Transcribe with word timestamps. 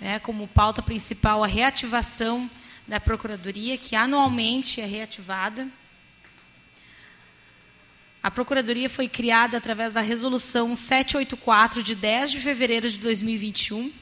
né, 0.00 0.18
como 0.18 0.48
pauta 0.48 0.82
principal 0.82 1.42
a 1.42 1.46
reativação 1.46 2.50
da 2.86 2.98
Procuradoria, 2.98 3.76
que 3.76 3.94
anualmente 3.94 4.80
é 4.80 4.86
reativada. 4.86 5.68
A 8.22 8.30
Procuradoria 8.30 8.88
foi 8.88 9.08
criada 9.08 9.58
através 9.58 9.94
da 9.94 10.00
Resolução 10.00 10.74
784, 10.74 11.82
de 11.82 11.94
10 11.94 12.30
de 12.32 12.40
fevereiro 12.40 12.90
de 12.90 12.98
2021. 12.98 13.92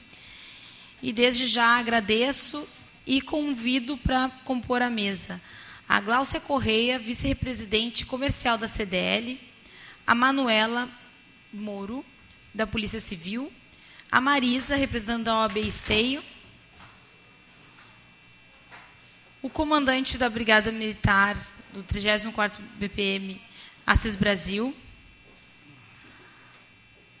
E 1.01 1.13
desde 1.13 1.45
já 1.45 1.77
agradeço 1.77 2.67
e 3.05 3.21
convido 3.21 3.97
para 3.97 4.29
compor 4.43 4.81
a 4.81 4.89
mesa 4.89 5.39
a 5.87 6.01
Gláucia 6.01 6.41
Correia, 6.41 6.99
vice-presidente 6.99 8.05
comercial 8.05 8.57
da 8.57 8.67
CDL, 8.67 9.39
a 10.05 10.13
Manuela 10.13 10.89
Moro, 11.53 12.05
da 12.53 12.67
Polícia 12.67 12.99
Civil, 12.99 13.51
a 14.11 14.21
Marisa, 14.21 14.75
representando 14.75 15.25
da 15.25 15.39
OAB 15.39 15.57
Esteio, 15.57 16.23
o 19.41 19.49
comandante 19.49 20.17
da 20.17 20.29
Brigada 20.29 20.71
Militar 20.71 21.37
do 21.73 21.83
34º 21.83 22.59
BPM, 22.75 23.41
Assis 23.85 24.15
Brasil, 24.15 24.75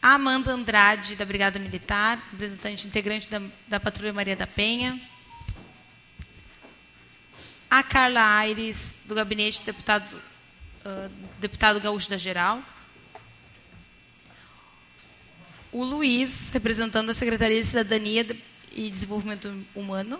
a 0.01 0.13
Amanda 0.13 0.51
Andrade, 0.51 1.15
da 1.15 1.25
Brigada 1.25 1.59
Militar, 1.59 2.17
representante 2.31 2.87
integrante 2.87 3.29
da, 3.29 3.41
da 3.67 3.79
Patrulha 3.79 4.13
Maria 4.13 4.35
da 4.35 4.47
Penha, 4.47 4.99
a 7.69 7.83
Carla 7.83 8.21
Aires, 8.37 9.03
do 9.05 9.13
gabinete 9.13 9.59
do 9.59 9.65
deputado, 9.65 10.15
uh, 10.85 11.11
deputado 11.39 11.81
gaúcho 11.81 12.09
da 12.09 12.17
Geral, 12.17 12.63
o 15.77 15.83
Luiz, 15.83 16.49
representando 16.51 17.11
a 17.11 17.13
Secretaria 17.13 17.61
de 17.61 17.67
Cidadania 17.67 18.25
e 18.75 18.89
Desenvolvimento 18.89 19.63
Humano, 19.75 20.19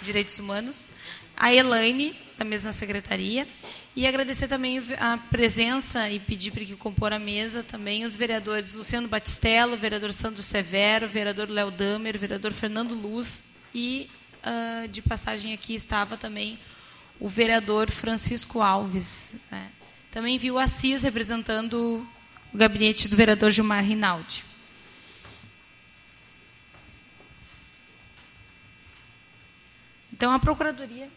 Direitos 0.00 0.38
Humanos, 0.38 0.90
a 1.36 1.52
Elaine, 1.52 2.14
da 2.38 2.44
mesma 2.44 2.72
secretaria, 2.72 3.46
e 3.96 4.06
agradecer 4.06 4.46
também 4.46 4.80
a 5.00 5.18
presença 5.30 6.08
e 6.08 6.20
pedir 6.20 6.52
para 6.52 6.64
que 6.64 6.76
compor 6.76 7.12
a 7.12 7.18
mesa 7.18 7.64
também 7.64 8.04
os 8.04 8.14
vereadores 8.14 8.74
Luciano 8.74 9.08
Batistello, 9.08 9.76
vereador 9.76 10.12
Sandro 10.12 10.44
Severo, 10.44 11.08
vereador 11.08 11.50
Léo 11.50 11.72
Damer, 11.72 12.16
vereador 12.16 12.52
Fernando 12.52 12.94
Luz 12.94 13.56
e 13.74 14.08
uh, 14.44 14.86
de 14.86 15.02
passagem 15.02 15.52
aqui 15.52 15.74
estava 15.74 16.16
também 16.16 16.56
o 17.18 17.28
vereador 17.28 17.90
Francisco 17.90 18.60
Alves. 18.60 19.32
Né? 19.50 19.72
Também 20.12 20.38
viu 20.38 20.56
Assis 20.56 21.02
representando 21.02 22.06
o 22.52 22.56
gabinete 22.56 23.08
do 23.08 23.16
vereador 23.16 23.50
Gilmar 23.50 23.84
Rinaldi. 23.84 24.44
Então, 30.12 30.32
a 30.32 30.38
Procuradoria 30.38 31.10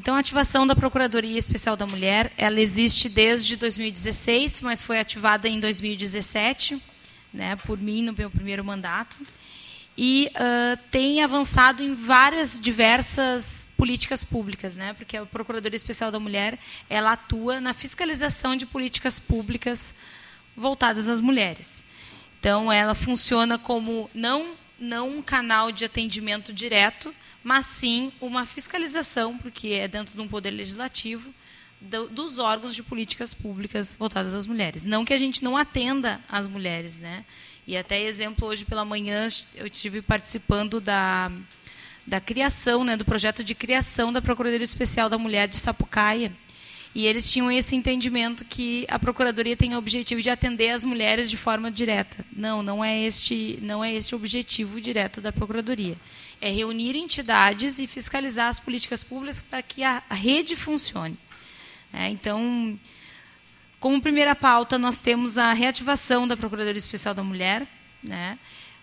Então, 0.00 0.14
a 0.14 0.20
ativação 0.20 0.66
da 0.66 0.74
Procuradoria 0.74 1.38
Especial 1.38 1.76
da 1.76 1.86
Mulher, 1.86 2.32
ela 2.38 2.58
existe 2.58 3.06
desde 3.06 3.54
2016, 3.54 4.62
mas 4.62 4.82
foi 4.82 4.98
ativada 4.98 5.46
em 5.46 5.60
2017, 5.60 6.82
né, 7.34 7.54
por 7.66 7.76
mim 7.76 8.00
no 8.00 8.14
meu 8.14 8.30
primeiro 8.30 8.64
mandato, 8.64 9.14
e 9.98 10.32
uh, 10.36 10.78
tem 10.90 11.22
avançado 11.22 11.82
em 11.82 11.94
várias 11.94 12.58
diversas 12.58 13.68
políticas 13.76 14.24
públicas, 14.24 14.78
né, 14.78 14.94
porque 14.94 15.18
a 15.18 15.26
Procuradoria 15.26 15.76
Especial 15.76 16.10
da 16.10 16.18
Mulher 16.18 16.58
ela 16.88 17.12
atua 17.12 17.60
na 17.60 17.74
fiscalização 17.74 18.56
de 18.56 18.64
políticas 18.64 19.18
públicas 19.18 19.94
voltadas 20.56 21.10
às 21.10 21.20
mulheres. 21.20 21.84
Então, 22.38 22.72
ela 22.72 22.94
funciona 22.94 23.58
como 23.58 24.08
não 24.14 24.58
não 24.80 25.10
um 25.10 25.20
canal 25.20 25.70
de 25.70 25.84
atendimento 25.84 26.54
direto, 26.54 27.14
mas 27.42 27.66
sim 27.66 28.12
uma 28.20 28.44
fiscalização, 28.44 29.38
porque 29.38 29.68
é 29.68 29.88
dentro 29.88 30.14
de 30.14 30.20
um 30.20 30.28
poder 30.28 30.50
legislativo, 30.50 31.32
do, 31.80 32.08
dos 32.08 32.38
órgãos 32.38 32.74
de 32.74 32.82
políticas 32.82 33.32
públicas 33.32 33.96
voltadas 33.98 34.34
às 34.34 34.46
mulheres. 34.46 34.84
Não 34.84 35.04
que 35.04 35.14
a 35.14 35.18
gente 35.18 35.42
não 35.42 35.56
atenda 35.56 36.20
as 36.28 36.46
mulheres, 36.46 36.98
né? 36.98 37.24
E 37.66 37.76
até 37.76 38.02
exemplo 38.02 38.46
hoje 38.46 38.64
pela 38.64 38.84
manhã 38.84 39.28
eu 39.54 39.66
estive 39.66 40.02
participando 40.02 40.80
da 40.80 41.30
da 42.06 42.20
criação, 42.20 42.82
né, 42.82 42.96
do 42.96 43.04
projeto 43.04 43.44
de 43.44 43.54
criação 43.54 44.12
da 44.12 44.20
Procuradoria 44.20 44.64
Especial 44.64 45.08
da 45.08 45.18
Mulher 45.18 45.46
de 45.46 45.56
Sapucaia. 45.56 46.32
E 46.92 47.06
eles 47.06 47.30
tinham 47.30 47.52
esse 47.52 47.76
entendimento 47.76 48.44
que 48.44 48.84
a 48.88 48.98
procuradoria 48.98 49.56
tem 49.56 49.74
o 49.74 49.78
objetivo 49.78 50.20
de 50.20 50.28
atender 50.28 50.70
as 50.70 50.84
mulheres 50.84 51.30
de 51.30 51.36
forma 51.36 51.70
direta. 51.70 52.24
Não, 52.32 52.64
não 52.64 52.84
é 52.84 53.00
este, 53.00 53.60
não 53.62 53.84
é 53.84 53.94
este 53.94 54.12
o 54.12 54.18
objetivo 54.18 54.80
direto 54.80 55.20
da 55.20 55.30
procuradoria 55.30 55.96
é 56.40 56.50
reunir 56.50 56.96
entidades 56.96 57.78
e 57.78 57.86
fiscalizar 57.86 58.48
as 58.48 58.58
políticas 58.58 59.04
públicas 59.04 59.42
para 59.42 59.62
que 59.62 59.82
a, 59.84 60.02
rede 60.10 60.56
funcione. 60.56 61.16
É, 61.92 62.08
então, 62.08 62.78
como 63.78 64.00
primeira 64.00 64.34
pauta, 64.34 64.78
nós 64.78 65.00
temos 65.00 65.36
a 65.36 65.52
reativação 65.52 66.26
da 66.26 66.36
Procuradoria 66.36 66.78
Especial 66.78 67.14
da 67.14 67.22
Mulher. 67.22 67.66
Né? 68.02 68.38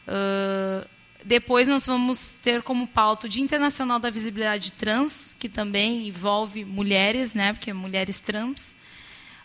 Uh, 0.08 0.88
depois 1.24 1.68
nós 1.68 1.86
vamos 1.86 2.36
ter 2.44 2.62
como 2.62 2.88
pauta 2.88 3.26
o 3.26 3.30
Dia 3.30 3.44
Internacional 3.44 4.00
da 4.00 4.10
Visibilidade 4.10 4.72
Trans, 4.74 5.36
que 5.38 5.50
também 5.50 6.08
envolve 6.08 6.64
mulheres, 6.64 7.34
né, 7.34 7.54
porque 7.54 7.72
é 7.72 7.74
mulheres 7.74 8.22
trans. 8.22 8.78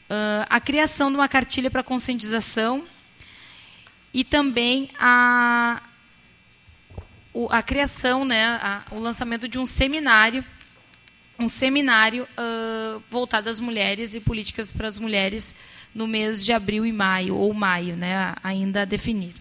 Uh, 0.08 0.46
a 0.48 0.60
criação 0.60 1.10
de 1.10 1.16
uma 1.16 1.28
cartilha 1.28 1.70
para 1.70 1.82
conscientização 1.82 2.84
e 4.12 4.22
também 4.22 4.90
a, 4.98 5.82
o, 7.32 7.48
a 7.50 7.62
criação, 7.62 8.24
né, 8.24 8.44
a, 8.44 8.82
o 8.90 8.98
lançamento 8.98 9.48
de 9.48 9.58
um 9.58 9.66
seminário, 9.66 10.44
um 11.38 11.48
seminário 11.48 12.24
uh, 12.24 13.02
voltado 13.10 13.48
às 13.48 13.58
mulheres 13.58 14.14
e 14.14 14.20
políticas 14.20 14.70
para 14.70 14.86
as 14.86 14.98
mulheres 14.98 15.54
no 15.94 16.06
mês 16.06 16.44
de 16.44 16.52
abril 16.52 16.86
e 16.86 16.92
maio, 16.92 17.36
ou 17.36 17.52
maio, 17.52 17.96
né, 17.96 18.34
ainda 18.42 18.82
a 18.82 18.84
definir. 18.84 19.34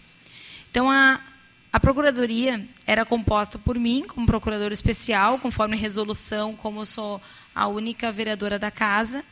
Então, 0.69 0.89
a, 0.89 1.19
a 1.71 1.79
Procuradoria 1.79 2.65
era 2.85 3.05
composta 3.05 3.59
por 3.59 3.77
mim, 3.77 4.03
como 4.07 4.25
procuradora 4.25 4.73
especial, 4.73 5.37
conforme 5.37 5.75
resolução, 5.75 6.55
como 6.55 6.81
eu 6.81 6.85
sou 6.85 7.21
a 7.53 7.67
única 7.67 8.11
vereadora 8.11 8.57
da 8.57 8.71
casa, 8.71 9.23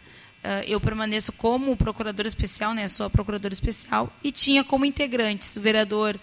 eu 0.66 0.80
permaneço 0.80 1.34
como 1.34 1.76
procuradora 1.76 2.28
especial, 2.28 2.74
né, 2.74 2.88
sou 2.88 3.06
a 3.06 3.10
procuradora 3.10 3.54
especial, 3.54 4.14
e 4.24 4.32
tinha 4.32 4.64
como 4.64 4.86
integrantes 4.86 5.56
o 5.58 5.62
vereador 5.62 6.20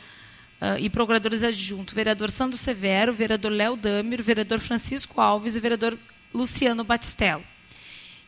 Uh, 0.60 0.78
e 0.78 0.88
procuradores 0.88 1.44
adjuntos, 1.44 1.94
vereador 1.94 2.30
Sandro 2.30 2.56
Severo, 2.56 3.12
vereador 3.12 3.52
Léo 3.52 3.76
Damer, 3.76 4.22
vereador 4.22 4.58
Francisco 4.58 5.20
Alves 5.20 5.54
e 5.54 5.60
vereador 5.60 5.98
Luciano 6.32 6.82
Batistello. 6.82 7.44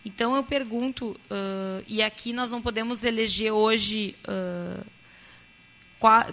Então 0.04 0.36
eu 0.36 0.42
pergunto, 0.42 1.10
uh, 1.30 1.84
e 1.86 2.02
aqui 2.02 2.32
nós 2.32 2.50
não 2.50 2.62
podemos 2.62 3.02
eleger 3.02 3.52
hoje 3.52 4.14
uh, 4.28 4.84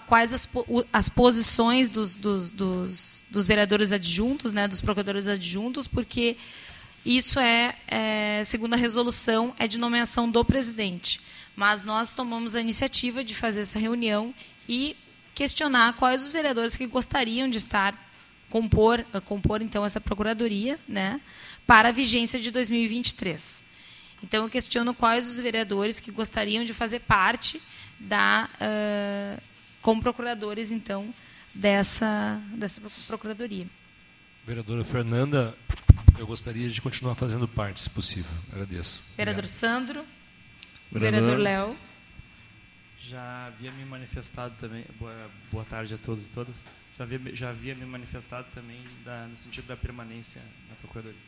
quais 0.06 0.32
as, 0.32 0.48
as 0.92 1.08
posições 1.08 1.88
dos, 1.88 2.14
dos, 2.14 2.50
dos, 2.50 3.24
dos, 3.28 3.46
vereadores 3.46 3.90
adjuntos, 3.90 4.52
né, 4.52 4.68
dos 4.68 4.80
procuradores 4.80 5.26
adjuntos, 5.28 5.88
porque 5.88 6.36
isso 7.04 7.38
é, 7.40 7.76
é, 7.86 8.42
segundo 8.44 8.74
a 8.74 8.76
resolução, 8.76 9.54
é 9.58 9.66
de 9.66 9.78
nomeação 9.78 10.30
do 10.30 10.44
presidente. 10.44 11.20
Mas 11.54 11.84
nós 11.84 12.14
tomamos 12.14 12.54
a 12.54 12.60
iniciativa 12.60 13.24
de 13.24 13.34
fazer 13.34 13.60
essa 13.60 13.78
reunião 13.78 14.34
e 14.68 14.96
questionar 15.36 15.92
quais 15.92 16.24
os 16.24 16.32
vereadores 16.32 16.76
que 16.78 16.86
gostariam 16.86 17.48
de 17.48 17.58
estar 17.58 17.94
compor, 18.48 19.04
eh, 19.12 19.20
compor 19.20 19.60
então 19.60 19.84
essa 19.84 20.00
procuradoria, 20.00 20.78
né, 20.88 21.20
para 21.66 21.90
a 21.90 21.92
vigência 21.92 22.40
de 22.40 22.50
2023. 22.50 23.64
Então 24.22 24.44
eu 24.44 24.50
questiono 24.50 24.94
quais 24.94 25.28
os 25.28 25.38
vereadores 25.38 26.00
que 26.00 26.10
gostariam 26.10 26.64
de 26.64 26.72
fazer 26.72 27.00
parte 27.00 27.60
da 28.00 28.48
uh, 28.54 29.42
como 29.82 30.00
procuradores 30.00 30.72
então 30.72 31.14
dessa 31.54 32.40
dessa 32.54 32.80
procuradoria. 33.06 33.66
Vereadora 34.44 34.84
Fernanda, 34.84 35.54
Eu 36.18 36.26
gostaria 36.26 36.70
de 36.70 36.80
continuar 36.80 37.14
fazendo 37.14 37.46
parte, 37.46 37.82
se 37.82 37.90
possível. 37.90 38.30
Agradeço. 38.50 39.02
Vereador 39.18 39.44
Obrigado. 39.44 39.58
Sandro. 39.58 40.04
Vereador. 40.90 41.20
Vereador 41.20 41.38
Léo. 41.38 41.85
Já 43.08 43.46
havia 43.46 43.70
me 43.70 43.84
manifestado 43.84 44.54
também. 44.60 44.84
Boa, 44.98 45.30
boa 45.52 45.64
tarde 45.64 45.94
a 45.94 45.98
todos 45.98 46.26
e 46.26 46.30
todas. 46.30 46.64
Já 46.98 47.04
havia, 47.04 47.20
já 47.34 47.50
havia 47.50 47.74
me 47.74 47.86
manifestado 47.86 48.48
também 48.52 48.78
da, 49.04 49.26
no 49.28 49.36
sentido 49.36 49.66
da 49.66 49.76
permanência 49.76 50.42
na 50.68 50.74
Procuradoria. 50.76 51.20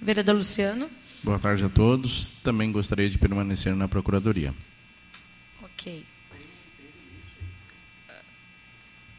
Vereador 0.00 0.34
Luciano. 0.34 0.90
Boa 1.22 1.38
tarde 1.38 1.64
a 1.64 1.68
todos. 1.68 2.30
Também 2.42 2.72
gostaria 2.72 3.08
de 3.08 3.16
permanecer 3.16 3.76
na 3.76 3.86
Procuradoria. 3.86 4.52
Ok. 5.62 6.04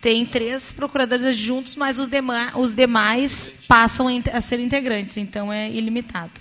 Tem 0.02 0.26
três 0.26 0.74
procuradores 0.74 1.26
adjuntos, 1.26 1.76
mas 1.76 1.98
os, 2.00 2.08
dema 2.08 2.58
os 2.58 2.74
demais 2.74 3.64
passam 3.68 4.08
a, 4.34 4.42
ser 4.42 4.60
integrantes, 4.60 5.18
então 5.18 5.52
é 5.52 5.70
ilimitado. 5.70 6.40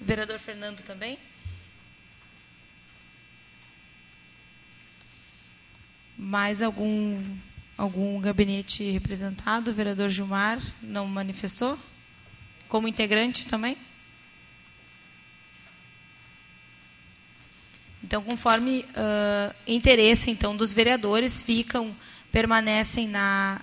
Vereador 0.00 0.38
Fernando 0.38 0.82
também? 0.82 1.18
Mais 6.24 6.62
algum, 6.62 7.20
algum 7.76 8.20
gabinete 8.20 8.88
representado? 8.92 9.74
Vereador 9.74 10.08
Gilmar 10.08 10.60
não 10.80 11.04
manifestou? 11.04 11.76
Como 12.68 12.86
integrante 12.86 13.48
também? 13.48 13.76
Então, 18.04 18.22
conforme 18.22 18.86
ah, 18.94 19.52
interesse 19.66 20.30
então 20.30 20.56
dos 20.56 20.72
vereadores, 20.72 21.42
ficam 21.42 21.94
permanecem 22.30 23.08
na, 23.08 23.60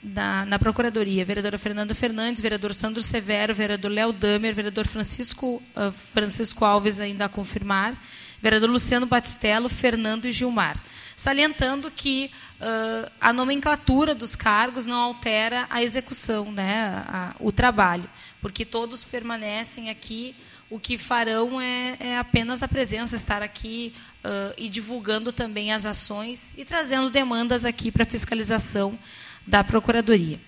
na, 0.00 0.46
na 0.46 0.58
Procuradoria. 0.58 1.24
Vereadora 1.24 1.58
Fernanda 1.58 1.96
Fernandes, 1.96 2.40
vereador 2.40 2.72
Sandro 2.72 3.02
Severo, 3.02 3.52
vereador 3.52 3.90
Léo 3.90 4.12
Damer, 4.12 4.54
vereador 4.54 4.86
Francisco, 4.86 5.60
ah, 5.74 5.90
Francisco 5.90 6.64
Alves 6.64 7.00
ainda 7.00 7.24
a 7.24 7.28
confirmar, 7.28 8.00
vereador 8.40 8.70
Luciano 8.70 9.04
Batistello, 9.04 9.68
Fernando 9.68 10.26
e 10.26 10.32
Gilmar. 10.32 10.80
Salientando 11.22 11.88
que 11.88 12.32
ah, 12.60 13.08
a 13.20 13.32
nomenclatura 13.32 14.12
dos 14.12 14.34
cargos 14.34 14.86
não 14.86 14.98
altera 14.98 15.68
a 15.70 15.80
execução, 15.80 16.50
né, 16.50 17.04
a- 17.06 17.32
o 17.38 17.52
trabalho, 17.52 18.10
porque 18.40 18.64
todos 18.64 19.04
permanecem 19.04 19.88
aqui 19.88 20.34
o 20.68 20.80
que 20.80 20.98
farão 20.98 21.60
é, 21.60 21.96
é 22.00 22.18
apenas 22.18 22.60
a 22.60 22.66
presença, 22.66 23.14
estar 23.14 23.40
aqui 23.40 23.94
ãh, 24.24 24.52
e 24.58 24.68
divulgando 24.68 25.30
também 25.32 25.72
as 25.72 25.86
ações 25.86 26.54
e 26.56 26.64
trazendo 26.64 27.08
demandas 27.08 27.64
aqui 27.64 27.92
para 27.92 28.04
fiscalização 28.04 28.98
da 29.46 29.62
Procuradoria. 29.62 30.40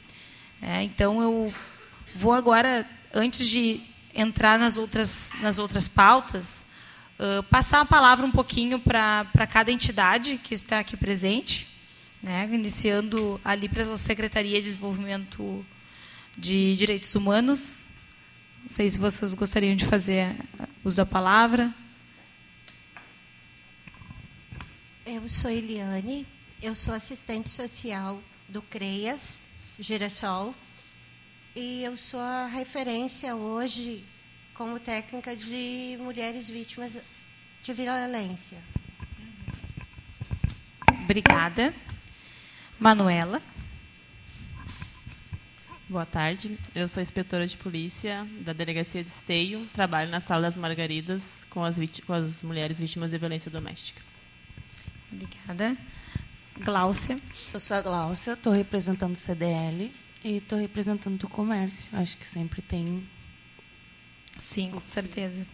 É, 0.61 0.83
então, 0.83 1.23
eu 1.23 1.55
vou 2.17 2.33
agora, 2.33 2.85
antes 3.15 3.47
de 3.47 3.81
entrar 4.13 4.59
nas 4.59 4.77
outras, 4.77 5.35
nas 5.41 5.57
outras 5.57 5.87
pautas, 5.87 6.67
passar 7.51 7.81
a 7.81 7.85
palavra 7.85 8.27
um 8.27 8.31
pouquinho 8.31 8.79
para 8.79 9.47
cada 9.51 9.71
entidade 9.71 10.39
que 10.39 10.55
está 10.55 10.81
aqui 10.81 10.97
presente, 10.97 11.67
né, 12.23 12.49
iniciando 12.53 13.41
ali 13.45 13.69
pela 13.69 13.97
Secretaria 13.97 14.61
de 14.61 14.67
Desenvolvimento 14.67 15.65
de 16.37 16.75
Direitos 16.77 17.15
Humanos, 17.15 17.87
não 18.63 18.69
sei 18.69 18.89
se 18.89 18.99
vocês 18.99 19.35
gostariam 19.35 19.77
de 19.77 19.85
fazer 19.85 20.35
uso 20.83 20.97
da 20.97 21.07
palavra. 21.07 21.73
Eu 25.05 25.29
sou 25.29 25.51
Eliane, 25.51 26.27
eu 26.63 26.75
sou 26.75 26.95
assistente 26.95 27.51
social 27.51 28.23
do 28.49 28.63
CREAS 28.63 29.43
Girassol 29.79 30.55
e 31.55 31.85
eu 31.85 31.97
sou 31.97 32.21
a 32.21 32.47
referência 32.47 33.37
hoje 33.37 34.03
como 34.55 34.79
técnica 34.79 35.37
de 35.37 35.99
mulheres 36.01 36.49
vítimas 36.49 36.99
de 37.63 37.73
violência. 37.73 38.59
Obrigada. 41.03 41.75
Manuela. 42.79 43.43
Boa 45.87 46.07
tarde, 46.07 46.59
eu 46.75 46.89
sou 46.89 47.03
inspetora 47.03 47.47
de 47.47 47.59
polícia 47.59 48.27
da 48.41 48.55
Delegacia 48.55 49.05
de 49.05 49.11
Esteio, 49.11 49.67
trabalho 49.67 50.11
na 50.11 50.19
Sala 50.19 50.43
das 50.43 50.57
Margaridas 50.57 51.47
com 51.51 51.63
as, 51.63 51.77
com 52.07 52.13
as 52.13 52.43
mulheres 52.43 52.79
vítimas 52.79 53.11
de 53.11 53.19
violência 53.19 53.51
doméstica. 53.51 54.01
Obrigada. 55.13 55.77
Gláucia. 56.59 57.17
Eu 57.53 57.61
sou 57.61 57.77
a 57.77 57.83
Gláucia, 57.83 58.33
estou 58.33 58.53
representando 58.53 59.13
o 59.13 59.17
CDL 59.17 59.93
e 60.25 60.39
estou 60.39 60.59
representando 60.59 61.23
o 61.23 61.29
comércio. 61.29 61.91
Acho 61.99 62.17
que 62.17 62.27
sempre 62.27 62.63
tem. 62.63 63.07
Sim, 64.39 64.71
com 64.71 64.83
certeza. 64.85 65.47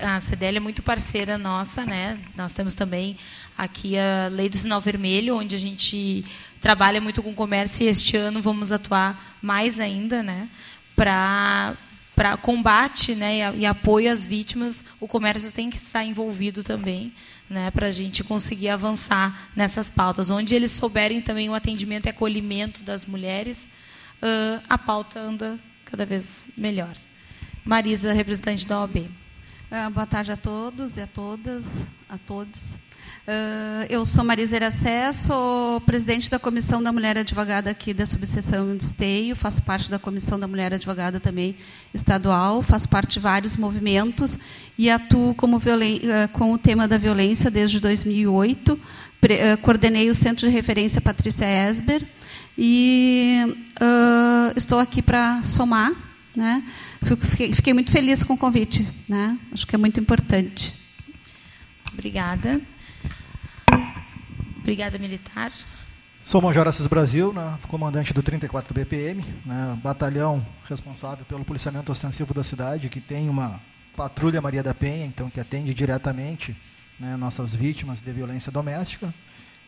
A 0.00 0.20
CDL 0.20 0.58
é 0.58 0.60
muito 0.60 0.82
parceira 0.82 1.38
nossa, 1.38 1.84
né? 1.84 2.18
Nós 2.36 2.52
temos 2.52 2.74
também 2.74 3.16
aqui 3.56 3.96
a 3.96 4.28
Lei 4.28 4.48
do 4.48 4.56
Sinal 4.56 4.80
Vermelho, 4.80 5.36
onde 5.36 5.56
a 5.56 5.58
gente 5.58 6.24
trabalha 6.60 7.00
muito 7.00 7.22
com 7.22 7.32
comércio 7.34 7.84
e 7.84 7.88
este 7.88 8.16
ano 8.16 8.42
vamos 8.42 8.72
atuar 8.72 9.38
mais 9.40 9.80
ainda, 9.80 10.22
né? 10.22 10.48
Para 10.94 11.76
para 12.14 12.36
combate 12.36 13.14
né, 13.14 13.56
e, 13.56 13.64
apoio 13.64 14.12
às 14.12 14.26
vítimas, 14.26 14.84
o 15.00 15.08
comércio 15.08 15.50
tem 15.52 15.70
que 15.70 15.78
estar 15.78 16.04
envolvido 16.04 16.62
também, 16.62 17.14
né, 17.48 17.70
para 17.70 17.86
a 17.86 17.90
gente 17.90 18.22
conseguir 18.22 18.68
avançar 18.68 19.48
nessas 19.56 19.88
pautas. 19.88 20.28
Onde 20.28 20.54
eles 20.54 20.70
souberem 20.72 21.22
também 21.22 21.48
o 21.48 21.54
atendimento 21.54 22.04
e 22.04 22.10
acolhimento 22.10 22.82
das 22.82 23.06
mulheres, 23.06 23.70
a 24.68 24.76
pauta 24.76 25.18
anda 25.18 25.58
cada 25.86 26.04
vez 26.04 26.50
melhor. 26.58 26.94
Marisa, 27.64 28.12
representante 28.12 28.66
da 28.66 28.80
OAB. 28.80 29.06
Ah, 29.70 29.88
boa 29.90 30.06
tarde 30.06 30.32
a 30.32 30.36
todos 30.36 30.96
e 30.96 31.00
a 31.00 31.06
todas, 31.06 31.86
a 32.08 32.18
todos. 32.18 32.78
Ah, 33.26 33.86
eu 33.88 34.04
sou 34.04 34.24
Marisa 34.24 34.56
Iracé, 34.56 35.12
sou 35.12 35.80
presidente 35.82 36.28
da 36.28 36.38
Comissão 36.38 36.82
da 36.82 36.90
Mulher 36.92 37.16
Advogada 37.18 37.70
aqui 37.70 37.94
da 37.94 38.04
subseção 38.06 38.76
de 38.76 38.82
Esteio, 38.82 39.36
faço 39.36 39.62
parte 39.62 39.90
da 39.90 39.98
Comissão 39.98 40.40
da 40.40 40.48
Mulher 40.48 40.74
Advogada 40.74 41.20
também 41.20 41.54
estadual, 41.94 42.62
faço 42.62 42.88
parte 42.88 43.14
de 43.14 43.20
vários 43.20 43.56
movimentos 43.56 44.38
e 44.76 44.90
atuo 44.90 45.34
como 45.34 45.58
ah, 45.58 46.28
com 46.32 46.52
o 46.52 46.58
tema 46.58 46.88
da 46.88 46.98
violência 46.98 47.50
desde 47.50 47.78
2008. 47.78 48.80
Pre- 49.20 49.52
ah, 49.52 49.56
coordenei 49.58 50.10
o 50.10 50.14
Centro 50.14 50.48
de 50.48 50.52
Referência 50.52 51.00
Patrícia 51.00 51.44
Esber 51.46 52.02
e 52.58 53.54
estou 54.56 54.78
aqui 54.78 55.00
para 55.00 55.42
somar 55.44 55.92
né? 56.40 56.64
Fiquei, 57.02 57.52
fiquei 57.52 57.74
muito 57.74 57.92
feliz 57.92 58.24
com 58.24 58.32
o 58.32 58.38
convite. 58.38 58.88
Né? 59.08 59.38
Acho 59.52 59.66
que 59.66 59.74
é 59.74 59.78
muito 59.78 60.00
importante. 60.00 60.74
Obrigada. 61.92 62.60
Obrigada, 64.58 64.98
militar. 64.98 65.52
Sou 66.22 66.40
Major 66.40 66.66
Assis 66.66 66.86
Brasil, 66.86 67.32
né, 67.32 67.58
comandante 67.66 68.12
do 68.12 68.22
34 68.22 68.74
BPM, 68.74 69.24
né, 69.44 69.78
batalhão 69.82 70.46
responsável 70.68 71.24
pelo 71.24 71.44
policiamento 71.46 71.90
ostensivo 71.90 72.34
da 72.34 72.44
cidade, 72.44 72.90
que 72.90 73.00
tem 73.00 73.28
uma 73.30 73.58
patrulha 73.96 74.40
Maria 74.40 74.62
da 74.62 74.74
Penha, 74.74 75.06
então 75.06 75.30
que 75.30 75.40
atende 75.40 75.72
diretamente 75.72 76.54
né, 76.98 77.16
nossas 77.16 77.54
vítimas 77.54 78.02
de 78.02 78.12
violência 78.12 78.52
doméstica. 78.52 79.12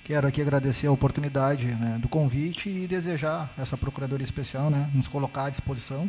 Quero 0.05 0.27
aqui 0.27 0.43
agradecer 0.43 0.87
a 0.87 0.93
oportunidade 0.93 1.69
né, 1.69 1.99
do 1.99 2.09
convite 2.09 2.69
e 2.69 2.87
desejar 2.87 3.51
essa 3.57 3.77
Procuradoria 3.77 4.25
Especial 4.25 4.69
né, 4.69 4.91
nos 4.95 5.09
colocar 5.09 5.47
à 5.47 5.51
disposição 5.51 6.09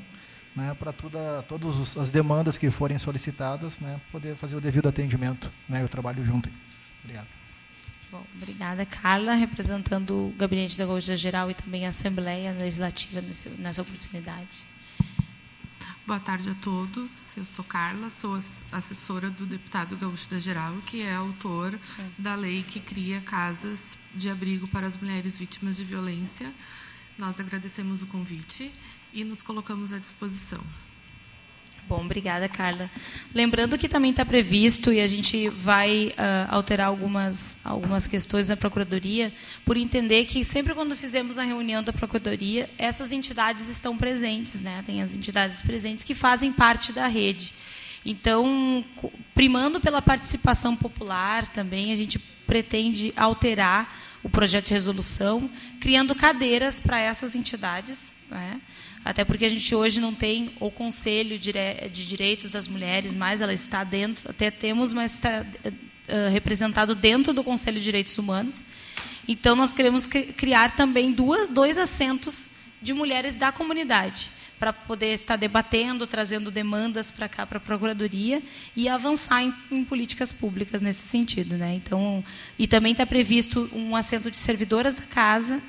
né, 0.56 0.76
para 0.78 0.92
toda, 0.94 1.44
todas 1.44 1.98
as 1.98 2.10
demandas 2.10 2.58
que 2.58 2.70
forem 2.70 2.98
solicitadas, 2.98 3.80
né, 3.80 4.00
poder 4.12 4.36
fazer 4.36 4.56
o 4.56 4.62
devido 4.62 4.88
atendimento 4.88 5.52
né, 5.68 5.82
e 5.82 5.84
o 5.84 5.90
trabalho 5.90 6.24
junto. 6.26 6.50
Obrigado. 7.04 7.28
Bom, 8.12 8.24
obrigada, 8.36 8.86
Carla, 8.86 9.34
representando 9.34 10.12
o 10.28 10.36
Gabinete 10.38 10.78
da 10.78 10.86
Gaúcha 10.86 11.16
Geral 11.16 11.50
e 11.50 11.56
também 11.56 11.86
a 11.86 11.90
Assembleia 11.90 12.52
Legislativa 12.52 13.22
nesse, 13.22 13.50
nessa 13.50 13.82
oportunidade. 13.82 14.66
Boa 16.06 16.20
tarde 16.20 16.50
a 16.50 16.54
todos. 16.56 17.36
Eu 17.38 17.46
sou 17.46 17.64
Carla, 17.64 18.10
sou 18.10 18.36
ass- 18.36 18.66
assessora 18.72 19.30
do 19.30 19.46
deputado 19.46 19.96
Gaúcho 19.96 20.30
da 20.30 20.38
Geral, 20.38 20.76
que 20.86 21.02
é 21.02 21.16
autor 21.16 21.80
da 22.18 22.36
lei 22.36 22.62
que 22.62 22.80
cria 22.82 23.22
casas 23.22 23.98
de 24.14 24.30
abrigo 24.30 24.68
para 24.68 24.86
as 24.86 24.98
mulheres 24.98 25.38
vítimas 25.38 25.78
de 25.78 25.86
violência. 25.86 26.52
Nós 27.18 27.40
agradecemos 27.40 28.04
o 28.04 28.06
convite 28.06 28.70
e 29.14 29.24
nos 29.24 29.42
colocamos 29.42 29.94
à 29.94 30.00
disposição. 30.00 30.60
Bom, 31.88 32.06
obrigada, 32.06 32.48
Carla. 32.48 32.90
Lembrando 33.36 33.78
que 33.78 33.90
também 33.90 34.12
está 34.12 34.26
previsto, 34.26 34.92
e 34.94 35.02
a 35.02 35.08
gente 35.08 35.50
vai 35.50 36.14
ah, 36.18 36.48
alterar 36.50 36.88
algumas, 36.88 37.58
algumas 37.64 38.08
questões 38.08 38.48
na 38.48 38.56
Procuradoria, 38.56 39.34
por 39.66 39.76
entender 39.76 40.26
que 40.26 40.46
sempre 40.46 40.74
quando 40.74 40.96
fizemos 40.96 41.38
a 41.38 41.44
reunião 41.44 41.84
da 41.84 41.92
Procuradoria, 41.92 42.70
essas 42.78 43.12
entidades 43.12 43.68
estão 43.68 43.98
presentes, 43.98 44.62
né? 44.62 44.82
tem 44.86 45.02
as 45.02 45.16
entidades 45.16 45.62
presentes 45.62 46.06
que 46.06 46.16
fazem 46.16 46.54
parte 46.54 46.94
da 46.94 47.08
rede. 47.08 47.54
Então, 48.06 48.84
primando 49.34 49.80
pela 49.80 50.02
participação 50.02 50.76
popular 50.76 51.48
também, 51.48 51.92
a 51.92 51.96
gente 51.96 52.18
pretende 52.20 53.14
alterar 53.16 53.94
o 54.22 54.30
projeto 54.30 54.68
de 54.68 54.74
resolução, 54.74 55.50
criando 55.80 56.16
cadeiras 56.16 56.80
para 56.80 57.00
essas 57.00 57.36
entidades, 57.36 58.14
né? 58.30 58.62
Até 59.04 59.26
porque 59.26 59.46
a 59.46 59.50
gente 59.50 59.74
hoje 59.76 60.00
não 60.00 60.14
tem 60.14 60.52
o 60.60 60.72
Conselho 60.72 61.38
de 61.38 62.06
Direitos 62.06 62.52
das 62.52 62.68
Mulheres, 62.68 63.14
mas 63.14 63.42
ela 63.42 63.54
está 63.54 63.84
dentro, 63.84 64.30
até 64.30 64.50
temos, 64.50 64.94
mas 64.94 65.16
está 65.16 65.42
uh, 65.42 66.32
representado 66.32 66.96
dentro 66.96 67.34
do 67.34 67.44
Conselho 67.44 67.78
de 67.78 67.84
Direitos 67.84 68.18
Humanos. 68.18 68.64
Então, 69.28 69.56
nós 69.56 69.74
queremos 69.74 70.06
criar 70.06 70.76
também 70.76 71.12
duas, 71.12 71.50
dois 71.50 71.78
assentos 71.78 72.52
de 72.82 72.94
mulheres 72.94 73.38
da 73.38 73.52
comunidade 73.52 74.30
para 74.60 74.72
poder 74.72 75.12
estar 75.14 75.36
debatendo, 75.36 76.08
trazendo 76.08 76.50
demandas 76.50 77.12
para 77.12 77.28
cá, 77.28 77.46
para 77.46 77.58
a 77.58 77.62
Procuradoria, 77.62 78.42
e 78.76 78.88
avançar 78.88 79.44
em, 79.44 79.54
em, 79.70 79.84
políticas 79.84 80.32
públicas 80.32 80.82
nesse 80.82 81.06
sentido. 81.06 81.58
Né? 81.58 81.74
Então, 81.76 82.24
e 82.58 82.66
também 82.66 82.94
está 82.94 83.06
previsto 83.06 83.70
um 83.74 83.94
assento 83.94 84.32
de 84.32 84.38
servidoras 84.38 84.96
da 84.96 85.04
casa, 85.04 85.62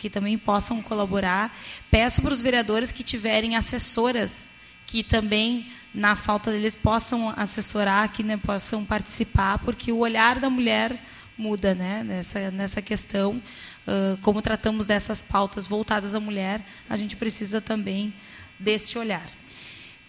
que 0.00 0.10
também 0.10 0.38
possam 0.38 0.82
colaborar. 0.82 1.54
Peço 1.90 2.22
para 2.22 2.32
os 2.32 2.40
vereadores 2.40 2.90
que 2.90 3.04
tiverem 3.04 3.54
assessoras, 3.54 4.50
que 4.86 5.04
também, 5.04 5.70
na 5.94 6.16
falta 6.16 6.50
deles, 6.50 6.74
possam 6.74 7.32
assessorar, 7.36 8.10
que 8.10 8.22
né, 8.22 8.36
possam 8.38 8.84
participar, 8.84 9.58
porque 9.58 9.92
o 9.92 9.98
olhar 9.98 10.40
da 10.40 10.48
mulher 10.48 10.98
muda 11.36 11.74
né, 11.74 12.02
nessa, 12.02 12.50
nessa 12.50 12.82
questão. 12.82 13.40
Uh, 13.86 14.16
como 14.22 14.42
tratamos 14.42 14.86
dessas 14.86 15.22
pautas 15.22 15.66
voltadas 15.66 16.14
à 16.14 16.20
mulher, 16.20 16.64
a 16.88 16.96
gente 16.96 17.16
precisa 17.16 17.60
também 17.60 18.12
deste 18.58 18.98
olhar. 18.98 19.26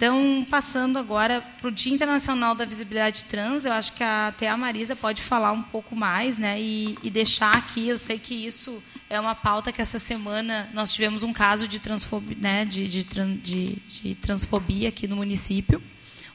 Então, 0.02 0.44
passando 0.50 0.98
agora 0.98 1.42
para 1.60 1.68
o 1.68 1.72
Dia 1.72 1.94
Internacional 1.94 2.56
da 2.56 2.66
Visibilidade 2.66 3.26
Trans, 3.26 3.66
eu 3.66 3.72
acho 3.72 3.94
que 3.94 4.04
até 4.04 4.50
a 4.50 4.58
Marisa 4.58 4.96
pode 4.96 5.22
falar 5.22 5.52
um 5.52 5.62
pouco 5.62 5.96
mais 5.96 6.40
né, 6.40 6.60
e, 6.60 6.98
e, 7.04 7.10
deixar 7.12 7.56
aqui, 7.56 7.88
eu 7.88 7.98
sei 8.00 8.18
que 8.18 8.34
isso 8.34 8.82
é 9.12 9.20
uma 9.20 9.36
pauta 9.36 9.74
que 9.74 9.82
essa 9.82 10.00
semana 10.00 10.70
nós 10.74 10.94
tivemos 10.94 11.22
um 11.22 11.34
caso 11.34 11.68
de, 11.68 11.80
transfobia, 11.80 12.38
né, 12.40 12.64
de, 12.64 12.88
de, 12.88 13.04
de, 13.04 13.76
de 13.76 14.16
transfobia 14.16 14.88
aqui 14.88 15.06
no 15.06 15.18
município, 15.18 15.84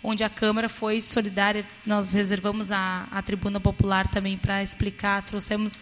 onde 0.04 0.22
a 0.22 0.28
Câmara 0.28 0.68
foi 0.68 1.00
solidária, 1.00 1.64
nós 1.86 2.12
reservamos 2.12 2.70
a, 2.70 3.08
a 3.10 3.22
tribuna 3.22 3.58
popular 3.58 4.06
também 4.08 4.36
para 4.36 4.62
explicar, 4.62 5.22
trouxemos, 5.22 5.78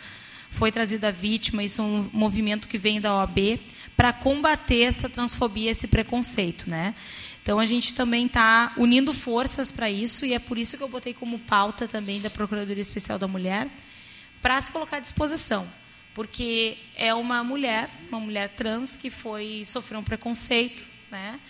foi 0.53 0.71
trazida 0.71 1.09
a 1.09 1.11
vítima, 1.11 1.65
isso 1.65 1.83
é 1.83 1.85
um 1.85 2.09
movimento 2.13 2.69
que 2.69 2.79
vem 2.79 3.01
da 3.01 3.13
OAB, 3.17 3.59
para 3.97 4.13
combater 4.13 4.83
essa 4.83 5.09
transfobia, 5.09 5.73
esse 5.73 5.89
preconceito, 5.89 6.71
né? 6.71 6.95
Então 7.43 7.59
a 7.59 7.65
gente 7.65 7.93
também 7.93 8.27
está 8.27 8.73
unindo 8.77 9.13
forças 9.13 9.73
para 9.73 9.91
isso 9.91 10.25
e 10.25 10.33
é 10.33 10.39
por 10.39 10.59
isso 10.59 10.77
que 10.77 10.83
eu 10.85 10.89
botei 10.89 11.13
como 11.13 11.41
pauta 11.41 11.89
também 11.89 12.21
da 12.21 12.31
Procuradoria 12.31 12.81
Especial 12.81 13.19
da 13.19 13.27
Mulher 13.27 13.69
para 14.41 14.61
se 14.61 14.71
colocar 14.71 14.99
à 14.99 15.01
disposição, 15.01 15.69
porque 16.15 16.79
é 16.97 17.13
uma 17.13 17.43
mulher, 17.43 17.91
uma 18.09 18.21
mulher 18.21 18.49
trans 18.51 18.97
que 18.97 19.11
foi 19.11 19.63
sofreu 19.65 20.01
um 20.01 20.05
preconceito, 20.05 20.85
né? 21.11 21.41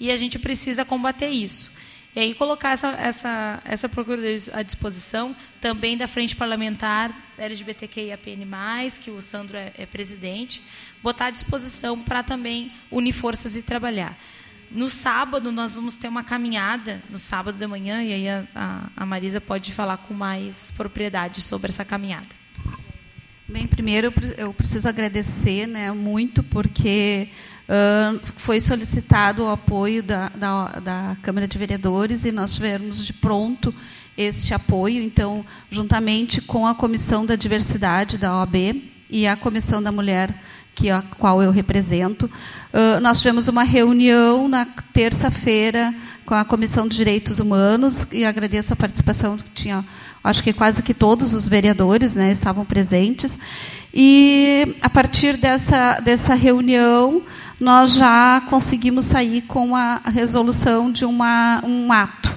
E 0.00 0.10
a 0.10 0.16
gente 0.16 0.38
precisa 0.38 0.84
combater 0.84 1.28
isso. 1.28 1.70
E 2.16 2.20
aí 2.20 2.34
colocar 2.34 2.70
essa, 2.70 2.88
essa, 2.92 3.60
essa 3.64 3.88
procuradoria 3.88 4.38
à 4.52 4.62
disposição 4.62 5.34
também 5.60 5.96
da 5.96 6.06
Frente 6.06 6.34
Parlamentar 6.34 7.12
LGBTQIAPN+, 7.36 8.46
que 9.02 9.10
o 9.10 9.20
Sandro 9.20 9.56
é, 9.56 9.72
é 9.76 9.84
presidente, 9.84 10.62
botar 11.02 11.26
à 11.26 11.30
disposição 11.30 12.00
para 12.00 12.22
também 12.22 12.72
unir 12.90 13.12
forças 13.12 13.56
e 13.56 13.62
trabalhar. 13.62 14.16
No 14.70 14.88
sábado, 14.88 15.52
nós 15.52 15.74
vamos 15.74 15.96
ter 15.96 16.08
uma 16.08 16.24
caminhada, 16.24 17.02
no 17.10 17.18
sábado 17.18 17.58
de 17.58 17.66
manhã, 17.66 18.02
e 18.02 18.12
aí 18.12 18.28
a, 18.28 18.44
a, 18.54 18.90
a 18.96 19.06
Marisa 19.06 19.40
pode 19.40 19.72
falar 19.72 19.96
com 19.98 20.14
mais 20.14 20.70
propriedade 20.70 21.40
sobre 21.40 21.70
essa 21.70 21.84
caminhada. 21.84 22.43
Bem, 23.46 23.66
primeiro 23.66 24.10
eu 24.38 24.54
preciso 24.54 24.88
agradecer 24.88 25.66
né, 25.66 25.92
muito, 25.92 26.42
porque 26.42 27.28
uh, 27.68 28.18
foi 28.36 28.58
solicitado 28.58 29.44
o 29.44 29.50
apoio 29.50 30.02
da, 30.02 30.30
da, 30.30 30.66
da, 30.80 31.16
Câmara 31.20 31.46
de 31.46 31.58
Vereadores 31.58 32.24
e 32.24 32.32
nós 32.32 32.54
tivemos 32.54 33.04
de 33.04 33.12
pronto 33.12 33.72
este 34.16 34.54
apoio. 34.54 35.02
Então, 35.02 35.44
juntamente 35.70 36.40
com 36.40 36.66
a 36.66 36.74
Comissão 36.74 37.26
da 37.26 37.36
Diversidade 37.36 38.16
da 38.16 38.34
OAB 38.38 38.82
e 39.10 39.26
a 39.26 39.36
Comissão 39.36 39.82
da 39.82 39.92
Mulher, 39.92 40.34
que 40.74 40.90
a 40.90 41.02
qual 41.18 41.42
eu 41.42 41.50
represento, 41.50 42.26
uh, 42.26 43.00
nós 43.00 43.18
tivemos 43.18 43.48
uma 43.48 43.62
reunião 43.62 44.48
na 44.48 44.66
terça-feira 44.92 45.94
com 46.26 46.34
a 46.34 46.44
Comissão 46.44 46.88
de 46.88 46.96
Direitos 46.96 47.38
Humanos 47.38 48.06
e 48.12 48.24
agradeço 48.24 48.72
a 48.72 48.76
participação 48.76 49.36
que 49.36 49.50
tinha 49.50 49.84
acho 50.24 50.42
que 50.42 50.54
quase 50.54 50.82
que 50.82 50.94
todos 50.94 51.34
os 51.34 51.46
vereadores 51.46 52.14
né, 52.14 52.32
estavam 52.32 52.64
presentes. 52.64 53.38
E, 53.92 54.74
a 54.80 54.88
partir 54.88 55.36
dessa, 55.36 56.00
dessa 56.00 56.34
reunião, 56.34 57.22
nós 57.60 57.94
já 57.94 58.42
conseguimos 58.48 59.04
sair 59.04 59.42
com 59.42 59.76
a 59.76 60.00
resolução 60.06 60.90
de 60.90 61.04
uma, 61.04 61.62
um 61.62 61.92
ato. 61.92 62.34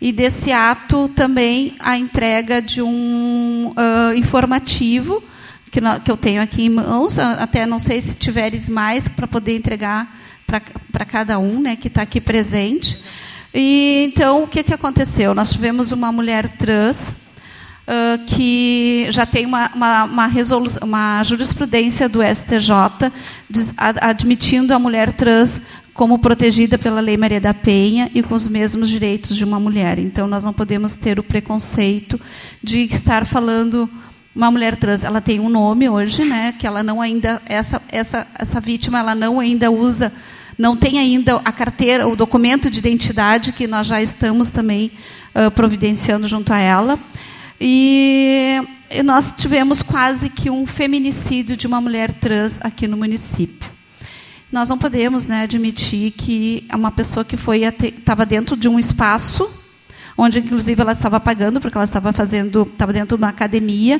E 0.00 0.12
desse 0.12 0.50
ato 0.50 1.08
também 1.14 1.76
a 1.78 1.98
entrega 1.98 2.62
de 2.62 2.80
um 2.80 3.74
uh, 3.76 4.14
informativo, 4.16 5.22
que, 5.70 5.80
que 6.04 6.10
eu 6.10 6.16
tenho 6.16 6.42
aqui 6.42 6.64
em 6.64 6.70
mãos, 6.70 7.18
até 7.18 7.64
não 7.66 7.78
sei 7.78 8.00
se 8.00 8.16
tiveres 8.16 8.68
mais 8.68 9.08
para 9.08 9.26
poder 9.26 9.56
entregar 9.56 10.18
para 10.90 11.04
cada 11.04 11.38
um 11.38 11.60
né, 11.60 11.76
que 11.76 11.88
está 11.88 12.02
aqui 12.02 12.20
presente. 12.20 12.98
E 13.54 14.04
então, 14.08 14.44
o 14.44 14.48
que, 14.48 14.62
que 14.62 14.74
aconteceu? 14.74 15.34
Nós 15.34 15.50
tivemos 15.52 15.92
uma 15.92 16.10
mulher 16.10 16.48
trans 16.48 17.30
uh, 17.86 18.24
que 18.26 19.06
já 19.10 19.26
tem 19.26 19.46
uma, 19.46 19.70
uma, 19.74 20.04
uma, 20.04 20.28
uma 20.82 21.24
jurisprudência 21.24 22.08
do 22.08 22.20
STJ 22.22 23.12
admitindo 24.00 24.74
a 24.74 24.78
mulher 24.78 25.12
trans 25.12 25.80
como 25.92 26.18
protegida 26.18 26.78
pela 26.78 27.00
Lei 27.00 27.16
Maria 27.16 27.40
da 27.40 27.52
Penha 27.52 28.10
e 28.14 28.22
com 28.22 28.34
os 28.34 28.48
mesmos 28.48 28.88
direitos 28.88 29.36
de 29.36 29.44
uma 29.44 29.60
mulher. 29.60 29.98
Então, 29.98 30.26
nós 30.26 30.44
não 30.44 30.52
podemos 30.52 30.94
ter 30.94 31.18
o 31.18 31.22
preconceito 31.22 32.20
de 32.62 32.82
estar 32.82 33.26
falando 33.26 33.90
uma 34.34 34.50
mulher 34.50 34.76
trans. 34.76 35.04
Ela 35.04 35.20
tem 35.20 35.40
um 35.40 35.48
nome 35.48 35.88
hoje, 35.88 36.24
né? 36.24 36.54
Que 36.58 36.66
ela 36.66 36.82
não 36.82 37.00
ainda 37.00 37.40
essa 37.46 37.80
essa 37.88 38.26
essa 38.38 38.60
vítima 38.60 38.98
ela 38.98 39.14
não 39.14 39.40
ainda 39.40 39.70
usa 39.70 40.12
não 40.60 40.76
tem 40.76 40.98
ainda 40.98 41.40
a 41.42 41.50
carteira, 41.50 42.06
o 42.06 42.14
documento 42.14 42.70
de 42.70 42.78
identidade 42.78 43.50
que 43.50 43.66
nós 43.66 43.86
já 43.86 44.02
estamos 44.02 44.50
também 44.50 44.92
uh, 45.34 45.50
providenciando 45.50 46.28
junto 46.28 46.52
a 46.52 46.58
ela. 46.58 46.98
E, 47.58 48.60
e 48.90 49.02
nós 49.02 49.32
tivemos 49.32 49.80
quase 49.80 50.28
que 50.28 50.50
um 50.50 50.66
feminicídio 50.66 51.56
de 51.56 51.66
uma 51.66 51.80
mulher 51.80 52.12
trans 52.12 52.60
aqui 52.62 52.86
no 52.86 52.98
município. 52.98 53.70
Nós 54.52 54.68
não 54.68 54.76
podemos 54.76 55.26
né, 55.26 55.42
admitir 55.44 56.10
que 56.10 56.66
uma 56.74 56.90
pessoa 56.90 57.24
que 57.24 57.38
foi 57.38 57.62
estava 57.62 58.26
dentro 58.26 58.54
de 58.54 58.68
um 58.68 58.78
espaço 58.78 59.59
onde 60.20 60.38
inclusive 60.38 60.80
ela 60.80 60.92
estava 60.92 61.18
pagando 61.18 61.60
porque 61.60 61.76
ela 61.76 61.84
estava 61.84 62.12
fazendo 62.12 62.68
estava 62.70 62.92
dentro 62.92 63.16
de 63.16 63.22
uma 63.22 63.30
academia 63.30 63.98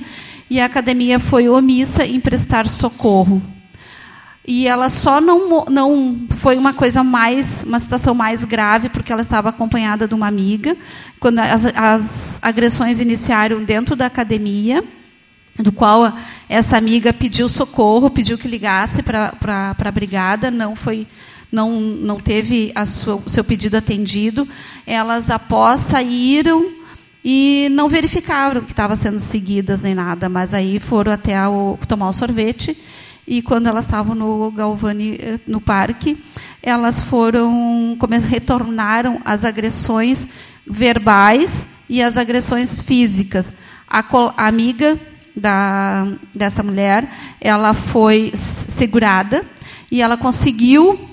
e 0.51 0.61
a 0.61 0.67
academia 0.67 1.19
foi 1.19 1.49
omissa 1.49 2.05
em 2.05 2.21
prestar 2.21 2.69
socorro. 2.69 3.43
E 4.47 4.67
ela 4.67 4.89
só 4.89 5.21
não, 5.21 5.65
não 5.67 6.27
foi 6.31 6.57
uma 6.57 6.73
coisa 6.73 7.05
mais, 7.05 7.63
uma 7.65 7.79
situação 7.79 8.15
mais 8.15 8.45
grave, 8.45 8.89
porque 8.89 9.13
ela 9.13 9.23
estava 9.23 9.51
acompanhada 9.51 10.09
de 10.09 10.15
uma 10.15 10.27
amiga, 10.27 10.77
quando 11.21 11.39
as, 11.39 11.67
as 11.67 12.41
agressões 12.43 13.01
iniciaram 13.01 13.63
dentro 13.63 13.95
da 13.95 14.07
academia, 14.07 14.83
do 15.59 15.71
qual 15.71 16.13
essa 16.49 16.77
amiga 16.77 17.13
pediu 17.13 17.49
socorro, 17.49 18.11
pediu 18.11 18.37
que 18.37 18.49
ligasse 18.49 19.03
para 19.03 19.77
a 19.79 19.91
brigada, 19.93 20.51
não 20.51 20.75
foi 20.75 21.07
não, 21.51 21.81
não 21.81 22.19
teve 22.19 22.73
o 23.25 23.31
seu 23.31 23.45
pedido 23.45 23.77
atendido. 23.77 24.49
Elas, 24.87 25.31
após, 25.31 25.81
saíram 25.81 26.71
e 27.25 27.69
não 27.73 27.89
verificaram 27.89 28.63
que 28.63 28.73
estavam 28.73 28.97
sendo 28.97 29.21
seguidas 29.21 29.83
nem 29.83 29.95
nada, 29.95 30.29
mas 30.29 30.55
aí 30.55 30.79
foram 30.79 31.13
até 31.13 31.35
tomar 31.87 32.09
o 32.09 32.13
sorvete 32.13 32.77
e 33.27 33.43
quando 33.43 33.69
elas 33.69 33.85
estavam 33.85 34.15
no 34.15 34.51
Galvani 34.51 35.19
eh, 35.21 35.39
no 35.47 35.61
parque, 35.61 36.19
elas 36.63 37.01
foram 37.01 37.97
retornaram 38.25 39.21
as 39.25 39.45
agressões 39.45 40.27
verbais 40.67 41.85
e 41.89 42.03
as 42.03 42.17
agressões 42.17 42.81
físicas. 42.81 43.53
A, 43.89 44.05
a 44.37 44.49
amiga 44.49 44.99
da, 45.37 46.09
dessa 46.35 46.63
mulher, 46.63 47.09
ela 47.41 47.73
foi 47.73 48.33
segurada 48.35 49.45
e 49.91 50.03
ela 50.03 50.17
conseguiu 50.17 51.10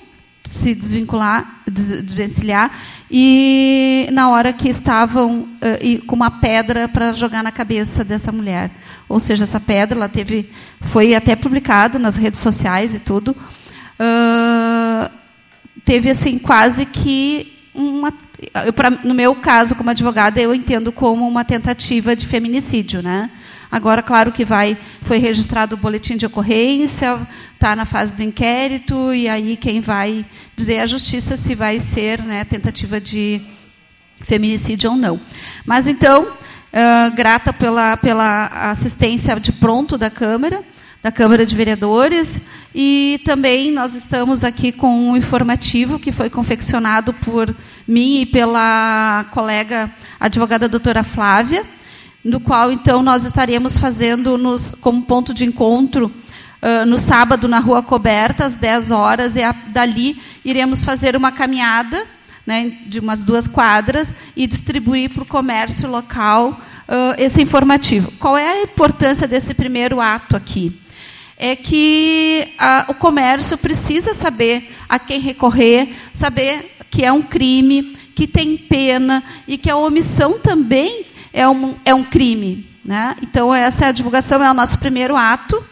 se 0.48 0.74
desvincular, 0.74 1.60
desvencilhar 1.70 2.70
e 3.10 4.08
na 4.12 4.30
hora 4.30 4.50
que 4.50 4.66
estavam 4.66 5.40
uh, 5.40 6.06
com 6.06 6.16
uma 6.16 6.30
pedra 6.30 6.88
para 6.88 7.12
jogar 7.12 7.42
na 7.42 7.52
cabeça 7.52 8.02
dessa 8.02 8.32
mulher. 8.32 8.70
Ou 9.06 9.20
seja, 9.20 9.44
essa 9.44 9.60
pedra 9.60 9.98
ela 9.98 10.08
teve, 10.08 10.50
foi 10.80 11.14
até 11.14 11.36
publicado 11.36 11.98
nas 11.98 12.16
redes 12.16 12.40
sociais 12.40 12.94
e 12.94 13.00
tudo. 13.00 13.36
Uh, 14.00 15.10
teve 15.84 16.08
assim 16.08 16.38
quase 16.38 16.86
que 16.86 17.52
uma, 17.74 18.10
eu, 18.64 18.72
pra, 18.72 18.88
no 18.88 19.12
meu 19.12 19.34
caso 19.36 19.74
como 19.74 19.90
advogada 19.90 20.40
eu 20.40 20.54
entendo 20.54 20.90
como 20.90 21.28
uma 21.28 21.44
tentativa 21.44 22.16
de 22.16 22.26
feminicídio, 22.26 23.02
né? 23.02 23.30
Agora, 23.70 24.02
claro 24.02 24.32
que 24.32 24.44
vai, 24.44 24.76
foi 25.02 25.18
registrado 25.18 25.74
o 25.74 25.78
boletim 25.78 26.16
de 26.16 26.24
ocorrência, 26.24 27.18
está 27.52 27.76
na 27.76 27.84
fase 27.84 28.14
do 28.14 28.22
inquérito, 28.22 29.12
e 29.12 29.28
aí 29.28 29.56
quem 29.56 29.80
vai 29.80 30.24
dizer 30.56 30.74
é 30.74 30.82
a 30.82 30.86
justiça 30.86 31.36
se 31.36 31.54
vai 31.54 31.78
ser 31.78 32.22
né, 32.22 32.44
tentativa 32.44 32.98
de 32.98 33.42
feminicídio 34.22 34.90
ou 34.90 34.96
não. 34.96 35.20
Mas 35.66 35.86
então, 35.86 36.24
uh, 36.28 37.14
grata 37.14 37.52
pela, 37.52 37.96
pela 37.98 38.70
assistência 38.70 39.38
de 39.38 39.52
pronto 39.52 39.98
da 39.98 40.10
Câmara, 40.10 40.62
da 41.02 41.12
Câmara 41.12 41.46
de 41.46 41.54
Vereadores, 41.54 42.40
e 42.74 43.20
também 43.24 43.70
nós 43.70 43.94
estamos 43.94 44.44
aqui 44.44 44.72
com 44.72 45.10
um 45.10 45.16
informativo 45.16 45.98
que 45.98 46.10
foi 46.10 46.28
confeccionado 46.28 47.12
por 47.12 47.54
mim 47.86 48.22
e 48.22 48.26
pela 48.26 49.26
colega 49.30 49.90
advogada 50.18 50.68
doutora 50.68 51.02
Flávia, 51.02 51.64
no 52.24 52.40
qual 52.40 52.72
então 52.72 53.02
nós 53.02 53.24
estaremos 53.24 53.78
fazendo 53.78 54.36
nos, 54.36 54.74
como 54.80 55.02
ponto 55.02 55.32
de 55.32 55.44
encontro 55.44 56.12
uh, 56.62 56.86
no 56.86 56.98
sábado 56.98 57.46
na 57.46 57.58
Rua 57.58 57.82
Coberta, 57.82 58.44
às 58.44 58.56
10 58.56 58.90
horas, 58.90 59.36
e 59.36 59.42
a, 59.42 59.52
dali 59.68 60.20
iremos 60.44 60.84
fazer 60.84 61.16
uma 61.16 61.30
caminhada 61.30 62.04
né, 62.46 62.72
de 62.86 62.98
umas 62.98 63.22
duas 63.22 63.46
quadras 63.46 64.14
e 64.34 64.46
distribuir 64.46 65.10
para 65.10 65.22
o 65.22 65.26
comércio 65.26 65.88
local 65.88 66.58
uh, 66.88 67.14
esse 67.18 67.42
informativo. 67.42 68.10
Qual 68.18 68.36
é 68.36 68.48
a 68.48 68.62
importância 68.62 69.28
desse 69.28 69.54
primeiro 69.54 70.00
ato 70.00 70.34
aqui? 70.34 70.72
É 71.36 71.54
que 71.54 72.48
uh, 72.58 72.90
o 72.90 72.94
comércio 72.94 73.56
precisa 73.58 74.12
saber 74.12 74.74
a 74.88 74.98
quem 74.98 75.20
recorrer, 75.20 75.94
saber 76.12 76.74
que 76.90 77.04
é 77.04 77.12
um 77.12 77.22
crime, 77.22 77.96
que 78.14 78.26
tem 78.26 78.56
pena 78.56 79.22
e 79.46 79.56
que 79.56 79.70
a 79.70 79.76
omissão 79.76 80.40
também 80.40 81.04
é 81.32 81.48
um, 81.48 81.76
é 81.84 81.94
um 81.94 82.04
crime. 82.04 82.68
Né? 82.84 83.16
Então, 83.22 83.54
essa 83.54 83.84
é 83.84 83.88
a 83.88 83.92
divulgação, 83.92 84.42
é 84.42 84.50
o 84.50 84.54
nosso 84.54 84.78
primeiro 84.78 85.16
ato, 85.16 85.62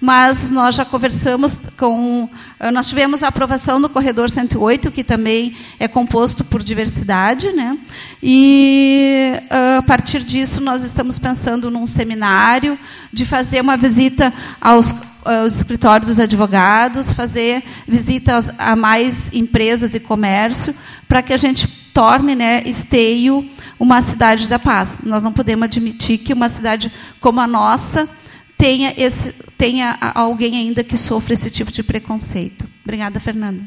mas 0.00 0.50
nós 0.50 0.74
já 0.74 0.84
conversamos 0.84 1.70
com. 1.76 2.28
Eh, 2.60 2.70
nós 2.70 2.88
tivemos 2.88 3.22
a 3.22 3.28
aprovação 3.28 3.80
no 3.80 3.88
Corredor 3.88 4.30
108, 4.30 4.92
que 4.92 5.02
também 5.02 5.56
é 5.80 5.88
composto 5.88 6.44
por 6.44 6.62
diversidade, 6.62 7.50
né? 7.52 7.76
e 8.22 9.32
a 9.78 9.82
partir 9.82 10.22
disso 10.22 10.60
nós 10.60 10.84
estamos 10.84 11.18
pensando 11.18 11.70
num 11.70 11.86
seminário, 11.86 12.78
de 13.12 13.24
fazer 13.24 13.60
uma 13.60 13.76
visita 13.76 14.32
aos 14.60 14.94
aos 15.24 15.56
escritórios 15.56 16.08
dos 16.08 16.20
advogados, 16.20 17.12
fazer 17.12 17.62
visitas 17.86 18.50
a 18.58 18.74
mais 18.74 19.32
empresas 19.34 19.94
e 19.94 20.00
comércio, 20.00 20.74
para 21.06 21.22
que 21.22 21.32
a 21.32 21.36
gente 21.36 21.66
torne 21.98 22.36
né, 22.36 22.62
Esteio 22.64 23.50
uma 23.76 24.00
cidade 24.00 24.46
da 24.46 24.56
paz. 24.56 25.00
Nós 25.02 25.24
não 25.24 25.32
podemos 25.32 25.64
admitir 25.64 26.18
que 26.18 26.32
uma 26.32 26.48
cidade 26.48 26.92
como 27.18 27.40
a 27.40 27.46
nossa 27.48 28.08
tenha, 28.56 28.94
esse, 28.96 29.32
tenha 29.58 29.98
alguém 30.14 30.56
ainda 30.56 30.84
que 30.84 30.96
sofra 30.96 31.34
esse 31.34 31.50
tipo 31.50 31.72
de 31.72 31.82
preconceito. 31.82 32.68
Obrigada, 32.84 33.18
Fernanda. 33.18 33.64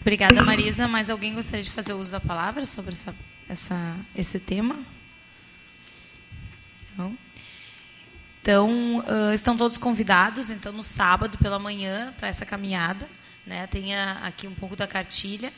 Obrigada, 0.00 0.42
Marisa. 0.42 0.88
Mais 0.88 1.10
alguém 1.10 1.34
gostaria 1.34 1.62
de 1.62 1.70
fazer 1.70 1.92
uso 1.92 2.12
da 2.12 2.20
palavra 2.20 2.64
sobre 2.64 2.92
essa, 2.92 3.14
essa, 3.46 3.96
esse 4.16 4.38
tema? 4.38 4.74
Não? 6.96 7.14
Então, 8.40 9.00
uh, 9.00 9.34
estão 9.34 9.54
todos 9.54 9.76
convidados, 9.76 10.48
então, 10.48 10.72
no 10.72 10.82
sábado 10.82 11.36
pela 11.36 11.58
manhã, 11.58 12.14
para 12.16 12.28
essa 12.28 12.46
caminhada. 12.46 13.06
Né? 13.46 13.68
Aqui 14.22 14.46
um 14.46 14.54
pouco 14.54 14.74
da 14.74 14.86
cartilha. 14.86 15.52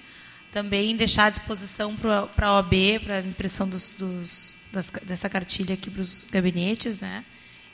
Também 0.52 0.94
deixar 0.94 1.26
à 1.26 1.30
disposição 1.30 1.96
para 1.96 2.46
a 2.46 2.52
OAB, 2.56 3.00
para 3.02 3.16
a 3.16 3.20
impressão 3.20 3.66
dos, 3.68 3.92
dos, 3.92 4.54
das, 4.70 4.90
dessa 5.02 5.28
cartilha 5.28 5.74
aqui 5.74 5.90
para 5.90 6.02
os 6.02 6.28
gabinetes. 6.30 7.00
Né? 7.00 7.24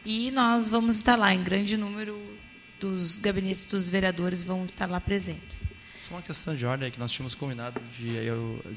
E 0.04 0.30
nós 0.30 0.70
vamos 0.70 0.96
estar 0.96 1.16
lá, 1.16 1.34
em 1.34 1.42
grande 1.42 1.76
número 1.76 2.18
dos 2.78 3.18
gabinetes 3.18 3.66
dos 3.66 3.88
vereadores 3.88 4.42
vão 4.42 4.64
estar 4.64 4.88
lá 4.88 5.00
presentes. 5.00 5.68
Só 5.96 6.14
uma 6.14 6.22
questão 6.22 6.54
de 6.54 6.64
ordem, 6.64 6.86
é 6.86 6.90
que 6.92 7.00
nós 7.00 7.10
tínhamos 7.10 7.34
combinado 7.34 7.80
de, 7.98 8.08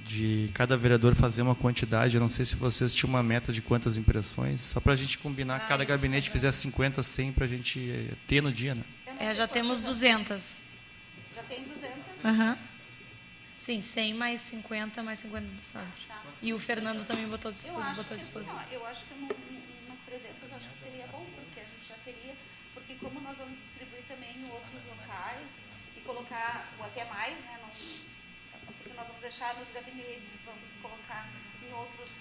de 0.03 0.51
cada 0.55 0.75
vereador 0.75 1.13
fazer 1.13 1.43
uma 1.43 1.53
quantidade. 1.53 2.15
Eu 2.15 2.19
não 2.19 2.27
sei 2.27 2.43
se 2.43 2.55
vocês 2.55 2.91
tinham 2.91 3.11
uma 3.11 3.21
meta 3.21 3.53
de 3.53 3.61
quantas 3.61 3.95
impressões, 3.95 4.61
só 4.61 4.79
para 4.79 4.93
a 4.93 4.95
gente 4.95 5.19
combinar, 5.19 5.57
ah, 5.57 5.59
cada 5.59 5.85
gabinete 5.85 6.29
é. 6.29 6.31
fizer 6.31 6.51
50, 6.51 7.03
100 7.03 7.31
para 7.33 7.45
a 7.45 7.47
gente 7.47 8.09
ter 8.27 8.41
no 8.41 8.51
dia. 8.51 8.73
Né? 8.73 8.83
É, 9.19 9.35
já 9.35 9.47
temos 9.47 9.81
200. 9.81 10.63
Já 11.35 11.43
tem 11.43 11.63
200? 11.63 12.23
Uhum. 12.23 12.70
Sim, 13.61 13.79
100 13.79 14.15
mais 14.15 14.41
50 14.41 15.03
mais 15.03 15.19
50 15.19 15.45
do 15.45 15.57
Sandro. 15.59 16.01
Tá. 16.07 16.23
E 16.41 16.51
o 16.51 16.57
Fernando 16.57 17.05
também 17.05 17.27
botou, 17.27 17.51
disposição. 17.51 17.93
botou 17.93 18.17
disposição. 18.17 18.59
Assim, 18.59 18.73
eu 18.73 18.83
acho 18.87 19.05
que 19.05 19.13
umas 19.13 20.01
300 20.01 20.53
acho 20.53 20.67
que 20.67 20.77
seria 20.79 21.05
bom, 21.05 21.23
porque 21.35 21.59
a 21.59 21.63
gente 21.63 21.87
já 21.87 21.95
teria, 22.03 22.35
porque 22.73 22.95
como 22.95 23.21
nós 23.21 23.37
vamos 23.37 23.61
distribuir 23.61 24.03
também 24.07 24.35
em 24.35 24.49
outros 24.49 24.83
locais 24.85 25.61
e 25.95 26.01
colocar, 26.01 26.73
ou 26.79 26.85
até 26.85 27.05
mais, 27.05 27.37
né, 27.45 27.59
não, 27.61 27.69
porque 28.73 28.93
nós 28.95 29.09
vamos 29.09 29.21
deixar 29.21 29.53
nos 29.53 29.69
gabinetes, 29.71 30.41
vamos 30.43 30.71
colocar 30.81 31.29
em 31.61 31.71
outros 31.71 32.17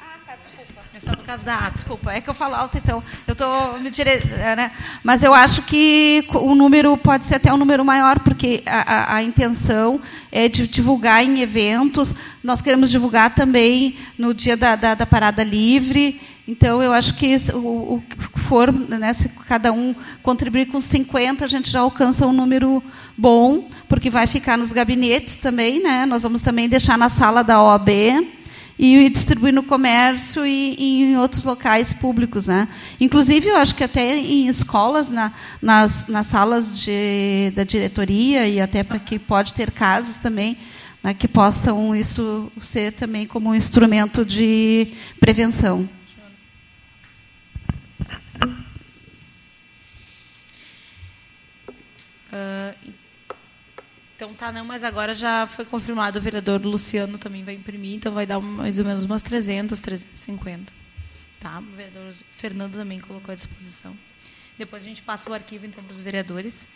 ah, 0.00 0.18
tá, 0.26 0.36
desculpa. 0.36 0.74
É 0.94 1.00
só 1.00 1.10
por 1.10 1.24
causa 1.24 1.44
da 1.44 1.56
ah, 1.56 1.70
desculpa. 1.70 2.12
É 2.12 2.20
que 2.20 2.30
eu 2.30 2.34
falo 2.34 2.54
alto, 2.54 2.78
então. 2.78 3.02
Eu 3.26 3.32
estou 3.32 3.80
me 3.80 3.90
dire... 3.90 4.10
É, 4.10 4.54
né? 4.54 4.72
Mas 5.02 5.22
eu 5.22 5.34
acho 5.34 5.62
que 5.62 6.24
o 6.34 6.54
número 6.54 6.96
pode 6.96 7.26
ser 7.26 7.36
até 7.36 7.52
um 7.52 7.56
número 7.56 7.84
maior, 7.84 8.20
porque 8.20 8.62
a, 8.64 8.94
a, 8.94 9.16
a, 9.16 9.22
intenção 9.22 10.00
é 10.30 10.48
de 10.48 10.66
divulgar 10.68 11.24
em 11.24 11.40
eventos. 11.40 12.14
Nós 12.42 12.60
queremos 12.60 12.90
divulgar 12.90 13.34
também 13.34 13.96
no 14.18 14.32
dia 14.32 14.56
da, 14.56 14.76
da, 14.76 14.94
da 14.94 15.06
parada 15.06 15.42
livre. 15.42 16.20
Então, 16.46 16.82
eu 16.82 16.92
acho 16.92 17.14
que 17.14 17.34
o, 17.54 18.02
for, 18.36 18.70
né, 18.72 19.12
se 19.12 19.30
cada 19.48 19.72
um 19.72 19.94
contribuir 20.22 20.66
com 20.66 20.80
50, 20.80 21.44
a 21.44 21.48
gente 21.48 21.70
já 21.70 21.80
alcança 21.80 22.26
um 22.26 22.32
número 22.32 22.82
bom, 23.16 23.68
porque 23.88 24.10
vai 24.10 24.26
ficar 24.26 24.58
nos 24.58 24.70
gabinetes 24.70 25.38
também. 25.38 25.82
Né? 25.82 26.04
Nós 26.06 26.22
vamos 26.22 26.40
também 26.42 26.68
deixar 26.68 26.98
na 26.98 27.08
sala 27.08 27.42
da 27.42 27.62
OAB 27.62 27.88
e 28.78 29.08
distribuir 29.08 29.52
no 29.52 29.62
comércio 29.62 30.44
e, 30.44 30.74
e, 30.78 31.02
em 31.04 31.16
outros 31.16 31.44
locais 31.44 31.92
públicos. 31.92 32.48
Né? 32.48 32.68
Inclusive, 33.00 33.48
eu 33.48 33.56
acho 33.56 33.74
que 33.74 33.84
até 33.84 34.16
em 34.16 34.48
escolas, 34.48 35.08
na, 35.08 35.32
nas, 35.62 36.08
nas 36.08 36.26
salas 36.26 36.80
de, 36.80 37.52
da 37.54 37.64
diretoria, 37.64 38.48
e 38.48 38.60
até 38.60 38.82
para 38.82 38.98
que 38.98 39.18
pode 39.18 39.54
ter 39.54 39.70
casos 39.70 40.16
também, 40.16 40.56
né, 41.02 41.12
que 41.14 41.28
possam 41.28 41.94
isso 41.94 42.50
ser 42.60 42.92
também 42.92 43.26
como 43.26 43.50
um 43.50 43.54
instrumento 43.54 44.24
de 44.24 44.88
prevenção. 45.20 45.88
Uh, 52.32 52.92
então 54.24 54.34
tá, 54.34 54.50
não, 54.50 54.64
mas 54.64 54.82
agora 54.82 55.14
já 55.14 55.46
foi 55.46 55.66
confirmado, 55.66 56.18
o 56.18 56.22
vereador 56.22 56.64
Luciano 56.64 57.18
também 57.18 57.44
vai 57.44 57.54
imprimir, 57.54 57.96
então 57.96 58.10
vai 58.10 58.24
dar 58.24 58.40
mais 58.40 58.78
ou 58.78 58.84
menos 58.84 59.04
umas 59.04 59.20
300, 59.20 59.78
350. 59.80 60.72
Tá? 61.38 61.58
O 61.58 61.76
vereador 61.76 62.14
Fernando 62.30 62.72
também 62.72 62.98
colocou 62.98 63.32
à 63.32 63.34
disposição. 63.34 63.94
Depois 64.56 64.82
a 64.82 64.86
gente 64.86 65.02
passa 65.02 65.28
o 65.28 65.34
arquivo 65.34 65.66
então 65.66 65.84
para 65.84 65.92
os 65.92 66.00
vereadores. 66.00 66.66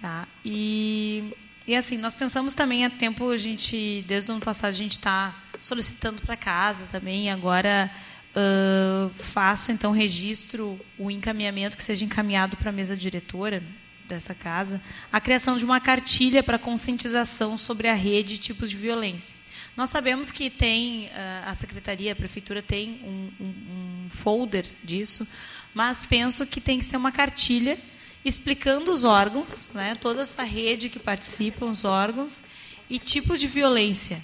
Tá? 0.00 0.26
E, 0.42 1.34
e 1.66 1.76
assim, 1.76 1.98
nós 1.98 2.14
pensamos 2.14 2.54
também 2.54 2.86
há 2.86 2.90
tempo, 2.90 3.30
a 3.30 3.36
gente, 3.36 4.02
desde 4.08 4.30
o 4.30 4.34
ano 4.34 4.42
passado, 4.42 4.70
a 4.70 4.72
gente 4.72 4.92
está 4.92 5.36
solicitando 5.60 6.22
para 6.22 6.34
casa 6.34 6.86
também, 6.90 7.30
agora 7.30 7.90
uh, 8.34 9.10
faço 9.10 9.70
então 9.70 9.92
registro, 9.92 10.80
o 10.96 11.10
encaminhamento 11.10 11.76
que 11.76 11.82
seja 11.82 12.06
encaminhado 12.06 12.56
para 12.56 12.70
a 12.70 12.72
mesa 12.72 12.96
diretora, 12.96 13.62
dessa 14.08 14.34
casa, 14.34 14.80
a 15.12 15.20
criação 15.20 15.56
de 15.56 15.64
uma 15.64 15.80
cartilha 15.80 16.42
para 16.42 16.58
conscientização 16.58 17.58
sobre 17.58 17.88
a 17.88 17.94
rede 17.94 18.34
e 18.34 18.38
tipos 18.38 18.70
de 18.70 18.76
violência. 18.76 19.36
Nós 19.76 19.90
sabemos 19.90 20.30
que 20.30 20.50
tem, 20.50 21.08
ah, 21.14 21.44
a 21.46 21.54
Secretaria, 21.54 22.12
a 22.12 22.16
Prefeitura 22.16 22.60
tem 22.60 23.00
um, 23.04 23.30
um, 23.40 24.06
um 24.06 24.10
folder 24.10 24.66
disso, 24.82 25.26
mas 25.72 26.02
penso 26.02 26.46
que 26.46 26.60
tem 26.60 26.78
que 26.78 26.84
ser 26.84 26.96
uma 26.96 27.12
cartilha 27.12 27.78
explicando 28.24 28.92
os 28.92 29.04
órgãos, 29.04 29.70
né, 29.74 29.94
toda 29.94 30.22
essa 30.22 30.42
rede 30.42 30.88
que 30.88 30.98
participam, 30.98 31.66
os 31.66 31.84
órgãos, 31.84 32.42
e 32.90 32.98
tipos 32.98 33.38
de 33.38 33.46
violência. 33.46 34.20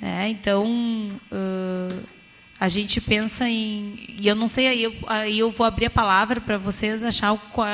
Né? 0.00 0.28
Então, 0.28 0.66
uh, 1.32 2.08
a 2.60 2.68
gente 2.68 3.00
pensa 3.00 3.48
em 3.48 3.98
e 4.18 4.26
eu 4.26 4.34
não 4.34 4.48
sei 4.48 4.66
aí 4.66 4.82
eu, 4.82 4.94
aí 5.06 5.38
eu 5.38 5.50
vou 5.50 5.66
abrir 5.66 5.86
a 5.86 5.90
palavra 5.90 6.40
para 6.40 6.58
vocês 6.58 7.02
achar 7.02 7.36
qual 7.52 7.68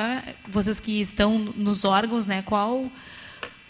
vocês 0.49 0.79
que 0.79 1.01
estão 1.01 1.39
nos 1.39 1.85
órgãos 1.85 2.27
né 2.27 2.43
qual 2.43 2.85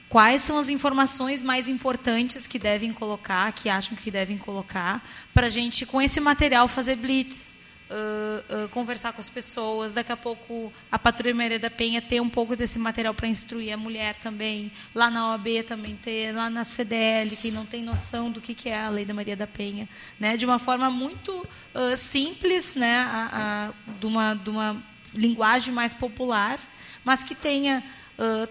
quais 0.09 0.43
são 0.43 0.59
as 0.59 0.69
informações 0.69 1.43
mais 1.43 1.69
importantes 1.69 2.47
que 2.47 2.59
devem 2.59 2.93
colocar 2.93 3.53
que 3.53 3.69
acham 3.69 3.97
que 3.97 4.11
devem 4.11 4.37
colocar 4.37 5.07
para 5.33 5.47
a 5.47 5.51
gente 5.51 5.87
com 5.87 6.03
esse 6.03 6.21
material 6.21 6.67
fazer 6.67 6.97
blitz 6.97 7.64
uh, 7.91 8.69
conversar 8.69 9.13
com 9.13 9.21
as 9.21 9.29
pessoas. 9.29 9.95
Daqui 9.95 10.13
a 10.13 10.17
pouco 10.17 10.73
a 10.91 10.99
Patrulha 10.99 11.35
Maria 11.35 11.59
da 11.59 11.71
Penha 11.71 12.01
ter 12.01 12.21
um 12.21 12.29
pouco 12.29 12.57
desse 12.57 12.79
material 12.79 13.15
para 13.15 13.29
instruir 13.29 13.73
a 13.73 13.77
mulher 13.77 14.17
também. 14.17 14.71
Lá 14.95 15.11
na 15.11 15.31
OAB 15.31 15.63
também 15.67 15.97
ter, 15.97 16.35
lá 16.35 16.49
na 16.49 16.65
CDL, 16.65 17.37
quem 17.37 17.51
não 17.51 17.67
tem 17.67 17.83
noção 17.83 18.31
do 18.31 18.41
que, 18.41 18.55
que 18.55 18.69
é 18.69 18.79
a 18.79 18.89
Lei 18.89 19.05
da 19.05 19.15
Maria 19.15 19.37
da 19.37 19.47
Penha. 19.47 19.89
Né? 20.19 20.37
De 20.37 20.45
uma 20.45 20.59
forma 20.59 20.91
muito 20.91 21.33
uh, 21.75 21.97
simples, 21.97 22.77
né? 22.77 22.99
A, 22.99 23.73
a, 23.73 23.93
de, 23.93 24.07
uma, 24.07 24.35
de 24.35 24.51
uma 24.51 24.83
linguagem 25.13 25.73
mais 25.73 25.95
popular, 25.95 26.59
mas 27.05 27.23
que 27.23 27.35
tenha 27.35 27.85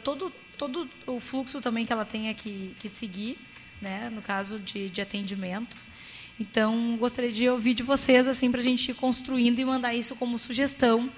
todo, 0.03 0.31
todo 0.57 0.89
o 1.07 1.19
fluxo 1.19 1.59
também 1.59 1.85
que 1.85 1.91
ela 1.91 2.05
tenha 2.05 2.33
que, 2.33 2.75
que 2.79 2.87
seguir, 2.87 3.37
né? 3.81 4.09
no 4.13 4.21
caso 4.21 4.59
de, 4.59 4.89
de 4.89 5.01
atendimento. 5.01 5.75
Então, 6.43 6.97
gostaria 6.97 7.31
de 7.31 7.47
ouvir 7.47 7.73
de 7.73 7.83
vocês, 7.83 8.27
assim, 8.27 8.51
para 8.51 8.59
a 8.59 8.63
gente 8.63 8.91
ir 8.91 8.93
construindo 8.95 9.59
e 9.59 9.65
mandar 9.65 9.93
isso 9.93 10.13
como 10.13 10.37
sugestão 10.37 11.09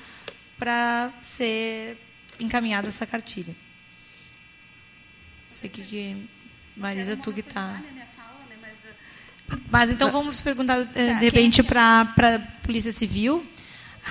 para 0.56 1.12
ser 1.24 1.98
encaminhada 2.40 2.90
essa 2.90 3.08
cartilha. 3.08 3.56
Sei 5.44 5.68
que, 5.68 5.82
que 5.82 6.30
Marisa, 6.78 7.18
tu 7.18 7.34
que 7.34 7.40
está... 7.40 7.82
Mas 9.72 9.90
então 9.90 10.12
vamos 10.12 10.42
perguntar, 10.42 10.84
de 10.84 11.26
repente, 11.26 11.64
para 11.64 12.02
a 12.02 12.40
Polícia 12.62 12.92
Civil. 12.92 13.44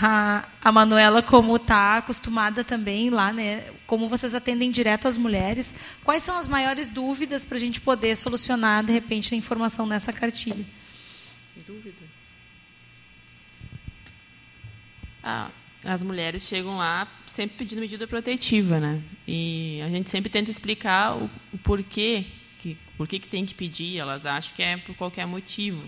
A, 0.02 0.48
a 0.60 0.72
Manuela, 0.72 1.22
como 1.22 1.54
está 1.54 1.98
acostumada 1.98 2.64
também 2.64 3.10
lá, 3.10 3.32
né? 3.32 3.64
Como 3.86 4.08
vocês 4.08 4.34
atendem 4.34 4.72
direto 4.72 5.06
as 5.06 5.16
mulheres, 5.16 5.76
quais 6.02 6.24
são 6.24 6.36
as 6.36 6.48
maiores 6.48 6.90
dúvidas 6.90 7.44
para 7.44 7.56
a 7.56 7.60
gente 7.60 7.80
poder 7.80 8.16
solucionar, 8.16 8.82
de 8.84 8.92
repente, 8.92 9.32
a 9.32 9.38
informação 9.38 9.86
nessa 9.86 10.12
cartilha? 10.12 10.64
Dúvida? 11.66 12.02
Ah, 15.22 15.50
as 15.84 16.02
mulheres 16.02 16.46
chegam 16.46 16.76
lá 16.76 17.06
sempre 17.26 17.56
pedindo 17.58 17.80
medida 17.80 18.06
protetiva, 18.06 18.80
né? 18.80 19.02
E 19.26 19.80
a 19.84 19.88
gente 19.88 20.10
sempre 20.10 20.30
tenta 20.30 20.50
explicar 20.50 21.16
o, 21.16 21.30
o 21.52 21.58
porquê, 21.58 22.24
que, 22.58 22.76
por 22.96 23.06
que, 23.06 23.20
tem 23.20 23.46
que 23.46 23.54
pedir. 23.54 23.98
Elas 23.98 24.26
acham 24.26 24.54
que 24.54 24.62
é 24.62 24.76
por 24.76 24.94
qualquer 24.96 25.26
motivo. 25.26 25.82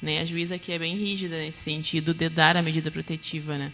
Né? 0.00 0.20
A 0.20 0.24
juíza 0.24 0.54
aqui 0.54 0.72
é 0.72 0.78
bem 0.78 0.96
rígida 0.96 1.36
nesse 1.36 1.58
sentido 1.58 2.14
de 2.14 2.28
dar 2.28 2.56
a 2.56 2.62
medida 2.62 2.90
protetiva, 2.90 3.58
né? 3.58 3.72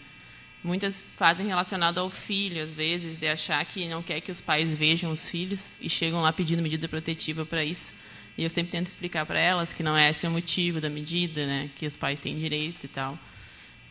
Muitas 0.63 1.13
fazem 1.15 1.45
relacionado 1.45 1.99
ao 1.99 2.09
filho, 2.09 2.63
às 2.63 2.73
vezes, 2.73 3.19
de 3.19 3.27
achar 3.27 3.63
que 3.65 3.87
não 3.87 4.01
quer 4.01 4.19
que 4.19 4.31
os 4.31 4.41
pais 4.41 4.73
vejam 4.73 5.11
os 5.11 5.29
filhos 5.29 5.73
e 5.79 5.87
chegam 5.87 6.23
lá 6.23 6.33
pedindo 6.33 6.63
medida 6.63 6.87
protetiva 6.87 7.45
para 7.45 7.63
isso. 7.63 7.93
E 8.37 8.43
eu 8.43 8.49
sempre 8.49 8.71
tento 8.71 8.87
explicar 8.87 9.25
para 9.25 9.39
elas 9.39 9.73
que 9.73 9.81
não 9.81 9.95
é 9.95 10.09
esse 10.09 10.27
o 10.27 10.31
motivo 10.31 10.81
da 10.81 10.89
medida, 10.89 11.45
né, 11.45 11.69
que 11.75 11.85
os 11.85 11.95
pais 11.95 12.19
têm 12.19 12.37
direito 12.37 12.85
e 12.85 12.89
tal. 12.89 13.17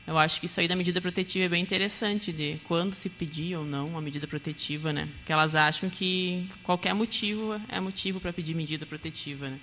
Eu 0.06 0.18
acho 0.18 0.38
que 0.38 0.46
isso 0.46 0.60
aí 0.60 0.68
da 0.68 0.76
medida 0.76 1.00
protetiva 1.00 1.46
é 1.46 1.48
bem 1.48 1.62
interessante, 1.62 2.30
de 2.30 2.60
quando 2.64 2.92
se 2.92 3.08
pedir 3.08 3.56
ou 3.56 3.64
não 3.64 3.86
uma 3.86 4.02
medida 4.02 4.26
protetiva, 4.26 4.92
né? 4.92 5.08
Que 5.24 5.32
elas 5.32 5.54
acham 5.54 5.88
que 5.88 6.46
qualquer 6.62 6.92
motivo 6.92 7.58
é 7.70 7.80
motivo 7.80 8.20
para 8.20 8.30
pedir 8.30 8.54
medida 8.54 8.84
protetiva, 8.84 9.48
né? 9.48 9.58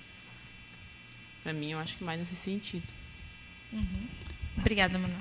Para 1.44 1.52
mim, 1.52 1.70
eu 1.70 1.78
acho 1.78 1.96
que 1.96 2.02
mais 2.02 2.18
nesse 2.18 2.34
sentido. 2.34 2.82
Uhum. 3.72 4.08
Obrigada, 4.58 4.98
Manuel. 4.98 5.20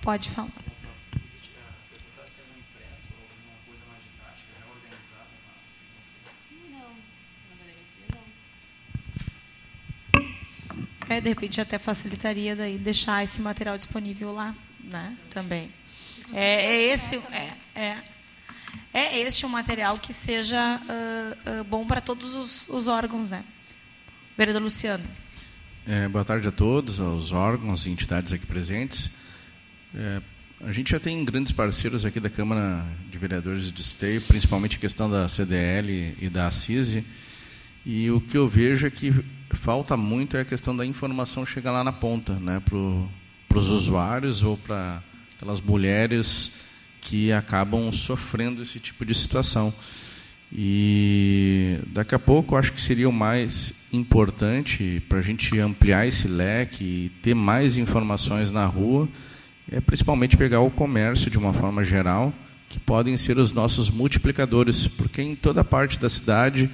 Pode 0.00 0.28
falar. 0.28 0.50
De 11.20 11.28
repente 11.28 11.60
até 11.60 11.78
facilitaria 11.78 12.56
daí 12.56 12.78
deixar 12.78 13.22
esse 13.22 13.40
material 13.40 13.76
disponível 13.76 14.32
lá, 14.32 14.54
né? 14.82 15.16
Também. 15.30 15.70
É, 16.32 16.64
é 16.64 16.92
esse, 16.92 17.16
é, 17.16 17.52
é, 17.74 17.98
é 18.94 19.18
este 19.20 19.44
um 19.44 19.48
material 19.48 19.98
que 19.98 20.12
seja 20.12 20.80
uh, 20.80 21.60
uh, 21.60 21.64
bom 21.64 21.86
para 21.86 22.00
todos 22.00 22.34
os, 22.34 22.68
os, 22.68 22.88
órgãos, 22.88 23.28
né? 23.28 23.44
Vereador 24.36 24.62
Luciano. 24.62 25.04
É, 25.86 26.08
boa 26.08 26.24
tarde 26.24 26.48
a 26.48 26.52
todos, 26.52 27.00
aos 27.00 27.32
órgãos 27.32 27.86
e 27.86 27.90
entidades 27.90 28.32
aqui 28.32 28.46
presentes. 28.46 29.10
É, 29.94 30.22
a 30.64 30.70
gente 30.70 30.92
já 30.92 31.00
tem 31.00 31.24
grandes 31.24 31.52
parceiros 31.52 32.04
aqui 32.04 32.20
da 32.20 32.30
Câmara 32.30 32.86
de 33.10 33.18
Vereadores 33.18 33.70
de 33.72 33.80
Esteio, 33.80 34.20
principalmente 34.22 34.76
a 34.76 34.80
questão 34.80 35.10
da 35.10 35.28
CDL 35.28 36.16
e 36.20 36.28
da 36.30 36.50
CISI, 36.50 37.04
e 37.84 38.10
o 38.10 38.20
que 38.20 38.38
eu 38.38 38.48
vejo 38.48 38.86
é 38.86 38.90
que 38.90 39.12
falta 39.56 39.96
muito 39.96 40.36
é 40.36 40.40
a 40.40 40.44
questão 40.44 40.76
da 40.76 40.84
informação 40.84 41.44
chegar 41.46 41.72
lá 41.72 41.84
na 41.84 41.92
ponta, 41.92 42.34
né, 42.34 42.60
para 42.60 43.58
os 43.58 43.68
usuários 43.68 44.42
ou 44.42 44.56
para 44.56 45.02
aquelas 45.36 45.60
mulheres 45.60 46.52
que 47.00 47.32
acabam 47.32 47.90
sofrendo 47.92 48.62
esse 48.62 48.78
tipo 48.78 49.04
de 49.04 49.14
situação. 49.14 49.72
E 50.54 51.78
daqui 51.86 52.14
a 52.14 52.18
pouco 52.18 52.56
acho 52.56 52.72
que 52.72 52.80
seria 52.80 53.08
o 53.08 53.12
mais 53.12 53.72
importante 53.92 55.02
para 55.08 55.18
a 55.18 55.22
gente 55.22 55.58
ampliar 55.58 56.06
esse 56.06 56.28
leque 56.28 56.84
e 56.84 57.12
ter 57.22 57.34
mais 57.34 57.76
informações 57.78 58.50
na 58.50 58.66
rua, 58.66 59.08
é 59.70 59.80
principalmente 59.80 60.36
pegar 60.36 60.60
o 60.60 60.70
comércio 60.70 61.30
de 61.30 61.38
uma 61.38 61.52
forma 61.52 61.82
geral, 61.82 62.34
que 62.68 62.78
podem 62.78 63.16
ser 63.16 63.38
os 63.38 63.52
nossos 63.52 63.90
multiplicadores, 63.90 64.86
porque 64.86 65.22
em 65.22 65.34
toda 65.34 65.64
parte 65.64 65.98
da 65.98 66.10
cidade 66.10 66.70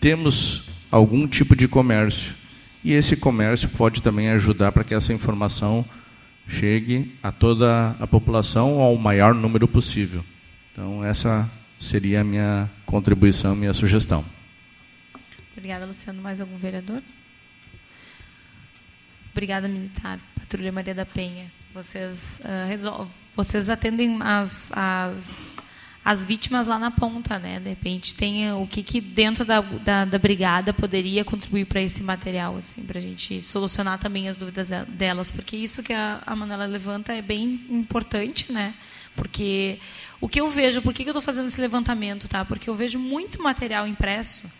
temos 0.00 0.64
algum 0.92 1.26
tipo 1.26 1.56
de 1.56 1.66
comércio. 1.66 2.34
E 2.84 2.92
esse 2.92 3.16
comércio 3.16 3.68
pode 3.70 4.02
também 4.02 4.28
ajudar 4.30 4.70
para 4.70 4.84
que 4.84 4.94
essa 4.94 5.12
informação 5.12 5.84
chegue 6.46 7.16
a 7.22 7.32
toda 7.32 7.96
a 7.98 8.06
população 8.06 8.74
ou 8.74 8.82
ao 8.82 8.96
maior 8.96 9.34
número 9.34 9.66
possível. 9.66 10.24
Então, 10.72 11.04
essa 11.04 11.50
seria 11.78 12.20
a 12.20 12.24
minha 12.24 12.70
contribuição, 12.84 13.56
minha 13.56 13.72
sugestão. 13.72 14.24
Obrigada, 15.56 15.86
Luciano. 15.86 16.20
Mais 16.20 16.40
algum 16.40 16.56
vereador? 16.56 17.00
Obrigada, 19.30 19.68
militar. 19.68 20.18
Patrulha 20.38 20.72
Maria 20.72 20.94
da 20.94 21.06
Penha. 21.06 21.50
Vocês, 21.72 22.42
uh, 22.44 23.08
vocês 23.34 23.70
atendem 23.70 24.18
as, 24.20 24.70
as 24.74 25.56
as 26.04 26.24
vítimas 26.24 26.66
lá 26.66 26.78
na 26.78 26.90
ponta, 26.90 27.38
né? 27.38 27.60
De 27.60 27.68
repente 27.68 28.14
tem 28.14 28.52
o 28.52 28.66
que, 28.66 28.82
que 28.82 29.00
dentro 29.00 29.44
da, 29.44 29.60
da, 29.60 30.04
da 30.04 30.18
brigada 30.18 30.72
poderia 30.72 31.24
contribuir 31.24 31.64
para 31.66 31.80
esse 31.80 32.02
material, 32.02 32.56
assim, 32.56 32.82
para 32.82 32.98
a 32.98 33.02
gente 33.02 33.40
solucionar 33.40 33.98
também 33.98 34.28
as 34.28 34.36
dúvidas 34.36 34.70
delas, 34.88 35.30
porque 35.30 35.56
isso 35.56 35.82
que 35.82 35.92
a, 35.92 36.20
a 36.26 36.34
Manuela 36.34 36.66
levanta 36.66 37.12
é 37.12 37.22
bem 37.22 37.60
importante, 37.70 38.52
né? 38.52 38.74
Porque 39.14 39.78
o 40.20 40.28
que 40.28 40.40
eu 40.40 40.50
vejo, 40.50 40.82
por 40.82 40.92
que, 40.92 41.04
que 41.04 41.10
eu 41.10 41.12
estou 41.12 41.22
fazendo 41.22 41.46
esse 41.46 41.60
levantamento, 41.60 42.28
tá? 42.28 42.44
Porque 42.44 42.68
eu 42.68 42.74
vejo 42.74 42.98
muito 42.98 43.42
material 43.42 43.86
impresso 43.86 44.50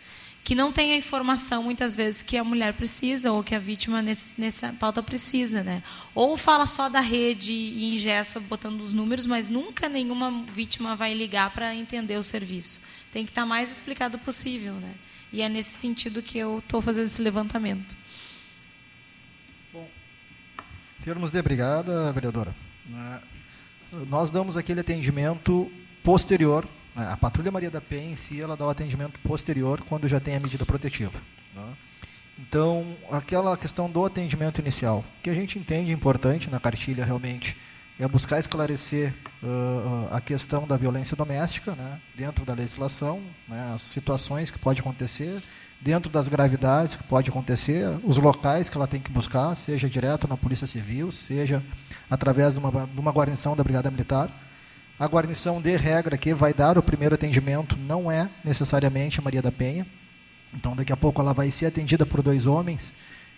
que 0.43 0.55
não 0.55 0.73
tem 0.73 0.91
a 0.91 0.97
informação 0.97 1.63
muitas 1.63 1.95
vezes 1.95 2.21
que 2.21 2.37
a 2.37 2.43
mulher 2.43 2.73
precisa 2.73 3.31
ou 3.31 3.41
que 3.41 3.55
a 3.55 3.59
vítima 3.59 4.01
nesse, 4.01 4.39
nessa 4.39 4.73
pauta 4.73 5.01
precisa, 5.01 5.63
né? 5.63 5.81
Ou 6.13 6.35
fala 6.35 6.67
só 6.67 6.89
da 6.89 6.99
rede 6.99 7.53
e 7.53 7.95
ingessa 7.95 8.41
botando 8.41 8.81
os 8.81 8.91
números, 8.91 9.25
mas 9.25 9.47
nunca 9.47 9.87
nenhuma 9.87 10.43
vítima 10.53 10.97
vai 10.97 11.13
ligar 11.13 11.53
para 11.53 11.73
entender 11.73 12.17
o 12.17 12.23
serviço. 12.23 12.79
Tem 13.09 13.23
que 13.23 13.31
estar 13.31 13.43
tá 13.43 13.47
mais 13.47 13.71
explicado 13.71 14.19
possível, 14.19 14.73
né? 14.73 14.93
E 15.31 15.41
é 15.41 15.47
nesse 15.47 15.71
sentido 15.71 16.21
que 16.21 16.37
eu 16.37 16.59
estou 16.59 16.81
fazendo 16.81 17.05
esse 17.05 17.21
levantamento. 17.21 17.95
Bom, 19.71 19.87
termos 21.01 21.31
de 21.31 21.41
brigada, 21.41 22.11
vereadora. 22.11 22.53
Né? 22.85 23.21
Nós 24.09 24.29
damos 24.29 24.57
aquele 24.57 24.81
atendimento 24.81 25.71
posterior? 26.03 26.67
A 26.95 27.17
Patrulha 27.17 27.51
Maria 27.51 27.71
da 27.71 27.81
Penha, 27.81 28.11
em 28.11 28.15
si, 28.15 28.41
ela 28.41 28.55
dá 28.55 28.65
o 28.65 28.69
atendimento 28.69 29.19
posterior 29.19 29.81
quando 29.81 30.07
já 30.07 30.19
tem 30.19 30.35
a 30.35 30.39
medida 30.39 30.65
protetiva. 30.65 31.19
Né? 31.55 31.63
Então, 32.37 32.95
aquela 33.11 33.55
questão 33.57 33.89
do 33.89 34.05
atendimento 34.05 34.59
inicial, 34.59 35.03
que 35.21 35.29
a 35.29 35.33
gente 35.33 35.57
entende 35.57 35.91
importante 35.91 36.49
na 36.49 36.59
cartilha 36.59 37.05
realmente, 37.05 37.57
é 37.99 38.07
buscar 38.07 38.39
esclarecer 38.39 39.13
uh, 39.41 40.07
a 40.11 40.19
questão 40.19 40.67
da 40.67 40.75
violência 40.75 41.15
doméstica 41.15 41.73
né, 41.73 41.99
dentro 42.15 42.43
da 42.43 42.53
legislação, 42.53 43.21
né, 43.47 43.71
as 43.73 43.81
situações 43.83 44.49
que 44.49 44.57
pode 44.57 44.81
acontecer, 44.81 45.41
dentro 45.79 46.09
das 46.09 46.27
gravidades 46.27 46.95
que 46.95 47.03
pode 47.03 47.29
acontecer, 47.29 47.85
os 48.03 48.17
locais 48.17 48.67
que 48.69 48.77
ela 48.77 48.87
tem 48.87 48.99
que 48.99 49.11
buscar, 49.11 49.53
seja 49.55 49.89
direto 49.89 50.27
na 50.27 50.37
Polícia 50.37 50.65
Civil, 50.65 51.11
seja 51.11 51.61
através 52.09 52.53
de 52.53 52.59
uma, 52.59 52.87
de 52.87 52.99
uma 52.99 53.11
guarnição 53.11 53.55
da 53.55 53.63
Brigada 53.63 53.91
Militar. 53.91 54.29
A 54.99 55.07
guarnição 55.07 55.59
de 55.61 55.75
regra 55.75 56.17
que 56.17 56.33
vai 56.33 56.53
dar 56.53 56.77
o 56.77 56.83
primeiro 56.83 57.15
atendimento 57.15 57.75
não 57.77 58.11
é 58.11 58.29
necessariamente 58.43 59.19
a 59.19 59.23
Maria 59.23 59.41
da 59.41 59.51
Penha. 59.51 59.87
Então, 60.53 60.75
daqui 60.75 60.93
a 60.93 60.97
pouco 60.97 61.19
ela 61.19 61.33
vai 61.33 61.49
ser 61.49 61.65
atendida 61.65 62.05
por 62.05 62.21
dois 62.21 62.45
homens 62.45 62.93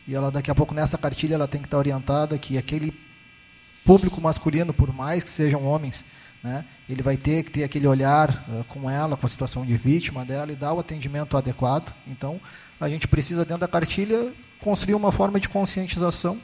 e 0.07 0.13
ela 0.13 0.29
daqui 0.29 0.51
a 0.51 0.55
pouco 0.55 0.73
nessa 0.73 0.97
cartilha 0.97 1.35
ela 1.35 1.47
tem 1.47 1.61
que 1.61 1.67
estar 1.67 1.77
orientada 1.77 2.37
que 2.37 2.57
aquele 2.57 2.93
público 3.85 4.19
masculino, 4.19 4.73
por 4.73 4.93
mais 4.93 5.23
que 5.23 5.29
sejam 5.29 5.63
homens, 5.63 6.03
né, 6.43 6.65
ele 6.89 7.01
vai 7.01 7.15
ter 7.17 7.43
que 7.43 7.51
ter 7.51 7.63
aquele 7.63 7.87
olhar 7.87 8.45
uh, 8.49 8.63
com 8.65 8.89
ela, 8.89 9.15
com 9.15 9.25
a 9.25 9.29
situação 9.29 9.65
de 9.65 9.75
vítima 9.77 10.25
dela 10.25 10.51
e 10.51 10.55
dar 10.55 10.73
o 10.73 10.79
atendimento 10.79 11.37
adequado. 11.37 11.93
Então, 12.05 12.39
a 12.79 12.89
gente 12.89 13.07
precisa 13.07 13.45
dentro 13.45 13.61
da 13.61 13.67
cartilha 13.67 14.31
construir 14.59 14.95
uma 14.95 15.11
forma 15.11 15.39
de 15.39 15.47
conscientização 15.47 16.37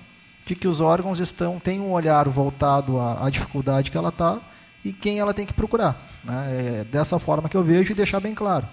de 0.46 0.56
que 0.56 0.68
os 0.68 0.80
órgãos 0.80 1.20
estão 1.20 1.60
têm 1.60 1.80
um 1.80 1.92
olhar 1.92 2.28
voltado 2.30 2.98
à, 2.98 3.28
à 3.28 3.30
dificuldade 3.30 3.92
que 3.92 3.98
ela 3.98 4.10
está 4.10 4.40
e 4.84 4.92
quem 4.92 5.20
ela 5.20 5.34
tem 5.34 5.46
que 5.46 5.54
procurar. 5.54 6.10
Né? 6.24 6.80
É 6.80 6.84
dessa 6.84 7.20
forma 7.20 7.48
que 7.48 7.56
eu 7.58 7.64
vejo 7.64 7.92
e 7.92 7.96
deixar 7.96 8.20
bem 8.20 8.34
claro. 8.34 8.68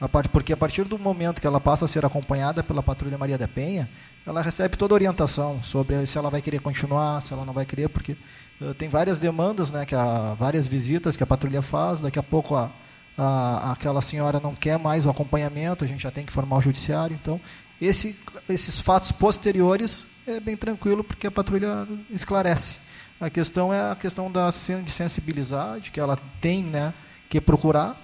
A 0.00 0.08
part, 0.08 0.28
porque 0.30 0.52
a 0.52 0.56
partir 0.56 0.82
do 0.82 0.98
momento 0.98 1.40
que 1.40 1.46
ela 1.46 1.60
passa 1.60 1.84
a 1.84 1.88
ser 1.88 2.04
acompanhada 2.04 2.62
pela 2.64 2.82
Patrulha 2.82 3.16
Maria 3.16 3.38
da 3.38 3.46
Penha, 3.46 3.88
ela 4.26 4.42
recebe 4.42 4.76
toda 4.76 4.94
a 4.94 4.96
orientação 4.96 5.62
sobre 5.62 6.04
se 6.06 6.18
ela 6.18 6.28
vai 6.28 6.42
querer 6.42 6.60
continuar, 6.60 7.22
se 7.22 7.32
ela 7.32 7.44
não 7.44 7.52
vai 7.52 7.64
querer, 7.64 7.88
porque 7.88 8.16
uh, 8.60 8.74
tem 8.74 8.88
várias 8.88 9.20
demandas, 9.20 9.70
né, 9.70 9.86
que 9.86 9.94
a, 9.94 10.34
várias 10.34 10.66
visitas 10.66 11.16
que 11.16 11.22
a 11.22 11.26
patrulha 11.26 11.62
faz, 11.62 12.00
daqui 12.00 12.18
a 12.18 12.22
pouco 12.22 12.56
a, 12.56 12.72
a, 13.16 13.70
aquela 13.70 14.02
senhora 14.02 14.40
não 14.40 14.56
quer 14.56 14.76
mais 14.76 15.06
o 15.06 15.10
acompanhamento, 15.10 15.84
a 15.84 15.86
gente 15.86 16.02
já 16.02 16.10
tem 16.10 16.24
que 16.24 16.32
formar 16.32 16.56
o 16.56 16.60
judiciário. 16.60 17.16
Então, 17.20 17.40
esse, 17.80 18.18
esses 18.48 18.80
fatos 18.80 19.12
posteriores 19.12 20.06
é 20.26 20.40
bem 20.40 20.56
tranquilo, 20.56 21.04
porque 21.04 21.28
a 21.28 21.30
patrulha 21.30 21.86
esclarece. 22.10 22.78
A 23.22 23.30
questão 23.30 23.72
é 23.72 23.92
a 23.92 23.94
questão 23.94 24.28
da 24.28 24.50
de 24.50 24.90
sensibilizar, 24.90 25.78
de 25.78 25.92
que 25.92 26.00
ela 26.00 26.18
tem 26.40 26.64
né, 26.64 26.92
que 27.30 27.40
procurar, 27.40 27.96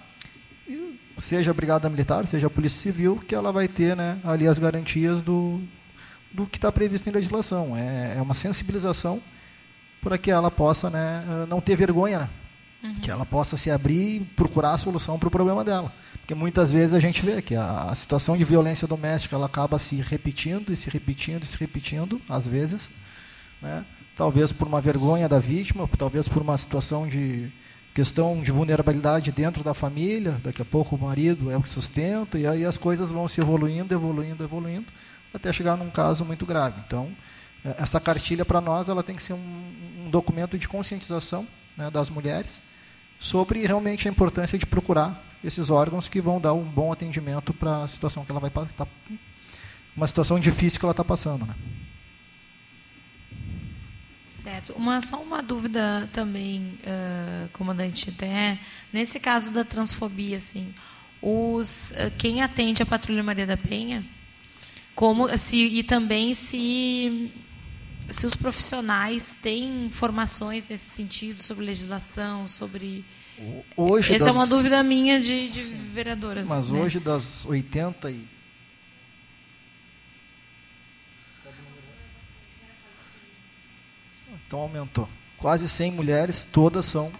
seja 1.18 1.50
a 1.50 1.54
Brigada 1.54 1.88
Militar, 1.88 2.24
seja 2.24 2.46
a 2.46 2.50
Polícia 2.50 2.81
Civil, 2.81 3.20
que 3.26 3.35
ela 3.35 3.50
vai 3.50 3.66
ter 3.66 3.96
né, 3.96 4.20
ali 4.22 4.46
as 4.46 4.61
garantias 4.61 5.20
do, 5.20 5.61
do 6.31 6.46
que 6.46 6.57
está 6.57 6.70
previsto 6.70 7.09
em 7.09 7.12
legislação. 7.12 7.76
É, 7.76 8.14
é 8.16 8.22
uma 8.22 8.33
sensibilização 8.33 9.20
para 10.00 10.16
que 10.16 10.31
ela 10.31 10.52
possa 10.52 10.88
né, 10.88 11.24
não 11.48 11.61
ter 11.61 11.74
vergonha, 11.74 12.20
né? 12.20 12.31
uhum. 12.85 12.94
que 13.00 13.11
ela 13.11 13.26
possa 13.26 13.57
se 13.57 13.72
abrir 13.72 14.20
e 14.20 14.24
procurar 14.24 14.74
a 14.74 14.78
solução 14.78 15.18
para 15.18 15.26
o 15.26 15.33
problema 15.33 15.64
dela. 15.64 15.92
Porque 16.20 16.33
muitas 16.33 16.70
vezes 16.70 16.94
a 16.94 17.00
gente 17.00 17.26
vê 17.26 17.42
que 17.42 17.57
a, 17.57 17.88
a, 17.90 17.94
situação 17.96 18.37
de 18.37 18.44
violência 18.44 18.87
doméstica 18.87 19.35
ela 19.35 19.46
acaba 19.46 19.81
se 19.81 19.96
repetindo 19.96 20.72
e 20.72 20.76
se 20.76 20.88
repetindo 20.88 21.42
e 21.42 21.46
se 21.46 21.59
repetindo, 21.59 22.22
às 22.28 22.46
vezes. 22.46 22.88
Né? 23.61 23.85
Talvez 24.18 24.50
por 24.50 24.66
uma 24.66 24.81
vergonha 24.81 25.28
da 25.28 25.38
vítima, 25.38 25.88
talvez 25.96 26.28
por 26.28 26.42
uma 26.42 26.59
situação 26.59 27.07
de 27.07 27.52
questão 27.94 28.42
de 28.42 28.50
vulnerabilidade 28.50 29.31
dentro 29.31 29.62
da 29.62 29.72
família. 29.72 30.40
Daqui 30.42 30.61
a 30.61 30.64
pouco 30.64 30.96
o 30.96 30.98
marido 30.98 31.52
é 31.52 31.57
o 31.57 31.62
que 31.62 31.68
sustenta, 31.68 32.37
e 32.37 32.44
aí 32.44 32.64
as 32.64 32.76
coisas 32.76 33.12
vão 33.12 33.28
se 33.28 33.40
evoluindo, 33.40 33.94
evoluindo, 33.94 34.42
evoluindo, 34.42 34.87
até 35.33 35.52
chegar 35.52 35.76
num 35.76 35.88
caso 35.88 36.24
muito 36.24 36.44
grave. 36.44 36.83
Então, 36.85 37.09
é, 37.64 37.76
essa 37.78 38.00
cartilha 38.00 38.44
para 38.44 38.61
nós 38.61 38.88
ela 38.88 39.04
tem 39.04 39.14
que 39.14 39.22
ser 39.22 39.35
um, 39.35 39.72
um 40.04 40.11
documento 40.11 40.59
de 40.59 40.66
conscientização 40.66 41.46
né, 41.76 41.88
das 41.88 42.11
mulheres 42.11 42.61
sobre 43.20 43.64
realmente 43.64 44.09
a 44.09 44.11
importância 44.11 44.59
de 44.59 44.66
procurar 44.66 45.24
esses 45.44 45.70
órgãos 45.70 46.09
que 46.09 46.20
vão 46.20 46.40
dar 46.40 46.54
um 46.54 46.64
bom 46.64 46.92
atendimento 46.92 47.54
para 47.54 47.85
a 47.85 47.87
situação 47.87 48.24
que 48.24 48.33
ela 48.33 48.40
vai 48.40 48.50
estar. 48.50 48.66
Tá, 48.76 48.87
uma 49.96 50.09
situação 50.09 50.40
difícil 50.40 50.81
que 50.81 50.87
ela 50.87 50.90
está 50.90 51.04
passando. 51.04 51.46
Né? 51.46 51.54
Certo. 54.49 54.73
Uma, 54.75 55.01
só 55.03 55.21
uma 55.23 55.43
dúvida 55.43 56.09
também, 56.13 56.79
uh, 56.83 57.49
comandante, 57.53 58.09
até 58.09 58.59
nesse 58.91 59.21
caso 59.21 59.53
da 59.53 59.63
transfobia, 59.63 60.39
assim, 60.39 60.73
os, 61.21 61.91
uh, 61.91 62.11
quem 62.17 62.43
atende 62.43 62.83
a 62.83 62.87
Patrulha 62.87 63.23
Maria 63.23 63.47
da 63.47 63.59
Penha, 63.59 64.03
como 64.95 65.29
se 65.37 65.59
e 65.59 65.83
também 65.83 66.35
se 66.35 67.31
se 68.09 68.25
os 68.25 68.35
profissionais 68.35 69.37
têm 69.43 69.85
informações 69.85 70.67
nesse 70.67 70.89
sentido 70.89 71.43
sobre 71.43 71.67
legislação, 71.67 72.49
sobre 72.49 73.05
Hoje 73.77 74.15
Essa 74.15 74.27
das... 74.27 74.35
é 74.35 74.39
uma 74.39 74.47
dúvida 74.47 74.83
minha 74.83 75.21
de, 75.21 75.49
de 75.49 75.63
vereadoras. 75.93 76.49
Mas 76.49 76.71
né? 76.71 76.81
hoje, 76.81 76.99
das 76.99 77.45
80 77.45 78.11
e. 78.11 78.38
Então 84.49 84.61
aumentou. 84.61 85.07
Quase 85.37 85.69
100 85.69 85.93
mulheres, 85.93 86.49
todas 86.51 86.87
são 86.87 87.13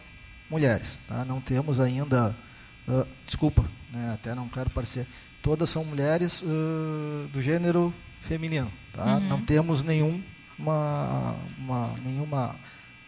mulheres. 0.49 0.99
Tá? 1.07 1.27
Não 1.27 1.43
temos 1.43 1.79
ainda. 1.79 2.35
Uh, 2.89 3.07
desculpa, 3.23 3.65
né? 3.93 4.13
até 4.15 4.35
não 4.35 4.49
quero 4.49 4.71
parecer. 4.71 5.07
Todas 5.43 5.69
são 5.69 5.85
mulheres 5.85 6.41
uh, 6.43 7.29
do 7.31 7.43
gênero 7.43 7.93
feminino. 8.23 8.73
Tá? 8.95 9.17
Uhum. 9.17 9.29
Não 9.29 9.43
temos 9.43 9.83
nenhum, 9.83 10.23
uma, 10.59 11.37
uma, 11.59 11.95
nenhuma 12.03 12.57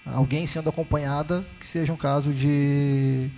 alguém 0.04 0.46
sendo 0.46 0.68
acompanhada 0.68 1.44
que 1.58 1.66
seja 1.66 1.90
um 1.90 1.96
caso 1.96 2.32
de 2.34 3.30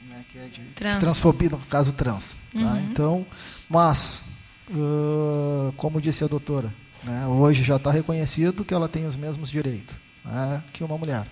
como 0.00 0.14
é 0.14 0.24
que 0.30 0.38
é 0.38 0.46
de, 0.48 0.60
trans. 0.74 0.98
transfobia 0.98 1.50
no 1.50 1.58
caso 1.58 1.92
trans 1.92 2.36
tá? 2.52 2.58
uhum. 2.58 2.88
então 2.90 3.26
mas 3.68 4.24
uh, 4.70 5.72
como 5.76 6.00
disse 6.00 6.24
a 6.24 6.26
doutora 6.26 6.74
né, 7.04 7.26
hoje 7.26 7.62
já 7.62 7.76
está 7.76 7.90
reconhecido 7.90 8.64
que 8.64 8.74
ela 8.74 8.88
tem 8.88 9.06
os 9.06 9.16
mesmos 9.16 9.50
direitos 9.50 9.96
né, 10.24 10.62
que 10.72 10.82
uma 10.82 10.98
mulher 10.98 11.26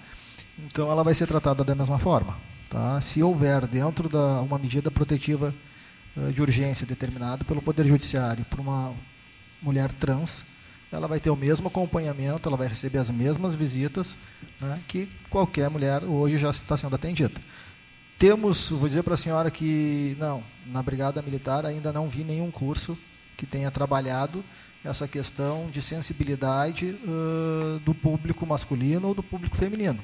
então 0.66 0.90
ela 0.90 1.02
vai 1.02 1.14
ser 1.14 1.26
tratada 1.26 1.64
da 1.64 1.74
mesma 1.74 1.98
forma 1.98 2.36
tá? 2.68 3.00
se 3.00 3.22
houver 3.22 3.66
dentro 3.66 4.08
da 4.08 4.40
uma 4.40 4.58
medida 4.58 4.90
protetiva 4.90 5.54
uh, 6.16 6.32
de 6.32 6.42
urgência 6.42 6.86
determinada 6.86 7.44
pelo 7.44 7.62
poder 7.62 7.86
judiciário 7.86 8.44
por 8.46 8.60
uma 8.60 8.94
mulher 9.62 9.92
trans 9.92 10.52
ela 10.92 11.08
vai 11.08 11.18
ter 11.18 11.30
o 11.30 11.36
mesmo 11.36 11.68
acompanhamento, 11.68 12.48
ela 12.48 12.56
vai 12.56 12.68
receber 12.68 12.98
as 12.98 13.10
mesmas 13.10 13.56
visitas 13.56 14.16
né, 14.60 14.78
que 14.86 15.08
qualquer 15.30 15.70
mulher 15.70 16.04
hoje 16.04 16.36
já 16.36 16.50
está 16.50 16.76
sendo 16.76 16.94
atendida. 16.94 17.40
Temos, 18.18 18.68
vou 18.68 18.86
dizer 18.86 19.02
para 19.02 19.14
a 19.14 19.16
senhora 19.16 19.50
que, 19.50 20.14
não, 20.18 20.44
na 20.66 20.82
Brigada 20.82 21.22
Militar 21.22 21.64
ainda 21.64 21.92
não 21.92 22.08
vi 22.08 22.22
nenhum 22.22 22.50
curso 22.50 22.96
que 23.36 23.46
tenha 23.46 23.70
trabalhado 23.70 24.44
essa 24.84 25.06
questão 25.06 25.70
de 25.70 25.80
sensibilidade 25.80 26.98
uh, 27.04 27.78
do 27.80 27.94
público 27.94 28.46
masculino 28.46 29.08
ou 29.08 29.14
do 29.14 29.22
público 29.22 29.56
feminino. 29.56 30.00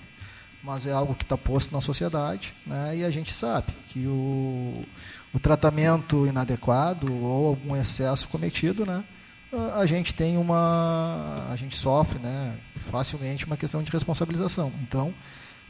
Mas 0.63 0.87
é 0.87 0.93
algo 0.93 1.15
que 1.15 1.25
está 1.25 1.37
posto 1.37 1.73
na 1.73 1.81
sociedade 1.81 2.55
né, 2.67 2.97
e 2.97 3.05
a 3.05 3.11
gente 3.11 3.33
sabe 3.33 3.73
que 3.89 4.07
o, 4.07 4.85
o 5.33 5.39
tratamento 5.39 6.27
inadequado 6.27 7.13
ou 7.13 7.49
algum 7.49 7.77
excesso 7.77 8.29
cometido 8.29 8.85
né, 8.85 9.05
a 9.77 9.87
gente 9.87 10.15
tem 10.15 10.37
uma 10.37 11.47
a 11.51 11.57
gente 11.57 11.77
sofre 11.77 12.19
né 12.19 12.55
facilmente 12.77 13.47
uma 13.47 13.57
questão 13.57 13.83
de 13.83 13.91
responsabilização 13.91 14.71
então 14.83 15.15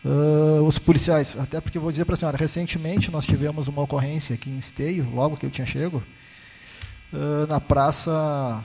uh, 0.05 0.63
os 0.65 0.79
policiais 0.79 1.37
até 1.39 1.61
porque 1.61 1.79
vou 1.79 1.91
dizer 1.91 2.05
para 2.05 2.15
a 2.15 2.17
senhora 2.17 2.37
recentemente 2.37 3.11
nós 3.11 3.25
tivemos 3.25 3.69
uma 3.69 3.83
ocorrência 3.83 4.35
aqui 4.35 4.51
em 4.51 4.59
Esteio 4.59 5.09
logo 5.15 5.37
que 5.37 5.47
eu 5.47 5.51
tinha 5.51 5.67
chego 5.67 6.03
uh, 7.13 7.47
na 7.49 7.61
praça 7.61 8.63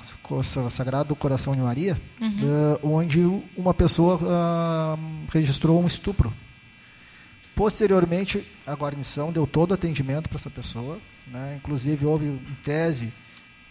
Sagrado 0.70 1.16
Coração 1.16 1.56
de 1.56 1.62
Maria 1.62 1.98
uhum. 2.20 2.30
uh, 2.30 2.96
onde 2.96 3.22
uma 3.58 3.74
pessoa 3.74 4.98
registrou 5.32 5.82
um 5.82 5.88
estupro 5.88 6.34
posteriormente 7.56 8.44
a 8.66 8.74
guarnição 8.74 9.32
deu 9.32 9.46
todo 9.46 9.72
o 9.72 9.74
atendimento 9.74 10.30
para 10.30 10.38
essa 10.38 10.50
pessoa 10.50 10.98
né 11.28 11.56
inclusive 11.58 12.06
houve 12.06 12.26
em 12.26 12.58
tese 12.64 13.12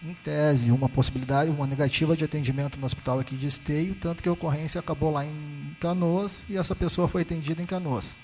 em 0.04 0.14
tese, 0.14 0.72
uma 0.72 0.88
possibilidade, 0.88 1.50
uma 1.50 1.66
negativa 1.66 2.16
de 2.16 2.24
atendimento 2.24 2.78
no 2.78 2.84
hospital 2.84 3.20
aqui 3.20 3.36
de 3.36 3.46
Esteio, 3.46 3.94
tanto 3.94 4.22
que 4.22 4.28
a 4.28 4.32
ocorrência 4.32 4.80
acabou 4.80 5.12
lá 5.12 5.24
em 5.24 5.76
Canoas 5.78 6.44
e 6.48 6.56
essa 6.56 6.74
pessoa 6.74 7.06
foi 7.06 7.22
atendida 7.22 7.62
em 7.62 7.66
Canoas. 7.66 8.16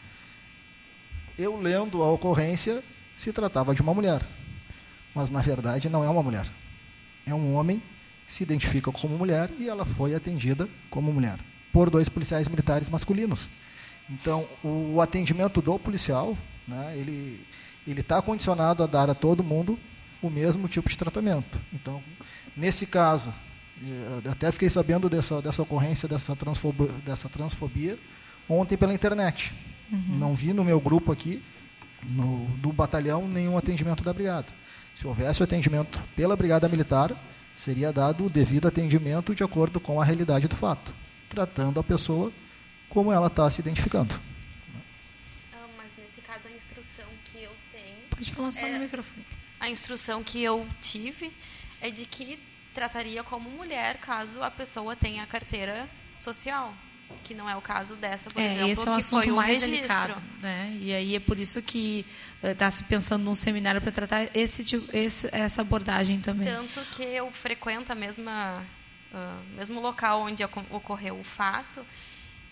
Eu 1.38 1.60
lendo 1.60 2.02
a 2.02 2.10
ocorrência, 2.10 2.82
se 3.14 3.32
tratava 3.32 3.74
de 3.74 3.80
uma 3.80 3.94
mulher, 3.94 4.22
mas 5.14 5.30
na 5.30 5.40
verdade 5.40 5.88
não 5.88 6.04
é 6.04 6.08
uma 6.08 6.22
mulher. 6.22 6.46
É 7.26 7.34
um 7.34 7.54
homem 7.54 7.82
que 8.26 8.32
se 8.32 8.42
identifica 8.42 8.90
como 8.92 9.16
mulher 9.18 9.50
e 9.58 9.68
ela 9.68 9.84
foi 9.84 10.14
atendida 10.14 10.68
como 10.90 11.12
mulher 11.12 11.38
por 11.72 11.90
dois 11.90 12.08
policiais 12.08 12.48
militares 12.48 12.88
masculinos. 12.88 13.48
Então, 14.10 14.48
o 14.64 15.00
atendimento 15.00 15.60
do 15.60 15.78
policial, 15.78 16.36
né, 16.66 16.94
ele 16.96 17.46
ele 17.86 18.02
está 18.02 18.20
condicionado 18.20 18.82
a 18.82 18.86
dar 18.86 19.08
a 19.08 19.14
todo 19.14 19.42
mundo 19.42 19.78
o 20.20 20.28
mesmo 20.28 20.68
tipo 20.68 20.90
de 20.90 20.98
tratamento. 20.98 21.58
Então, 21.72 22.02
nesse 22.54 22.86
caso, 22.86 23.32
eh, 23.82 24.28
até 24.30 24.52
fiquei 24.52 24.68
sabendo 24.68 25.08
dessa, 25.08 25.40
dessa 25.40 25.62
ocorrência, 25.62 26.06
dessa 26.06 26.36
transfobia, 26.36 26.88
dessa 27.04 27.30
transfobia 27.30 27.98
ontem 28.46 28.76
pela 28.76 28.92
internet. 28.92 29.54
Uhum. 29.90 30.18
Não 30.18 30.34
vi 30.34 30.52
no 30.52 30.64
meu 30.64 30.78
grupo 30.78 31.10
aqui, 31.10 31.42
no, 32.10 32.44
do 32.58 32.72
batalhão, 32.72 33.26
nenhum 33.26 33.56
atendimento 33.56 34.04
da 34.04 34.12
brigada. 34.12 34.48
Se 34.98 35.06
houvesse 35.06 35.40
o 35.40 35.44
atendimento 35.44 36.02
pela 36.16 36.34
brigada 36.34 36.68
militar, 36.68 37.12
seria 37.54 37.92
dado 37.92 38.24
o 38.24 38.28
devido 38.28 38.66
atendimento 38.66 39.32
de 39.32 39.44
acordo 39.44 39.78
com 39.78 40.00
a 40.00 40.04
realidade 40.04 40.48
do 40.48 40.56
fato, 40.56 40.92
tratando 41.28 41.78
a 41.78 41.84
pessoa 41.84 42.32
como 42.88 43.12
ela 43.12 43.28
está 43.28 43.48
se 43.48 43.60
identificando. 43.60 44.20
Ah, 45.52 45.68
mas 45.76 45.92
nesse 45.96 46.20
caso 46.20 46.48
a 46.48 46.50
instrução 46.50 47.04
que 47.26 47.44
eu 47.44 47.52
tenho. 47.70 48.08
Pode 48.10 48.32
falar 48.32 48.50
só 48.50 48.66
é, 48.66 48.72
no 48.72 48.80
microfone 48.80 49.24
a 49.60 49.70
instrução 49.70 50.24
que 50.24 50.42
eu 50.42 50.66
tive 50.80 51.32
é 51.80 51.92
de 51.92 52.04
que 52.04 52.36
trataria 52.74 53.22
como 53.22 53.48
mulher 53.48 53.98
caso 53.98 54.42
a 54.42 54.50
pessoa 54.50 54.96
tenha 54.96 55.22
a 55.22 55.26
carteira 55.26 55.88
social, 56.16 56.74
que 57.24 57.34
não 57.34 57.48
é 57.48 57.56
o 57.56 57.60
caso 57.60 57.96
dessa, 57.96 58.30
por 58.30 58.40
é, 58.40 58.54
exemplo, 58.54 58.72
esse 58.72 58.80
é 58.86 58.90
o 58.90 58.94
que 58.94 59.00
assunto 59.00 59.22
foi 59.22 59.32
o 59.32 59.36
mais 59.36 59.62
registro. 59.62 59.76
delicado, 59.76 60.22
né? 60.40 60.78
E 60.80 60.92
aí 60.94 61.14
é 61.14 61.20
por 61.20 61.38
isso 61.38 61.60
que 61.62 62.06
está 62.42 62.66
eh, 62.66 62.68
uh, 62.68 62.72
se 62.72 62.84
pensando 62.84 63.24
num 63.24 63.34
seminário 63.34 63.80
para 63.80 63.92
tratar 63.92 64.28
esse, 64.34 64.64
esse, 64.92 65.28
essa 65.32 65.60
abordagem 65.60 66.20
também. 66.20 66.46
Tanto 66.46 66.80
que 66.92 67.02
eu 67.02 67.30
frequento 67.32 67.92
a 67.92 67.94
mesma 67.94 68.64
uh, 69.12 69.56
mesmo 69.56 69.80
local 69.80 70.22
onde 70.22 70.42
ocorreu 70.44 71.18
o 71.18 71.24
fato. 71.24 71.84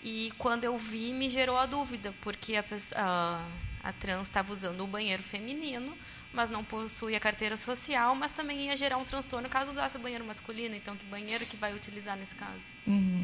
E 0.02 0.32
quando 0.38 0.64
eu 0.64 0.76
vi, 0.78 1.12
me 1.12 1.28
gerou 1.28 1.56
a 1.56 1.66
dúvida, 1.66 2.14
porque 2.20 2.56
a, 2.56 2.62
pessoa, 2.62 3.00
a, 3.02 3.44
a 3.82 3.92
trans 3.92 4.22
estava 4.22 4.52
usando 4.52 4.80
o 4.82 4.86
banheiro 4.86 5.22
feminino, 5.22 5.96
mas 6.32 6.50
não 6.50 6.62
possui 6.62 7.16
a 7.16 7.20
carteira 7.20 7.56
social, 7.56 8.14
mas 8.14 8.30
também 8.30 8.66
ia 8.66 8.76
gerar 8.76 8.98
um 8.98 9.04
transtorno 9.04 9.48
caso 9.48 9.70
usasse 9.70 9.96
o 9.96 10.00
banheiro 10.00 10.24
masculino. 10.24 10.76
Então, 10.76 10.96
que 10.96 11.04
banheiro 11.06 11.44
que 11.46 11.56
vai 11.56 11.74
utilizar 11.74 12.16
nesse 12.16 12.34
caso? 12.34 12.72
Uhum. 12.86 13.15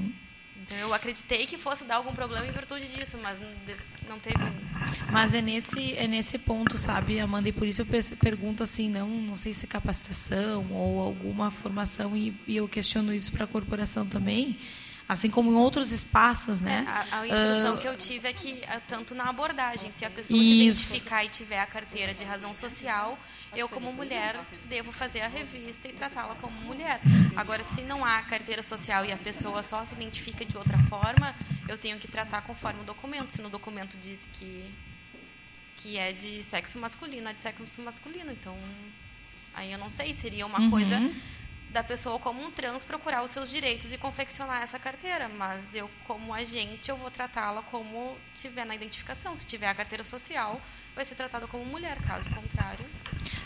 Eu 0.80 0.94
acreditei 0.94 1.46
que 1.46 1.58
fosse 1.58 1.84
dar 1.84 1.96
algum 1.96 2.12
problema 2.12 2.46
em 2.46 2.52
virtude 2.52 2.86
disso, 2.88 3.18
mas 3.22 3.38
não 4.08 4.18
teve. 4.18 4.36
Mas 5.10 5.34
é 5.34 5.40
nesse, 5.40 5.94
é 5.96 6.06
nesse 6.06 6.38
ponto, 6.38 6.76
sabe, 6.78 7.20
Amanda? 7.20 7.48
E 7.48 7.52
por 7.52 7.66
isso 7.66 7.82
eu 7.82 7.86
pergunto 8.18 8.62
assim, 8.62 8.88
não, 8.88 9.08
não 9.08 9.36
sei 9.36 9.52
se 9.52 9.66
é 9.66 9.68
capacitação 9.68 10.66
ou 10.70 11.00
alguma 11.00 11.50
formação, 11.50 12.16
e, 12.16 12.36
e 12.46 12.56
eu 12.56 12.68
questiono 12.68 13.12
isso 13.12 13.32
para 13.32 13.44
a 13.44 13.46
corporação 13.46 14.06
também 14.06 14.58
assim 15.08 15.28
como 15.28 15.50
em 15.50 15.54
outros 15.54 15.92
espaços, 15.92 16.60
né? 16.60 16.84
É, 16.86 17.14
a, 17.14 17.20
a, 17.20 17.28
instrução 17.28 17.74
uh, 17.74 17.78
que 17.78 17.86
eu 17.86 17.96
tive 17.96 18.28
é 18.28 18.32
que 18.32 18.62
é 18.62 18.80
tanto 18.86 19.14
na 19.14 19.24
abordagem, 19.24 19.90
se 19.90 20.04
a 20.04 20.10
pessoa 20.10 20.38
isso. 20.38 20.80
se 20.80 20.94
identificar 20.94 21.24
e 21.24 21.28
tiver 21.28 21.60
a 21.60 21.66
carteira 21.66 22.14
de 22.14 22.24
razão 22.24 22.54
social, 22.54 23.18
eu 23.54 23.68
como 23.68 23.92
mulher 23.92 24.40
devo 24.66 24.92
fazer 24.92 25.20
a 25.20 25.28
revista 25.28 25.88
e 25.88 25.92
tratá-la 25.92 26.34
como 26.36 26.58
mulher. 26.62 27.00
Agora, 27.36 27.64
se 27.64 27.82
não 27.82 28.04
há 28.04 28.22
carteira 28.22 28.62
social 28.62 29.04
e 29.04 29.12
a 29.12 29.16
pessoa 29.16 29.62
só 29.62 29.84
se 29.84 29.94
identifica 29.94 30.44
de 30.44 30.56
outra 30.56 30.78
forma, 30.78 31.34
eu 31.68 31.76
tenho 31.76 31.98
que 31.98 32.08
tratar 32.08 32.42
conforme 32.42 32.80
o 32.80 32.84
documento. 32.84 33.30
Se 33.30 33.42
no 33.42 33.50
documento 33.50 33.96
diz 33.98 34.28
que 34.32 34.72
que 35.76 35.98
é 35.98 36.12
de 36.12 36.42
sexo 36.44 36.78
masculino, 36.78 37.28
é 37.28 37.32
de 37.32 37.42
sexo 37.42 37.82
masculino. 37.82 38.30
Então, 38.30 38.56
aí 39.54 39.72
eu 39.72 39.78
não 39.78 39.90
sei, 39.90 40.14
seria 40.14 40.46
uma 40.46 40.60
uhum. 40.60 40.70
coisa 40.70 41.00
da 41.70 41.82
pessoa 41.82 42.18
como 42.18 42.42
um 42.42 42.50
trans 42.50 42.84
procurar 42.84 43.22
os 43.22 43.30
seus 43.30 43.50
direitos 43.50 43.90
e 43.90 43.98
confeccionar 43.98 44.62
essa 44.62 44.78
carteira, 44.78 45.28
mas 45.28 45.74
eu 45.74 45.90
como 46.06 46.34
agente 46.34 46.90
eu 46.90 46.96
vou 46.96 47.10
tratá-la 47.10 47.62
como 47.62 48.16
tiver 48.34 48.66
na 48.66 48.74
identificação. 48.74 49.34
Se 49.36 49.46
tiver 49.46 49.68
a 49.68 49.74
carteira 49.74 50.04
social, 50.04 50.60
vai 50.94 51.04
ser 51.04 51.14
tratada 51.14 51.46
como 51.46 51.64
mulher, 51.64 51.96
caso 52.02 52.28
contrário. 52.30 52.84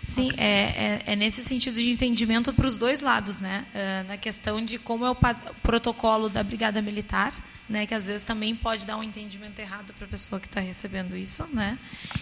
Sim, 0.06 0.30
é, 0.38 0.44
é, 0.46 1.02
é, 1.04 1.16
nesse 1.16 1.42
sentido 1.42 1.74
de 1.74 1.90
entendimento 1.90 2.52
para 2.52 2.64
os 2.64 2.76
dois 2.76 3.00
lados, 3.00 3.40
né? 3.40 3.66
Uh, 3.74 4.08
na 4.08 4.16
questão 4.16 4.64
de 4.64 4.78
como 4.78 5.04
é 5.04 5.10
o 5.10 5.16
protocolo 5.60 6.28
da 6.28 6.44
Brigada 6.44 6.80
Militar, 6.80 7.34
né? 7.68 7.86
Que 7.86 7.94
às 7.94 8.06
vezes 8.06 8.22
também 8.22 8.54
pode 8.54 8.86
dar 8.86 8.96
um 8.96 9.02
entendimento 9.02 9.58
errado 9.58 9.92
para 9.94 10.06
a 10.06 10.08
pessoa 10.08 10.40
que 10.40 10.46
está 10.46 10.60
recebendo 10.60 11.16
isso, 11.16 11.46
né? 11.52 11.78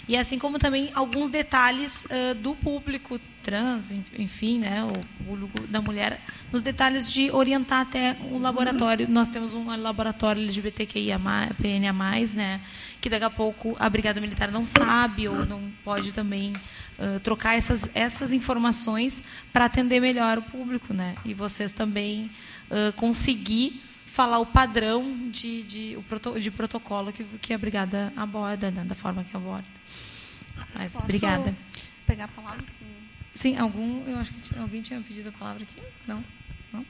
E 0.08 0.16
assim 0.16 0.38
como 0.38 0.58
também 0.58 0.90
alguns 0.94 1.30
detalhes 1.30 2.06
uh, 2.06 2.34
do 2.34 2.54
público 2.54 3.20
trans, 3.42 3.92
enfim, 4.18 4.58
né? 4.58 4.82
O 4.84 5.24
público 5.24 5.66
da 5.66 5.80
mulher, 5.80 6.20
nos 6.50 6.62
detalhes 6.62 7.12
de 7.12 7.30
orientar 7.30 7.82
até 7.82 8.16
o 8.30 8.38
laboratório. 8.38 9.06
Nós 9.08 9.28
temos 9.28 9.52
um 9.54 9.64
laboratório 9.80 10.42
LGBTQIA+, 10.42 11.20
PNA+, 11.60 11.92
né? 12.34 12.60
Que 13.00 13.10
daqui 13.10 13.24
a 13.24 13.30
pouco 13.30 13.76
a 13.78 13.88
Brigada 13.90 14.20
Militar 14.20 14.50
não 14.50 14.64
sabe 14.64 15.28
ou 15.28 15.44
não 15.44 15.70
pode 15.84 16.12
também 16.12 16.54
uh, 16.98 17.20
trocar 17.20 17.54
essas, 17.54 17.90
essas 17.94 18.32
informações 18.32 19.22
para 19.52 19.66
atender 19.66 20.00
melhor 20.00 20.38
o 20.38 20.42
público, 20.42 20.94
né? 20.94 21.14
E 21.24 21.34
vocês 21.34 21.70
também 21.70 22.30
uh, 22.70 22.92
conseguir 22.94 23.82
falar 24.14 24.38
o 24.38 24.46
padrão 24.46 25.28
de, 25.28 25.64
de, 25.64 25.98
o 25.98 26.38
de 26.38 26.48
protocolo 26.48 27.12
que, 27.12 27.24
que 27.24 27.52
a 27.52 27.58
Brigada 27.58 28.12
aborda, 28.16 28.70
né? 28.70 28.84
da 28.84 28.94
forma 28.94 29.24
que 29.24 29.36
aborda. 29.36 29.64
Mas, 30.72 30.92
Posso 30.92 31.04
obrigada. 31.04 31.52
pegar 32.06 32.26
a 32.26 32.28
palavra? 32.28 32.64
Sim. 32.64 32.86
Sim, 33.32 33.58
algum, 33.58 34.08
eu 34.08 34.16
acho 34.18 34.32
que 34.32 34.56
alguém 34.56 34.82
tinha 34.82 35.00
pedido 35.00 35.30
a 35.30 35.32
palavra 35.32 35.64
aqui? 35.64 35.82
Não? 36.06 36.24
Não? 36.72 36.86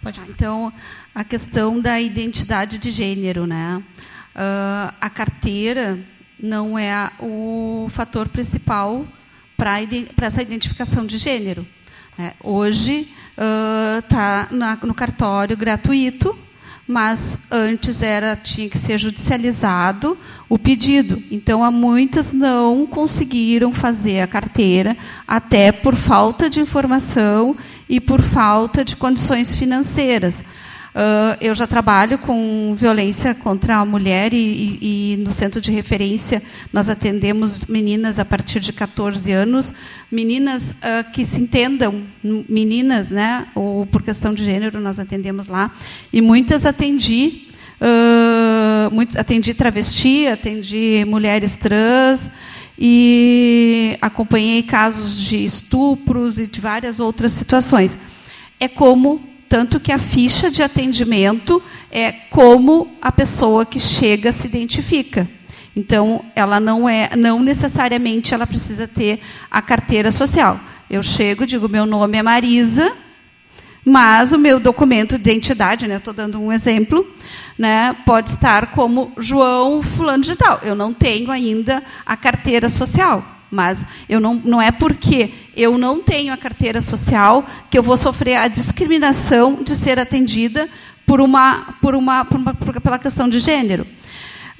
Pode 0.00 0.20
ah, 0.20 0.26
Então, 0.28 0.72
a 1.12 1.24
questão 1.24 1.80
da 1.80 2.00
identidade 2.00 2.78
de 2.78 2.92
gênero, 2.92 3.48
né? 3.48 3.82
Uh, 4.36 4.94
a 5.00 5.10
carteira 5.10 5.98
não 6.38 6.78
é 6.78 7.10
o 7.18 7.88
fator 7.90 8.28
principal 8.28 9.04
para 9.56 9.80
essa 10.22 10.40
identificação 10.40 11.04
de 11.04 11.18
gênero. 11.18 11.66
Né? 12.16 12.32
Hoje 12.38 13.08
está 13.98 14.48
uh, 14.52 14.86
no 14.86 14.94
cartório 14.94 15.56
gratuito, 15.56 16.38
mas 16.90 17.46
antes 17.52 18.02
era 18.02 18.34
tinha 18.34 18.68
que 18.68 18.76
ser 18.76 18.98
judicializado 18.98 20.18
o 20.48 20.58
pedido. 20.58 21.22
Então, 21.30 21.62
há 21.62 21.70
muitas 21.70 22.32
não 22.32 22.84
conseguiram 22.84 23.72
fazer 23.72 24.20
a 24.20 24.26
carteira, 24.26 24.96
até 25.26 25.70
por 25.70 25.94
falta 25.94 26.50
de 26.50 26.60
informação 26.60 27.56
e 27.88 28.00
por 28.00 28.20
falta 28.20 28.84
de 28.84 28.96
condições 28.96 29.54
financeiras. 29.54 30.44
Uh, 30.90 31.38
eu 31.40 31.54
já 31.54 31.68
trabalho 31.68 32.18
com 32.18 32.74
violência 32.76 33.32
contra 33.32 33.76
a 33.76 33.84
mulher 33.84 34.34
e, 34.34 34.36
e, 34.36 34.78
e, 35.12 35.16
no 35.18 35.30
centro 35.30 35.60
de 35.60 35.70
referência 35.70 36.42
nós 36.72 36.88
atendemos 36.88 37.66
meninas 37.66 38.18
a 38.18 38.24
partir 38.24 38.58
de 38.58 38.72
14 38.72 39.30
anos, 39.30 39.72
meninas 40.10 40.72
uh, 40.72 41.08
que 41.12 41.24
se 41.24 41.40
entendam, 41.40 42.02
meninas, 42.48 43.08
né, 43.12 43.46
ou 43.54 43.86
por 43.86 44.02
questão 44.02 44.34
de 44.34 44.44
gênero 44.44 44.80
nós 44.80 44.98
atendemos 44.98 45.46
lá, 45.46 45.70
e 46.12 46.20
muitas 46.20 46.66
atendi, 46.66 47.46
uh, 47.80 48.92
muito, 48.92 49.16
atendi 49.16 49.54
travesti, 49.54 50.26
atendi 50.26 51.04
mulheres 51.06 51.54
trans, 51.54 52.32
e 52.76 53.96
acompanhei 54.00 54.60
casos 54.64 55.20
de 55.20 55.44
estupros 55.44 56.36
e 56.36 56.48
de 56.48 56.60
várias 56.60 56.98
outras 56.98 57.30
situações. 57.30 57.96
É 58.58 58.66
como 58.66 59.29
tanto 59.50 59.80
que 59.80 59.90
a 59.90 59.98
ficha 59.98 60.48
de 60.48 60.62
atendimento 60.62 61.60
é 61.90 62.12
como 62.12 62.96
a 63.02 63.10
pessoa 63.10 63.66
que 63.66 63.80
chega 63.80 64.32
se 64.32 64.46
identifica. 64.46 65.28
Então, 65.74 66.24
ela 66.36 66.60
não 66.60 66.88
é, 66.88 67.10
não 67.16 67.40
necessariamente 67.40 68.32
ela 68.32 68.46
precisa 68.46 68.86
ter 68.86 69.20
a 69.50 69.60
carteira 69.60 70.12
social. 70.12 70.58
Eu 70.88 71.02
chego, 71.02 71.44
digo 71.44 71.68
meu 71.68 71.84
nome 71.84 72.16
é 72.16 72.22
Marisa, 72.22 72.92
mas 73.84 74.30
o 74.30 74.38
meu 74.38 74.60
documento 74.60 75.18
de 75.18 75.30
identidade, 75.30 75.88
né, 75.88 75.96
estou 75.96 76.14
dando 76.14 76.40
um 76.40 76.52
exemplo, 76.52 77.04
né, 77.58 77.96
pode 78.06 78.30
estar 78.30 78.68
como 78.68 79.12
João 79.18 79.82
fulano 79.82 80.22
de 80.22 80.36
tal. 80.36 80.60
Eu 80.62 80.76
não 80.76 80.94
tenho 80.94 81.28
ainda 81.28 81.82
a 82.06 82.16
carteira 82.16 82.68
social. 82.68 83.39
Mas 83.50 83.86
eu 84.08 84.20
não, 84.20 84.34
não 84.44 84.62
é 84.62 84.70
porque 84.70 85.32
eu 85.56 85.76
não 85.76 86.00
tenho 86.00 86.32
a 86.32 86.36
carteira 86.36 86.80
social 86.80 87.44
que 87.68 87.78
eu 87.78 87.82
vou 87.82 87.96
sofrer 87.96 88.36
a 88.36 88.48
discriminação 88.48 89.62
de 89.62 89.74
ser 89.74 89.98
atendida 89.98 90.68
por 91.04 91.20
uma, 91.20 91.74
por 91.80 91.94
uma, 91.94 92.24
por 92.24 92.38
uma 92.38 92.54
por, 92.54 92.80
pela 92.80 92.98
questão 92.98 93.28
de 93.28 93.40
gênero. 93.40 93.86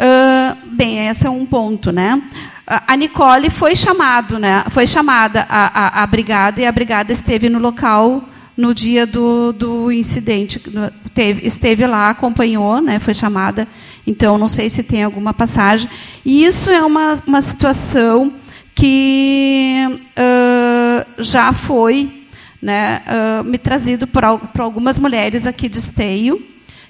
Uh, 0.01 0.57
bem, 0.73 1.09
esse 1.09 1.27
é 1.27 1.31
um 1.31 1.47
ponto, 1.47 1.93
né? 1.93 2.21
A 2.67 2.97
Nicole 2.97 3.51
foi 3.51 3.77
chamado, 3.77 4.39
né? 4.39 4.65
Foi 4.71 4.87
chamada 4.87 5.47
a, 5.49 6.01
a, 6.01 6.03
a 6.03 6.07
brigada 6.07 6.61
e 6.61 6.67
a 6.67 6.73
brigada 6.73 7.13
esteve 7.13 7.49
no 7.49 7.59
local 7.59 8.25
no 8.57 8.75
dia 8.75 9.07
do, 9.07 9.53
do 9.53 9.91
incidente, 9.91 10.61
teve, 11.15 11.47
esteve 11.47 11.87
lá, 11.87 12.11
acompanhou, 12.11 12.81
né? 12.81 12.99
Foi 12.99 13.15
chamada. 13.15 13.67
Então, 14.07 14.37
não 14.37 14.49
sei 14.49 14.69
se 14.69 14.83
tem 14.83 15.03
alguma 15.03 15.33
passagem. 15.33 15.89
E 16.25 16.45
isso 16.45 16.69
é 16.71 16.83
uma, 16.83 17.15
uma 17.27 17.41
situação 17.41 18.33
que 18.81 19.85
uh, 20.17 21.23
já 21.23 21.53
foi 21.53 22.25
né, 22.63 23.03
uh, 23.07 23.45
me 23.45 23.59
trazido 23.59 24.07
por, 24.07 24.23
por, 24.55 24.63
algumas 24.63 24.99
mulheres 24.99 25.45
aqui 25.45 25.69
de 25.69 25.79
Esteio, 25.79 26.43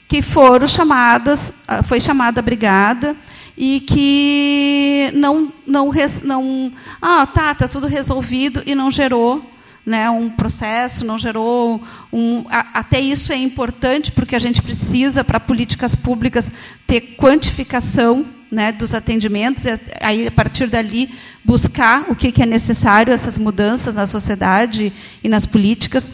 que 0.07 0.22
foram 0.22 0.68
chamadas, 0.68 1.64
uh, 1.68 1.83
foi 1.83 1.98
chamada 1.98 2.38
a 2.38 2.42
brigada 2.44 3.16
e 3.59 3.81
que 3.81 5.11
não, 5.16 5.53
não, 5.66 5.90
não 6.22 6.72
ah, 7.03 7.26
tá, 7.26 7.57
tá 7.57 7.66
tudo 7.66 7.88
resolvido 7.88 8.62
e 8.64 8.72
não 8.72 8.88
gerou 8.88 9.44
né, 9.85 10.09
um 10.09 10.31
processo, 10.31 11.05
não 11.05 11.18
gerou 11.18 11.83
um. 12.12 12.44
Até 12.48 13.00
isso 13.00 13.33
é 13.33 13.37
importante, 13.37 14.12
porque 14.12 14.37
a 14.37 14.38
gente 14.38 14.62
precisa, 14.62 15.24
para 15.24 15.40
políticas 15.40 15.96
públicas, 15.96 16.53
ter 16.87 17.16
quantificação 17.16 18.24
né, 18.51 18.73
dos 18.73 18.95
atendimentos, 18.95 19.65
e 19.65 19.79
aí, 20.01 20.27
a 20.27 20.31
partir 20.31 20.67
dali, 20.67 21.11
buscar 21.45 22.07
o 22.09 22.17
que 22.17 22.43
é 22.43 22.47
necessário, 22.47 23.13
essas 23.13 23.39
mudanças 23.39 23.95
na 23.95 24.07
sociedade 24.07 24.93
e 25.23 25.29
nas 25.29 25.47
políticas. 25.47 26.11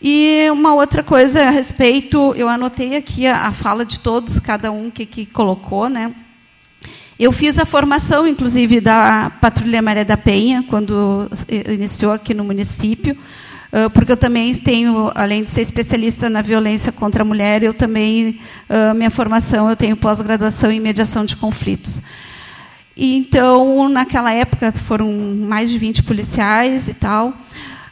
E 0.00 0.48
uma 0.50 0.74
outra 0.74 1.02
coisa 1.02 1.44
a 1.44 1.50
respeito, 1.50 2.34
eu 2.36 2.48
anotei 2.48 2.96
aqui 2.96 3.26
a, 3.26 3.48
a 3.48 3.52
fala 3.52 3.84
de 3.84 4.00
todos, 4.00 4.38
cada 4.38 4.70
um 4.70 4.90
que, 4.90 5.06
que 5.06 5.26
colocou, 5.26 5.88
né? 5.88 6.14
Eu 7.18 7.32
fiz 7.32 7.58
a 7.58 7.64
formação, 7.64 8.28
inclusive, 8.28 8.78
da 8.78 9.32
Patrulha 9.40 9.80
Maria 9.80 10.04
da 10.04 10.18
Penha, 10.18 10.62
quando 10.68 11.30
iniciou 11.72 12.12
aqui 12.12 12.34
no 12.34 12.44
município, 12.44 13.16
porque 13.92 14.12
eu 14.12 14.16
também 14.16 14.54
tenho, 14.54 15.10
além 15.14 15.44
de 15.44 15.50
ser 15.50 15.62
especialista 15.62 16.30
na 16.30 16.42
violência 16.42 16.90
contra 16.92 17.22
a 17.22 17.24
mulher, 17.24 17.62
eu 17.62 17.74
também, 17.74 18.40
minha 18.94 19.10
formação, 19.10 19.68
eu 19.68 19.76
tenho 19.76 19.96
pós-graduação 19.96 20.70
em 20.70 20.80
mediação 20.80 21.24
de 21.24 21.36
conflitos. 21.36 22.00
E, 22.96 23.14
então, 23.14 23.88
naquela 23.88 24.32
época, 24.32 24.72
foram 24.72 25.12
mais 25.12 25.68
de 25.68 25.78
20 25.78 26.02
policiais 26.04 26.88
e 26.88 26.94
tal. 26.94 27.28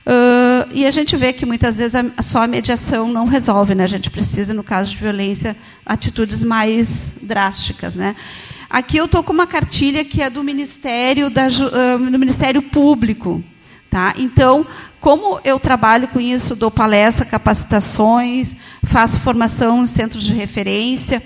Uh, 0.06 0.68
e 0.72 0.86
a 0.86 0.90
gente 0.90 1.16
vê 1.16 1.32
que 1.32 1.46
muitas 1.46 1.78
vezes 1.78 1.94
a, 1.94 2.22
só 2.22 2.42
a 2.42 2.46
mediação 2.46 3.08
não 3.08 3.26
resolve, 3.26 3.74
né? 3.74 3.84
A 3.84 3.88
gente 3.88 4.10
precisa, 4.10 4.52
no 4.52 4.62
caso 4.62 4.90
de 4.90 4.96
violência, 4.96 5.56
atitudes 5.84 6.42
mais 6.42 7.14
drásticas, 7.22 7.96
né? 7.96 8.14
Aqui 8.68 8.96
eu 8.96 9.06
estou 9.06 9.22
com 9.22 9.32
uma 9.32 9.46
cartilha 9.46 10.04
que 10.04 10.20
é 10.20 10.28
do 10.28 10.42
Ministério, 10.42 11.30
da, 11.30 11.46
uh, 11.46 12.10
do 12.10 12.18
Ministério 12.18 12.60
Público. 12.60 13.42
Tá? 13.88 14.12
Então, 14.18 14.66
como 15.04 15.38
eu 15.44 15.60
trabalho 15.60 16.08
com 16.08 16.18
isso, 16.18 16.56
dou 16.56 16.70
palestra, 16.70 17.26
capacitações, 17.26 18.56
faço 18.84 19.20
formação 19.20 19.84
em 19.84 19.86
centros 19.86 20.24
de 20.24 20.32
referência. 20.32 21.22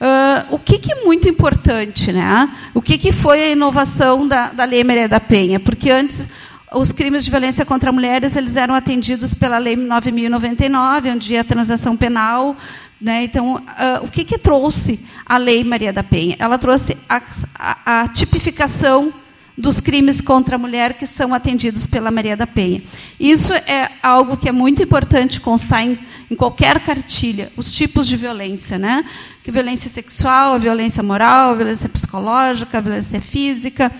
Uh, 0.00 0.54
o 0.54 0.60
que, 0.60 0.78
que, 0.78 0.92
é 0.92 1.04
muito 1.04 1.28
importante? 1.28 2.12
Né? 2.12 2.48
O 2.72 2.80
que, 2.80 2.96
que 2.96 3.10
foi 3.10 3.42
a 3.42 3.48
inovação 3.48 4.28
da, 4.28 4.50
da 4.50 4.64
Lei 4.64 4.84
Maria 4.84 5.08
da 5.08 5.18
Penha? 5.18 5.58
Porque 5.58 5.90
antes 5.90 6.28
os 6.72 6.92
crimes 6.92 7.24
de 7.24 7.30
violência 7.32 7.66
contra 7.66 7.90
mulheres 7.90 8.36
eles 8.36 8.56
eram 8.56 8.76
atendidos 8.76 9.34
pela 9.34 9.58
Lei 9.58 9.76
9.099, 9.76 11.14
onde 11.14 11.34
é 11.34 11.40
a 11.40 11.44
transação 11.44 11.96
penal. 11.96 12.56
Né? 13.00 13.24
Então, 13.24 13.56
uh, 13.56 14.04
o 14.04 14.08
que, 14.08 14.24
que 14.24 14.38
trouxe 14.38 15.04
a 15.26 15.36
Lei 15.36 15.64
Maria 15.64 15.92
da 15.92 16.04
Penha? 16.04 16.36
Ela 16.38 16.58
trouxe 16.58 16.96
a, 17.08 17.20
a, 17.58 18.02
a 18.02 18.08
tipificação 18.08 19.12
dos 19.56 19.80
crimes 19.80 20.20
contra 20.20 20.56
a 20.56 20.58
mulher 20.58 20.94
que 20.94 21.06
são 21.06 21.32
atendidos 21.32 21.86
pela 21.86 22.10
Maria 22.10 22.36
da 22.36 22.46
Penha. 22.46 22.82
Isso 23.18 23.52
é 23.52 23.90
algo 24.02 24.36
que 24.36 24.48
é 24.48 24.52
muito 24.52 24.82
importante 24.82 25.40
constar 25.40 25.82
em, 25.82 25.98
em 26.30 26.36
qualquer 26.36 26.80
cartilha, 26.80 27.50
os 27.56 27.72
tipos 27.72 28.06
de 28.06 28.16
violência, 28.16 28.78
né? 28.78 29.04
Que 29.42 29.50
violência 29.50 29.88
sexual, 29.88 30.60
violência 30.60 31.02
moral, 31.02 31.56
violência 31.56 31.88
psicológica, 31.88 32.80
violência 32.80 33.20
física. 33.20 33.90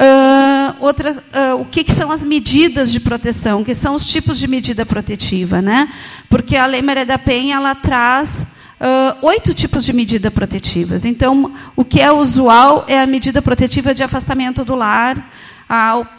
Uh, 0.00 0.76
outra, 0.80 1.12
uh, 1.12 1.60
o 1.60 1.64
que, 1.66 1.84
que, 1.84 1.92
são 1.92 2.10
as 2.10 2.24
medidas 2.24 2.90
de 2.90 2.98
proteção, 2.98 3.62
que 3.62 3.74
são 3.74 3.94
os 3.94 4.06
tipos 4.06 4.38
de 4.38 4.48
medida 4.48 4.86
protetiva, 4.86 5.60
né? 5.60 5.92
Porque 6.28 6.56
a 6.56 6.66
Lei 6.66 6.80
Maria 6.80 7.04
da 7.04 7.18
Penha 7.18 7.56
ela 7.56 7.74
traz 7.74 8.59
uh, 8.80 9.26
oito 9.26 9.52
tipos 9.52 9.84
de 9.84 9.92
medida 9.92 10.30
protetivas. 10.30 11.04
Então, 11.04 11.52
o 11.76 11.84
que 11.84 12.00
é 12.00 12.10
usual 12.10 12.84
é 12.88 13.00
a 13.00 13.06
medida 13.06 13.42
protetiva 13.42 13.94
de 13.94 14.02
afastamento 14.02 14.64
do 14.64 14.74
lar, 14.74 15.30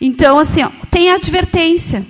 Então, 0.00 0.38
assim, 0.38 0.62
ó, 0.62 0.70
tem 0.90 1.10
advertência, 1.10 2.06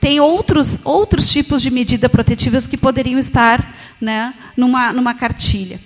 tem 0.00 0.20
outros 0.20 0.80
outros 0.84 1.28
tipos 1.28 1.60
de 1.60 1.70
medidas 1.70 2.10
protetivas 2.10 2.66
que 2.66 2.76
poderiam 2.76 3.18
estar, 3.18 3.74
né, 4.00 4.32
numa 4.56 4.92
numa 4.92 5.14
cartilha. 5.14 5.80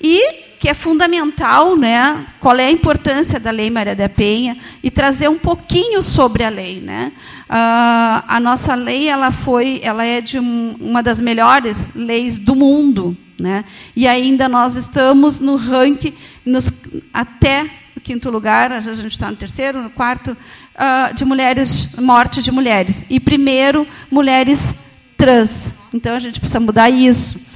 E 0.00 0.47
que 0.58 0.68
é 0.68 0.74
fundamental, 0.74 1.76
né? 1.76 2.26
Qual 2.40 2.56
é 2.56 2.66
a 2.66 2.70
importância 2.70 3.38
da 3.38 3.50
Lei 3.50 3.70
Maria 3.70 3.94
da 3.94 4.08
Penha 4.08 4.56
e 4.82 4.90
trazer 4.90 5.28
um 5.28 5.38
pouquinho 5.38 6.02
sobre 6.02 6.42
a 6.42 6.48
lei, 6.48 6.80
né? 6.80 7.12
Uh, 7.48 8.24
a 8.26 8.40
nossa 8.42 8.74
lei 8.74 9.08
ela 9.08 9.30
foi, 9.30 9.80
ela 9.82 10.04
é 10.04 10.20
de 10.20 10.38
um, 10.38 10.74
uma 10.80 11.02
das 11.02 11.20
melhores 11.20 11.94
leis 11.94 12.38
do 12.38 12.56
mundo, 12.56 13.16
né? 13.38 13.64
E 13.94 14.08
ainda 14.08 14.48
nós 14.48 14.74
estamos 14.74 15.38
no 15.38 15.54
ranking 15.54 16.12
nos, 16.44 16.72
até 17.14 17.70
o 17.96 18.00
quinto 18.00 18.28
lugar, 18.28 18.72
a 18.72 18.80
gente 18.80 19.06
está 19.06 19.30
no 19.30 19.36
terceiro, 19.36 19.80
no 19.80 19.90
quarto, 19.90 20.32
uh, 20.32 21.14
de 21.14 21.24
mulheres, 21.24 21.94
morte 22.00 22.42
de 22.42 22.50
mulheres. 22.50 23.04
E 23.08 23.20
primeiro, 23.20 23.86
mulheres 24.10 24.74
trans. 25.16 25.72
Então 25.94 26.14
a 26.14 26.18
gente 26.18 26.40
precisa 26.40 26.58
mudar 26.58 26.90
isso 26.90 27.47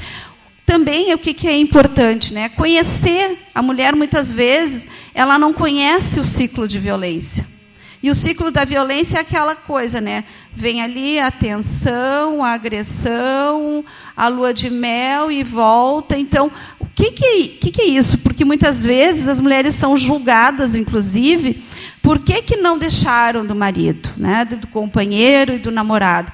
também 0.64 1.12
o 1.12 1.18
que, 1.18 1.48
é 1.48 1.58
importante, 1.58 2.32
né? 2.32 2.48
Conhecer 2.50 3.38
a 3.54 3.60
mulher 3.60 3.94
muitas 3.94 4.32
vezes 4.32 4.88
ela 5.14 5.38
não 5.38 5.52
conhece 5.52 6.20
o 6.20 6.24
ciclo 6.24 6.66
de 6.66 6.78
violência. 6.78 7.46
E 8.02 8.10
o 8.10 8.14
ciclo 8.16 8.50
da 8.50 8.64
violência 8.64 9.18
é 9.18 9.20
aquela 9.20 9.54
coisa, 9.54 10.00
né? 10.00 10.24
Vem 10.54 10.82
ali 10.82 11.20
a 11.20 11.30
tensão, 11.30 12.42
a 12.42 12.50
agressão, 12.50 13.84
a 14.16 14.26
lua 14.26 14.52
de 14.52 14.68
mel 14.68 15.30
e 15.30 15.44
volta. 15.44 16.18
Então, 16.18 16.50
o 16.80 16.86
que, 16.86 17.12
que, 17.12 17.24
é, 17.24 17.48
que, 17.60 17.70
que 17.70 17.82
é 17.82 17.84
isso? 17.84 18.18
Porque 18.18 18.44
muitas 18.44 18.82
vezes 18.82 19.28
as 19.28 19.38
mulheres 19.38 19.76
são 19.76 19.96
julgadas, 19.96 20.74
inclusive, 20.74 21.62
por 22.02 22.18
que, 22.18 22.42
que 22.42 22.56
não 22.56 22.76
deixaram 22.76 23.46
do 23.46 23.54
marido, 23.54 24.10
né? 24.16 24.44
do 24.44 24.66
companheiro 24.66 25.54
e 25.54 25.58
do 25.58 25.70
namorado. 25.70 26.32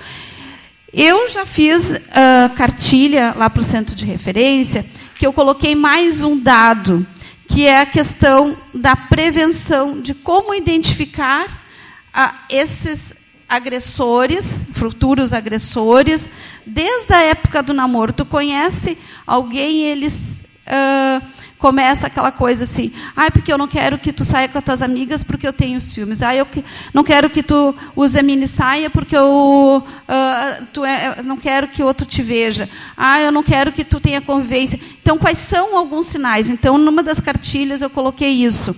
Eu 0.92 1.28
já 1.28 1.44
fiz 1.44 1.90
uh, 1.90 2.54
cartilha 2.56 3.34
lá 3.36 3.50
para 3.50 3.60
o 3.60 3.64
centro 3.64 3.94
de 3.94 4.06
referência, 4.06 4.84
que 5.18 5.26
eu 5.26 5.34
coloquei 5.34 5.74
mais 5.74 6.22
um 6.22 6.38
dado, 6.38 7.06
que 7.46 7.66
é 7.66 7.82
a 7.82 7.86
questão 7.86 8.56
da 8.72 8.96
prevenção, 8.96 10.00
de 10.00 10.14
como 10.14 10.54
identificar 10.54 11.44
uh, 11.46 12.34
esses 12.48 13.16
agressores, 13.46 14.68
futuros 14.72 15.34
agressores, 15.34 16.26
desde 16.64 17.12
a 17.12 17.20
época 17.20 17.62
do 17.62 17.74
namoro. 17.74 18.12
Tu 18.14 18.24
conhece 18.24 18.96
alguém, 19.26 19.82
eles. 19.82 20.44
Uh, 20.66 21.37
começa 21.58 22.06
aquela 22.06 22.30
coisa 22.30 22.62
assim, 22.62 22.92
ah, 23.16 23.30
porque 23.30 23.52
eu 23.52 23.58
não 23.58 23.66
quero 23.66 23.98
que 23.98 24.12
tu 24.12 24.24
saia 24.24 24.48
com 24.48 24.58
as 24.58 24.64
tuas 24.64 24.80
amigas 24.80 25.24
porque 25.24 25.46
eu 25.46 25.52
tenho 25.52 25.80
ciúmes. 25.80 26.22
Ah, 26.22 26.34
eu 26.34 26.46
não 26.94 27.02
quero 27.02 27.28
que 27.28 27.42
tu 27.42 27.74
use 27.96 28.16
a 28.16 28.22
mini 28.22 28.46
saia 28.46 28.88
porque 28.88 29.16
eu 29.16 29.84
uh, 29.84 30.66
tu 30.72 30.84
é, 30.84 31.20
não 31.22 31.36
quero 31.36 31.68
que 31.68 31.82
outro 31.82 32.06
te 32.06 32.22
veja. 32.22 32.68
Ah, 32.96 33.20
eu 33.20 33.32
não 33.32 33.42
quero 33.42 33.72
que 33.72 33.84
tu 33.84 33.98
tenha 33.98 34.20
convivência. 34.20 34.78
Então, 35.02 35.18
quais 35.18 35.38
são 35.38 35.76
alguns 35.76 36.06
sinais? 36.06 36.48
Então, 36.48 36.78
numa 36.78 37.02
das 37.02 37.18
cartilhas 37.18 37.82
eu 37.82 37.90
coloquei 37.90 38.30
isso. 38.30 38.74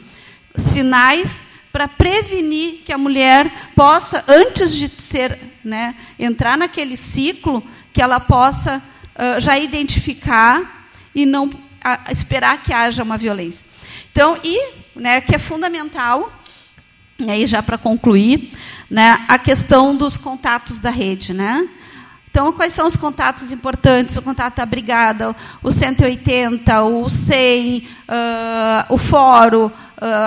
Sinais 0.57 1.43
para 1.71 1.87
prevenir 1.87 2.81
que 2.85 2.93
a 2.93 2.99
mulher 2.99 3.71
possa, 3.77 4.25
antes 4.27 4.75
de 4.75 4.89
ser, 4.89 5.39
né, 5.63 5.95
entrar 6.19 6.59
naquele 6.59 6.97
ciclo, 6.97 7.63
que 7.93 8.03
ela 8.03 8.19
possa 8.19 8.83
uh, 9.15 9.39
já 9.39 9.59
identificar 9.59 10.89
e 11.15 11.27
não 11.27 11.51
a 11.83 12.13
esperar 12.13 12.63
que 12.63 12.73
haja 12.73 13.03
uma 13.03 13.17
violência. 13.17 13.65
Então, 14.13 14.39
e 14.43 14.73
né, 14.95 15.21
que 15.21 15.35
é 15.35 15.39
fundamental, 15.39 16.33
e 17.19 17.31
aí 17.31 17.47
já 17.47 17.63
para 17.63 17.79
concluir, 17.79 18.53
né, 18.91 19.25
a 19.29 19.39
questão 19.39 19.97
dos 19.97 20.17
contatos 20.17 20.79
da 20.79 20.91
rede. 20.91 21.33
Né? 21.33 21.69
Então, 22.31 22.53
quais 22.53 22.73
são 22.73 22.87
os 22.87 22.97
contatos 22.97 23.51
importantes? 23.51 24.17
O 24.17 24.23
contato 24.23 24.57
da 24.57 24.67
brigada, 24.67 25.35
o 25.63 25.73
180, 25.73 26.83
o 26.85 27.11
100, 27.11 27.79
uh, 27.79 27.85
o 28.89 28.97
fórum, 28.97 29.67
uh, 29.67 29.73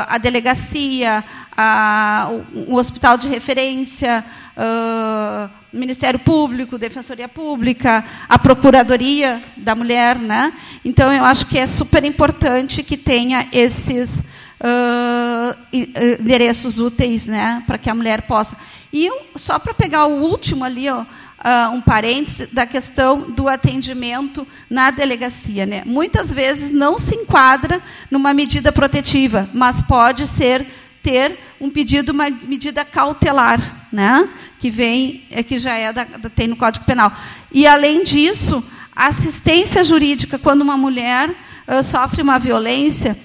a 0.10 0.18
delegacia, 0.18 1.24
a, 1.56 2.30
o, 2.30 2.74
o, 2.74 2.76
hospital 2.76 3.18
de 3.18 3.30
referência, 3.30 4.24
uh, 4.58 5.49
Ministério 5.72 6.20
Público, 6.20 6.78
Defensoria 6.78 7.30
Pública, 7.30 8.04
a 8.28 8.38
Procuradoria 8.38 9.41
da 9.56 9.74
Mulher. 9.74 10.18
Né? 10.18 10.51
Então, 10.84 11.10
eu 11.10 11.24
acho 11.24 11.45
que 11.45 11.58
é 11.58 11.66
super 11.66 12.04
importante 12.04 12.84
que 12.84 12.97
tenha 12.97 13.47
esses 13.54 14.30
uh, 14.60 15.58
endereços 15.72 16.80
úteis 16.80 17.28
né, 17.28 17.64
para 17.66 17.78
que 17.78 17.89
a 17.89 17.95
mulher 17.95 18.24
possa. 18.24 18.58
E 18.91 19.10
só 19.36 19.58
para 19.58 19.74
pegar 19.74 20.06
o 20.06 20.22
último 20.22 20.64
ali, 20.64 20.89
ó, 20.89 21.06
Uh, 21.44 21.74
um 21.74 21.82
parêntese 21.82 22.48
da 22.48 22.66
questão 22.66 23.32
do 23.32 23.50
atendimento 23.50 24.48
na 24.70 24.91
delegacia. 24.91 25.66
Né? 25.66 25.84
Muitas 25.86 26.32
vezes 26.32 26.72
não 26.72 26.98
se 26.98 27.16
enquadra 27.16 27.82
numa 28.10 28.34
medida 28.34 28.72
protetiva, 28.72 29.50
mas 29.54 29.82
pode 29.82 30.26
ser 30.26 30.66
ter 31.02 31.38
um 31.60 31.70
pedido, 31.70 32.14
uma 32.14 32.30
medida 32.30 32.86
cautelar, 32.86 33.60
né? 33.91 34.30
que 34.58 34.70
vem, 34.70 35.26
é 35.30 35.44
que 35.44 35.60
já 35.60 35.76
é 35.76 35.91
da, 35.91 36.06
tem 36.34 36.48
no 36.48 36.56
Código 36.56 36.86
Penal. 36.86 37.12
E 37.52 37.68
além 37.68 38.04
disso, 38.04 38.64
assistência 38.96 39.84
jurídica 39.84 40.39
quando 40.39 40.62
uma 40.62 40.78
mulher 40.78 41.30
uh, 41.30 41.84
sofre 41.84 42.22
uma 42.22 42.39
violência, 42.39 43.18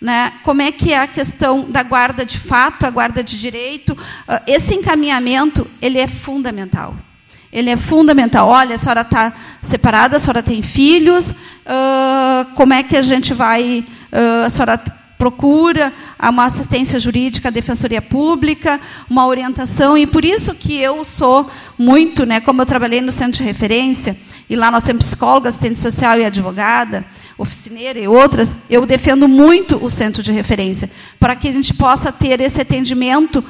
né? 0.00 0.32
Como 0.42 0.62
é 0.62 0.70
que 0.70 0.92
é 0.92 0.98
a 0.98 1.06
questão 1.06 1.70
da 1.70 1.82
guarda 1.82 2.24
de 2.24 2.38
fato, 2.38 2.86
a 2.86 2.90
guarda 2.90 3.22
de 3.22 3.38
direito? 3.38 3.92
Uh, 3.92 4.40
esse 4.46 4.74
encaminhamento 4.74 5.66
ele 5.80 5.98
é 5.98 6.06
fundamental. 6.06 6.96
Ele 7.56 7.70
é 7.70 7.76
fundamental. 7.76 8.48
Olha, 8.48 8.74
a 8.74 8.78
senhora 8.78 9.00
está 9.00 9.32
separada, 9.62 10.18
a 10.18 10.20
senhora 10.20 10.42
tem 10.42 10.60
filhos. 10.60 11.30
Uh, 11.30 12.54
como 12.54 12.74
é 12.74 12.82
que 12.82 12.94
a 12.94 13.00
gente 13.00 13.32
vai 13.32 13.82
uh, 14.12 14.44
a 14.44 14.50
senhora 14.50 14.78
procura 15.16 15.90
uma 16.20 16.44
assistência 16.44 17.00
jurídica, 17.00 17.50
defensoria 17.50 18.02
pública, 18.02 18.78
uma 19.08 19.26
orientação 19.26 19.96
e 19.96 20.06
por 20.06 20.22
isso 20.22 20.54
que 20.54 20.76
eu 20.76 21.02
sou 21.06 21.50
muito, 21.78 22.26
né, 22.26 22.38
como 22.38 22.60
eu 22.60 22.66
trabalhei 22.66 23.00
no 23.00 23.10
centro 23.10 23.38
de 23.38 23.42
referência 23.42 24.14
e 24.50 24.54
lá 24.54 24.70
nós 24.70 24.84
temos 24.84 25.06
psicóloga, 25.06 25.48
assistente 25.48 25.80
social 25.80 26.20
e 26.20 26.26
advogada, 26.26 27.02
oficineira 27.38 27.98
e 27.98 28.06
outras, 28.06 28.64
eu 28.68 28.84
defendo 28.84 29.26
muito 29.26 29.82
o 29.82 29.88
centro 29.88 30.22
de 30.22 30.32
referência 30.32 30.90
para 31.18 31.34
que 31.34 31.48
a 31.48 31.52
gente 31.52 31.72
possa 31.72 32.12
ter 32.12 32.38
esse 32.42 32.60
atendimento 32.60 33.42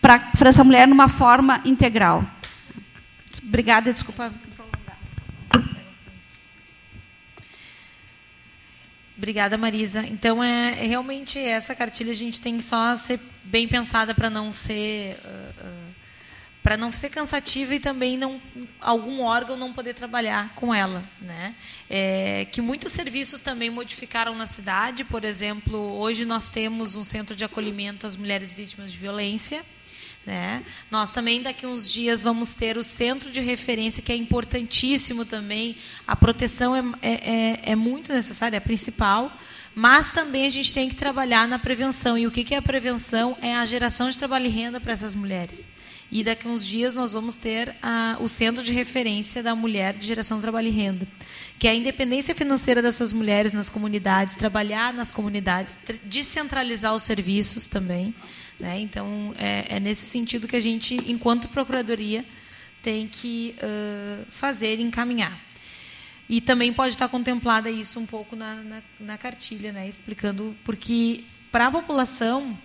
para, 0.00 0.18
para 0.18 0.48
essa 0.48 0.64
mulher 0.64 0.88
numa 0.88 1.08
forma 1.08 1.60
integral. 1.64 2.24
Obrigada, 3.44 3.92
desculpa. 3.92 4.32
Obrigada, 9.16 9.56
Marisa. 9.56 10.04
Então, 10.06 10.42
é, 10.42 10.82
é, 10.82 10.86
realmente 10.86 11.38
essa 11.38 11.76
cartilha 11.76 12.10
a 12.10 12.14
gente 12.14 12.40
tem 12.40 12.60
só 12.60 12.96
ser 12.96 13.20
bem 13.44 13.68
pensada 13.68 14.14
para 14.14 14.28
não 14.28 14.50
ser 14.50 15.14
uh, 15.14 15.64
uh, 15.64 15.92
para 16.62 16.76
não 16.76 16.90
ser 16.90 17.10
cansativa 17.10 17.74
e 17.74 17.80
também 17.80 18.16
não 18.16 18.40
algum 18.80 19.22
órgão 19.22 19.56
não 19.56 19.72
poder 19.72 19.94
trabalhar 19.94 20.54
com 20.54 20.72
ela, 20.72 21.04
né? 21.20 21.54
É, 21.90 22.46
que 22.50 22.60
muitos 22.60 22.92
serviços 22.92 23.40
também 23.40 23.68
modificaram 23.68 24.34
na 24.34 24.46
cidade. 24.46 25.04
Por 25.04 25.24
exemplo, 25.24 25.78
hoje 25.98 26.24
nós 26.24 26.48
temos 26.48 26.96
um 26.96 27.02
centro 27.04 27.36
de 27.36 27.44
acolhimento 27.44 28.06
às 28.06 28.16
mulheres 28.16 28.52
vítimas 28.52 28.92
de 28.92 28.98
violência. 28.98 29.64
Né? 30.24 30.64
Nós 30.90 31.10
também, 31.10 31.42
daqui 31.42 31.66
uns 31.66 31.90
dias, 31.90 32.22
vamos 32.22 32.54
ter 32.54 32.78
o 32.78 32.82
centro 32.82 33.30
de 33.30 33.40
referência, 33.40 34.02
que 34.02 34.12
é 34.12 34.16
importantíssimo 34.16 35.24
também. 35.24 35.76
A 36.06 36.14
proteção 36.14 36.76
é, 36.76 36.82
é, 37.02 37.12
é, 37.12 37.60
é 37.72 37.76
muito 37.76 38.12
necessária, 38.12 38.56
é 38.56 38.60
principal. 38.60 39.36
Mas 39.74 40.12
também 40.12 40.46
a 40.46 40.50
gente 40.50 40.72
tem 40.72 40.88
que 40.88 40.94
trabalhar 40.94 41.48
na 41.48 41.58
prevenção. 41.58 42.16
E 42.16 42.26
o 42.26 42.30
que 42.30 42.54
é 42.54 42.58
a 42.58 42.62
prevenção? 42.62 43.36
É 43.40 43.54
a 43.54 43.64
geração 43.64 44.10
de 44.10 44.18
trabalho 44.18 44.46
e 44.46 44.50
renda 44.50 44.80
para 44.80 44.92
essas 44.92 45.14
mulheres. 45.14 45.68
E 46.10 46.22
daqui 46.22 46.46
uns 46.46 46.66
dias 46.66 46.94
nós 46.94 47.14
vamos 47.14 47.36
ter 47.36 47.74
a, 47.82 48.18
o 48.20 48.28
centro 48.28 48.62
de 48.62 48.70
referência 48.70 49.42
da 49.42 49.54
mulher 49.54 49.94
de 49.94 50.06
geração 50.06 50.36
de 50.36 50.42
trabalho 50.42 50.68
e 50.68 50.70
renda, 50.70 51.08
que 51.58 51.66
é 51.66 51.70
a 51.70 51.74
independência 51.74 52.34
financeira 52.34 52.82
dessas 52.82 53.14
mulheres 53.14 53.54
nas 53.54 53.70
comunidades, 53.70 54.36
trabalhar 54.36 54.92
nas 54.92 55.10
comunidades, 55.10 55.78
descentralizar 56.04 56.94
os 56.94 57.02
serviços 57.02 57.64
também. 57.64 58.14
Né? 58.58 58.80
Então, 58.80 59.34
é, 59.38 59.76
é, 59.76 59.80
nesse 59.80 60.06
sentido 60.06 60.46
que 60.46 60.56
a 60.56 60.60
gente, 60.60 60.94
enquanto 61.10 61.48
Procuradoria, 61.48 62.24
tem 62.82 63.06
que 63.06 63.54
uh, 63.58 64.26
fazer 64.30 64.80
encaminhar. 64.80 65.38
E 66.28 66.40
também 66.40 66.72
pode 66.72 66.94
estar 66.94 67.08
contemplada 67.08 67.70
isso 67.70 68.00
um 68.00 68.06
pouco 68.06 68.34
na, 68.34 68.56
na, 68.56 68.82
na 68.98 69.18
cartilha, 69.18 69.72
né? 69.72 69.88
explicando, 69.88 70.56
porque 70.64 71.24
para 71.50 71.66
a 71.66 71.70
população, 71.70 72.56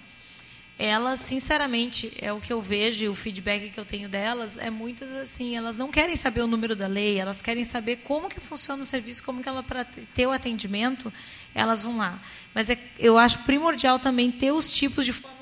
elas, 0.79 1.19
sinceramente, 1.19 2.13
é 2.21 2.31
o 2.31 2.39
que 2.39 2.53
eu 2.53 2.61
vejo, 2.61 3.11
o 3.11 3.15
feedback 3.15 3.69
que 3.69 3.79
eu 3.79 3.85
tenho 3.85 4.07
delas, 4.07 4.57
é 4.57 4.69
muitas 4.69 5.11
assim, 5.11 5.55
elas 5.55 5.77
não 5.77 5.89
querem 5.89 6.15
saber 6.15 6.41
o 6.41 6.47
número 6.47 6.75
da 6.75 6.87
lei, 6.87 7.19
elas 7.19 7.41
querem 7.41 7.63
saber 7.63 7.97
como 7.97 8.29
que 8.29 8.39
funciona 8.39 8.81
o 8.81 8.85
serviço, 8.85 9.23
como 9.23 9.41
que 9.41 9.49
ela, 9.49 9.63
para 9.63 9.83
ter 9.83 10.27
o 10.27 10.31
atendimento, 10.31 11.11
elas 11.53 11.81
vão 11.81 11.97
lá. 11.97 12.21
Mas 12.53 12.69
é, 12.69 12.77
eu 12.99 13.17
acho 13.17 13.39
primordial 13.39 13.97
também 13.99 14.31
ter 14.31 14.51
os 14.51 14.71
tipos 14.71 15.05
de 15.05 15.13
forma 15.13 15.36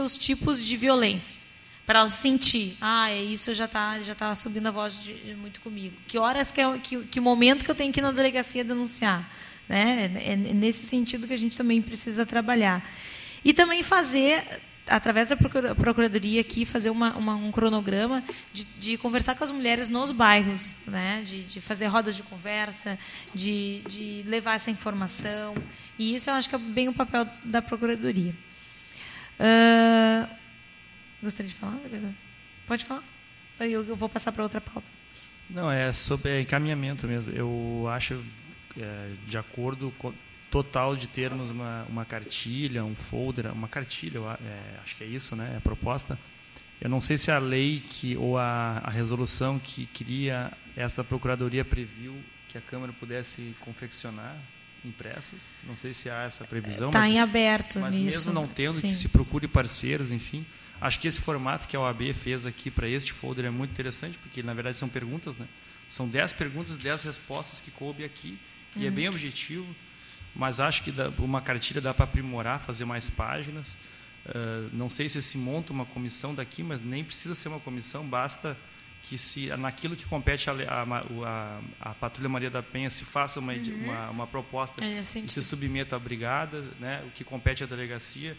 os 0.00 0.18
tipos 0.18 0.64
de 0.64 0.76
violência 0.76 1.44
para 1.86 1.98
ela 1.98 2.08
sentir, 2.08 2.76
ah, 2.80 3.10
é 3.10 3.22
isso 3.22 3.54
já 3.54 3.66
está 3.66 4.00
já 4.00 4.14
tá 4.14 4.34
subindo 4.34 4.66
a 4.68 4.70
voz 4.70 5.02
de, 5.02 5.12
de, 5.14 5.34
muito 5.34 5.60
comigo. 5.60 5.94
Que 6.06 6.18
horas 6.18 6.50
que, 6.50 6.60
é, 6.60 6.78
que, 6.78 7.04
que 7.04 7.20
momento 7.20 7.64
que 7.64 7.70
eu 7.70 7.74
tenho 7.74 7.92
que 7.92 8.00
ir 8.00 8.02
na 8.02 8.10
delegacia 8.10 8.64
denunciar, 8.64 9.28
né? 9.68 10.10
É, 10.14 10.32
é 10.32 10.36
nesse 10.36 10.86
sentido 10.86 11.26
que 11.26 11.34
a 11.34 11.38
gente 11.38 11.56
também 11.56 11.82
precisa 11.82 12.24
trabalhar 12.24 12.82
e 13.44 13.52
também 13.52 13.82
fazer 13.82 14.42
através 14.86 15.28
da 15.28 15.36
procuradoria 15.36 16.40
aqui 16.40 16.64
fazer 16.64 16.90
uma, 16.90 17.16
uma, 17.16 17.34
um 17.34 17.50
cronograma 17.50 18.22
de, 18.52 18.64
de, 18.64 18.98
conversar 18.98 19.34
com 19.34 19.42
as 19.42 19.50
mulheres 19.50 19.88
nos 19.88 20.10
bairros, 20.10 20.76
né? 20.86 21.22
de, 21.24 21.42
de 21.44 21.60
fazer 21.60 21.86
rodas 21.86 22.16
de 22.16 22.22
conversa, 22.22 22.98
de, 23.34 23.82
de 23.88 24.24
levar 24.26 24.54
essa 24.54 24.70
informação 24.70 25.54
e 25.98 26.14
isso 26.14 26.28
eu 26.28 26.34
acho 26.34 26.48
que 26.48 26.54
é 26.54 26.58
bem 26.58 26.88
o 26.88 26.92
papel 26.92 27.26
da 27.44 27.62
procuradoria. 27.62 28.34
Uh, 29.40 30.28
gostaria 31.22 31.50
de 31.50 31.58
falar, 31.58 31.78
Pode 32.66 32.84
falar. 32.84 33.02
Eu, 33.60 33.84
eu 33.84 33.96
vou 33.96 34.08
passar 34.08 34.32
para 34.32 34.42
outra 34.42 34.60
pauta. 34.60 34.90
Não, 35.48 35.70
é 35.70 35.92
sobre 35.92 36.40
encaminhamento 36.40 37.06
mesmo. 37.06 37.32
Eu 37.34 37.86
acho, 37.88 38.22
é, 38.78 39.10
de 39.26 39.38
acordo 39.38 39.92
com 39.98 40.12
total 40.50 40.96
de 40.96 41.06
termos 41.06 41.50
uma, 41.50 41.84
uma 41.88 42.04
cartilha, 42.04 42.84
um 42.84 42.94
folder, 42.94 43.52
uma 43.52 43.68
cartilha, 43.68 44.18
é, 44.18 44.78
acho 44.82 44.96
que 44.96 45.04
é 45.04 45.06
isso, 45.06 45.36
né? 45.36 45.50
É 45.54 45.56
a 45.58 45.60
proposta. 45.60 46.18
Eu 46.80 46.88
não 46.88 47.00
sei 47.00 47.16
se 47.16 47.30
a 47.30 47.38
lei 47.38 47.80
que 47.80 48.16
ou 48.16 48.38
a, 48.38 48.80
a 48.82 48.90
resolução 48.90 49.58
que 49.58 49.86
cria 49.86 50.52
esta 50.76 51.04
procuradoria 51.04 51.64
previu 51.64 52.16
que 52.48 52.58
a 52.58 52.60
Câmara 52.60 52.92
pudesse 52.92 53.54
confeccionar 53.60 54.36
impressas. 54.84 55.38
Não 55.66 55.76
sei 55.76 55.94
se 55.94 56.10
há 56.10 56.22
essa 56.22 56.44
previsão. 56.44 56.88
Está 56.88 57.08
em 57.08 57.20
aberto 57.20 57.78
mas 57.80 57.94
nisso. 57.94 58.28
mesmo 58.28 58.32
não 58.32 58.46
tendo, 58.46 58.74
Sim. 58.74 58.88
que 58.88 58.94
se 58.94 59.08
procure 59.08 59.48
parceiros, 59.48 60.12
enfim. 60.12 60.44
Acho 60.80 61.00
que 61.00 61.08
esse 61.08 61.20
formato 61.20 61.66
que 61.66 61.76
a 61.76 61.80
OAB 61.80 62.12
fez 62.12 62.44
aqui 62.44 62.70
para 62.70 62.88
este 62.88 63.12
folder 63.12 63.46
é 63.46 63.50
muito 63.50 63.70
interessante, 63.70 64.18
porque 64.18 64.42
na 64.42 64.52
verdade 64.52 64.76
são 64.76 64.88
perguntas, 64.88 65.36
né? 65.36 65.46
São 65.88 66.08
10 66.08 66.32
perguntas, 66.32 66.76
10 66.76 67.04
respostas 67.04 67.60
que 67.60 67.70
coube 67.70 68.04
aqui, 68.04 68.38
e 68.76 68.80
é 68.80 68.82
uhum. 68.82 68.86
é 68.88 68.90
bem 68.90 69.08
objetivo, 69.08 69.66
mas 70.34 70.58
acho 70.60 70.82
que 70.82 70.90
dá, 70.90 71.10
uma 71.18 71.40
cartilha 71.40 71.80
dá 71.80 71.94
para 71.94 72.04
aprimorar, 72.04 72.60
fazer 72.60 72.84
mais 72.84 73.08
páginas. 73.08 73.76
Uh, 74.26 74.70
não 74.72 74.88
sei 74.88 75.08
se 75.08 75.22
se 75.22 75.36
monta 75.38 75.72
uma 75.72 75.84
comissão 75.84 76.34
daqui, 76.34 76.62
mas 76.62 76.80
nem 76.80 77.04
precisa 77.04 77.34
ser 77.34 77.48
uma 77.48 77.60
comissão, 77.60 78.04
basta 78.04 78.56
que 79.04 79.18
se 79.18 79.48
naquilo 79.56 79.94
que 79.94 80.04
compete 80.06 80.48
a, 80.48 80.52
a, 80.52 81.60
a, 81.80 81.94
Patrulha 81.94 82.28
Maria 82.28 82.50
da 82.50 82.62
Penha 82.62 82.88
se 82.88 83.04
faça 83.04 83.38
uma, 83.38 83.52
uhum. 83.52 83.84
uma, 83.84 84.10
uma, 84.10 84.26
proposta 84.26 84.82
é 84.82 85.00
e 85.00 85.04
se 85.04 85.42
submeta 85.42 85.94
à 85.94 85.98
brigada, 85.98 86.64
né, 86.80 87.02
o 87.06 87.10
que 87.10 87.22
compete 87.22 87.62
à 87.62 87.66
delegacia. 87.66 88.34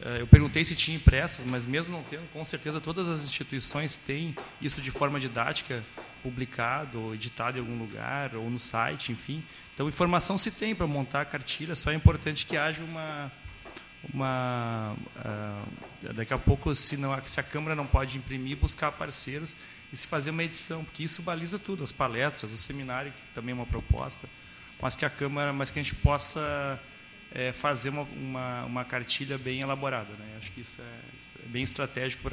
Eh, 0.00 0.18
eu 0.20 0.26
perguntei 0.26 0.64
se 0.64 0.76
tinha 0.76 0.96
impressas, 0.96 1.46
mas 1.46 1.64
mesmo 1.64 1.92
não 1.92 2.02
tendo, 2.02 2.30
com 2.30 2.44
certeza 2.44 2.80
todas 2.80 3.08
as 3.08 3.22
instituições 3.22 3.96
têm 3.96 4.36
isso 4.60 4.82
de 4.82 4.90
forma 4.90 5.18
didática 5.18 5.82
publicado, 6.22 7.00
ou 7.00 7.14
editado 7.14 7.56
em 7.56 7.60
algum 7.60 7.78
lugar, 7.78 8.36
ou 8.36 8.48
no 8.50 8.58
site, 8.58 9.12
enfim. 9.12 9.42
Então, 9.74 9.88
informação 9.88 10.36
se 10.36 10.50
tem 10.50 10.74
para 10.74 10.86
montar 10.86 11.22
a 11.22 11.24
cartilha, 11.24 11.74
só 11.74 11.90
é 11.90 11.94
importante 11.94 12.44
que 12.44 12.56
haja 12.56 12.82
uma... 12.82 13.32
uma 14.12 14.94
uh, 15.16 16.12
daqui 16.12 16.34
a 16.34 16.38
pouco, 16.38 16.74
se, 16.74 16.96
não, 16.96 17.18
se 17.24 17.40
a 17.40 17.42
Câmara 17.42 17.74
não 17.74 17.86
pode 17.86 18.18
imprimir, 18.18 18.56
buscar 18.56 18.92
parceiros 18.92 19.56
e 19.92 19.96
se 19.96 20.06
fazer 20.06 20.30
uma 20.30 20.42
edição, 20.42 20.84
porque 20.84 21.02
isso 21.02 21.22
baliza 21.22 21.58
tudo, 21.58 21.84
as 21.84 21.92
palestras, 21.92 22.52
o 22.52 22.56
seminário, 22.56 23.12
que 23.12 23.22
também 23.34 23.52
é 23.52 23.54
uma 23.54 23.66
proposta, 23.66 24.28
mas 24.80 24.94
que 24.94 25.04
a 25.04 25.10
Câmara, 25.10 25.52
mas 25.52 25.70
que 25.70 25.78
a 25.78 25.82
gente 25.82 25.94
possa 25.96 26.80
é, 27.30 27.52
fazer 27.52 27.90
uma, 27.90 28.02
uma, 28.02 28.64
uma, 28.64 28.84
cartilha 28.84 29.36
bem 29.36 29.60
elaborada. 29.60 30.10
Né? 30.18 30.36
Acho 30.38 30.50
que 30.52 30.62
isso 30.62 30.76
é, 30.80 31.44
é 31.44 31.48
bem 31.48 31.62
estratégico 31.62 32.28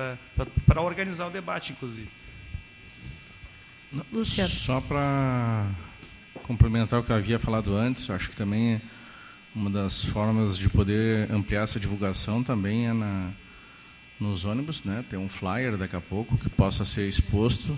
para 0.66 0.82
organizar 0.82 1.28
o 1.28 1.30
debate, 1.30 1.74
inclusive. 1.74 2.10
Luciano. 4.12 4.49
Só 4.49 4.80
para 4.80 5.68
complementar 6.43 6.99
o 6.99 7.03
que 7.03 7.12
eu 7.12 7.16
havia 7.16 7.39
falado 7.39 7.76
antes, 7.76 8.10
acho 8.10 8.30
que 8.30 8.36
também 8.36 8.82
uma 9.53 9.70
das 9.70 10.03
formas 10.05 10.57
de 10.57 10.70
poder 10.70 11.32
ampliar 11.32 11.64
essa 11.64 11.80
divulgação 11.80 12.43
também 12.43 12.88
é 12.88 12.93
na 12.93 13.32
nos 14.20 14.46
ônibus, 14.46 14.84
né? 14.84 15.04
Tem 15.10 15.18
um 15.18 15.30
flyer 15.30 15.78
daqui 15.78 15.96
a 15.96 16.02
pouco 16.02 16.38
que 16.38 16.50
possa 16.50 16.84
ser 16.84 17.08
exposto. 17.08 17.78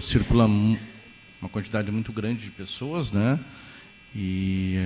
Circula 0.00 0.46
uma 0.46 1.48
quantidade 1.50 1.90
muito 1.90 2.12
grande 2.12 2.44
de 2.44 2.50
pessoas, 2.50 3.12
né? 3.12 3.38
E 4.14 4.78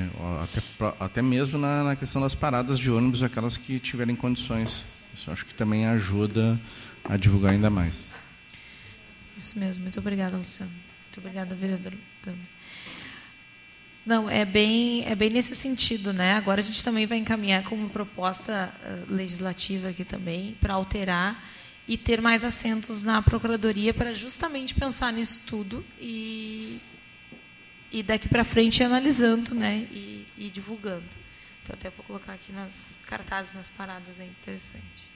até, 0.43 1.05
até 1.05 1.23
mesmo 1.23 1.59
na, 1.59 1.85
na 1.85 1.97
questão 1.97 2.23
das 2.23 2.35
paradas 2.35 2.79
de 2.79 2.91
ônibus, 2.91 3.23
aquelas 3.23 3.57
que 3.57 3.79
tiverem 3.79 4.17
condições. 4.17 4.85
Isso 5.15 5.31
acho 5.31 5.45
que 5.45 5.55
também 5.55 5.87
ajuda 5.87 6.59
a 7.05 7.17
divulgar 7.17 7.53
ainda 7.53 7.69
mais. 7.69 8.07
Isso 9.37 9.59
mesmo. 9.59 9.83
Muito 9.83 9.99
obrigada, 9.99 10.37
Luciano. 10.39 10.73
Muito 10.73 11.19
obrigada, 11.19 11.55
vereador. 11.55 11.93
Não, 14.09 14.31
é 14.31 14.43
bem, 14.43 15.05
é 15.05 15.15
bem 15.15 15.29
nesse 15.29 15.55
sentido, 15.55 16.15
né? 16.15 16.33
Agora 16.33 16.63
a 16.63 16.65
gente 16.65 16.83
também 16.83 17.05
vai 17.05 17.19
encaminhar 17.19 17.63
como 17.65 17.91
proposta 17.91 18.73
uh, 18.83 19.13
legislativa 19.13 19.91
aqui 19.91 20.03
também 20.03 20.57
para 20.63 20.73
alterar 20.73 21.47
e 21.87 21.99
ter 21.99 22.19
mais 22.19 22.43
assentos 22.43 23.03
na 23.03 23.21
procuradoria 23.21 23.93
para 23.93 24.15
justamente 24.15 24.75
pensar 24.75 25.13
nisso 25.13 25.43
tudo 25.47 25.85
e 26.01 26.81
e 27.93 28.03
daqui 28.03 28.31
para 28.31 28.45
frente 28.45 28.83
analisando, 28.83 29.55
né? 29.55 29.87
E, 29.91 30.27
e 30.39 30.49
divulgando. 30.49 31.05
Então 31.63 31.77
até 31.79 31.91
vou 31.91 32.03
colocar 32.03 32.33
aqui 32.33 32.51
nas 32.51 32.99
cartazes, 33.07 33.53
nas 33.53 33.69
paradas, 33.69 34.21
é 34.21 34.25
interessante. 34.25 35.08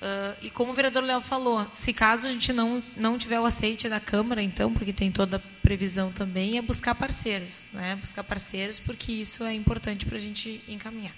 Uh, 0.00 0.34
e 0.40 0.50
como 0.50 0.72
o 0.72 0.74
vereador 0.74 1.02
Léo 1.02 1.20
falou, 1.20 1.66
se 1.72 1.92
caso 1.92 2.26
a 2.26 2.30
gente 2.30 2.54
não, 2.54 2.82
não 2.96 3.18
tiver 3.18 3.38
o 3.38 3.44
aceite 3.44 3.86
da 3.86 4.00
Câmara, 4.00 4.42
então, 4.42 4.72
porque 4.72 4.94
tem 4.94 5.12
toda 5.12 5.36
a 5.36 5.40
previsão 5.62 6.10
também 6.10 6.56
é 6.56 6.62
buscar 6.62 6.94
parceiros, 6.94 7.66
né? 7.74 7.96
buscar 7.96 8.24
parceiros, 8.24 8.80
porque 8.80 9.12
isso 9.12 9.44
é 9.44 9.52
importante 9.52 10.06
para 10.06 10.16
a 10.16 10.20
gente 10.20 10.62
encaminhar. 10.66 11.12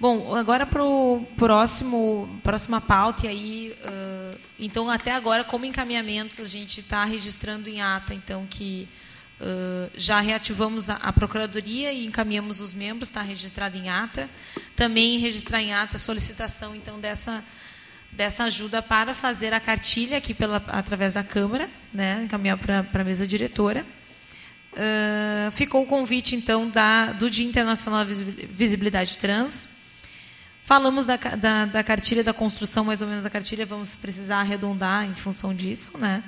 Bom, 0.00 0.34
agora 0.34 0.64
para 0.64 0.82
o 0.82 1.26
próximo, 1.36 2.40
próxima 2.42 2.80
pauta, 2.80 3.26
e 3.26 3.28
aí, 3.28 3.76
uh, 3.84 4.38
então 4.58 4.88
até 4.88 5.12
agora, 5.12 5.44
como 5.44 5.66
encaminhamentos, 5.66 6.40
a 6.40 6.46
gente 6.46 6.80
está 6.80 7.04
registrando 7.04 7.68
em 7.68 7.82
ata, 7.82 8.14
então, 8.14 8.46
que 8.48 8.88
uh, 9.40 9.90
já 9.96 10.20
reativamos 10.20 10.90
a, 10.90 10.96
a, 10.96 11.12
Procuradoria 11.12 11.92
e 11.92 12.06
encaminhamos 12.06 12.60
os 12.60 12.72
membros, 12.72 13.08
está 13.08 13.22
registrado 13.22 13.76
em 13.76 13.88
ata. 13.88 14.28
Também 14.76 15.18
registrar 15.18 15.60
em 15.60 15.72
ata 15.72 15.96
a 15.96 15.98
solicitação, 15.98 16.74
então, 16.74 17.00
dessa, 17.00 17.44
dessa 18.12 18.44
ajuda 18.44 18.82
para 18.82 19.14
fazer 19.14 19.52
a 19.52 19.60
cartilha 19.60 20.18
aqui 20.18 20.34
pela, 20.34 20.58
através 20.68 21.14
da 21.14 21.24
Câmara, 21.24 21.68
né, 21.92 22.22
encaminhar 22.24 22.58
para 22.58 22.86
a 22.92 23.04
mesa 23.04 23.26
diretora. 23.26 23.84
Uh, 24.72 25.50
ficou 25.50 25.82
o 25.82 25.86
convite, 25.86 26.36
então, 26.36 26.68
da, 26.68 27.12
do 27.12 27.28
Dia 27.28 27.46
Internacional 27.46 28.04
da 28.04 28.12
Visibilidade 28.12 29.18
Trans, 29.18 29.80
Falamos 30.62 31.06
da, 31.06 31.16
da, 31.16 31.64
da, 31.64 31.82
cartilha, 31.82 32.22
da 32.22 32.34
construção 32.34 32.84
mais 32.84 33.00
ou 33.00 33.08
menos 33.08 33.24
da 33.24 33.30
cartilha, 33.30 33.64
vamos 33.64 33.96
precisar 33.96 34.40
arredondar 34.40 35.04
em 35.04 35.14
função 35.14 35.54
disso. 35.54 35.96
Né? 35.98 36.22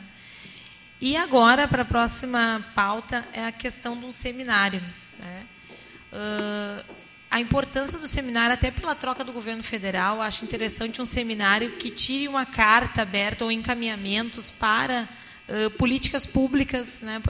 E 1.04 1.16
agora, 1.16 1.66
para 1.66 1.82
a 1.82 1.84
próxima 1.84 2.64
pauta, 2.76 3.26
é 3.32 3.44
a 3.44 3.50
questão 3.50 3.98
de 3.98 4.06
um 4.06 4.12
seminário. 4.12 4.80
Né? 5.18 5.46
Uh, 6.12 6.94
a 7.28 7.40
importância 7.40 7.98
do 7.98 8.06
seminário, 8.06 8.54
até 8.54 8.70
pela 8.70 8.94
troca 8.94 9.24
do 9.24 9.32
governo 9.32 9.64
federal, 9.64 10.22
acho 10.22 10.44
interessante 10.44 11.02
um 11.02 11.04
seminário 11.04 11.72
que 11.72 11.90
tire 11.90 12.28
uma 12.28 12.46
carta 12.46 13.02
aberta 13.02 13.44
ou 13.44 13.50
encaminhamentos 13.50 14.48
para 14.52 15.08
uh, 15.48 15.70
políticas 15.70 16.24
públicas, 16.24 17.02
né, 17.02 17.20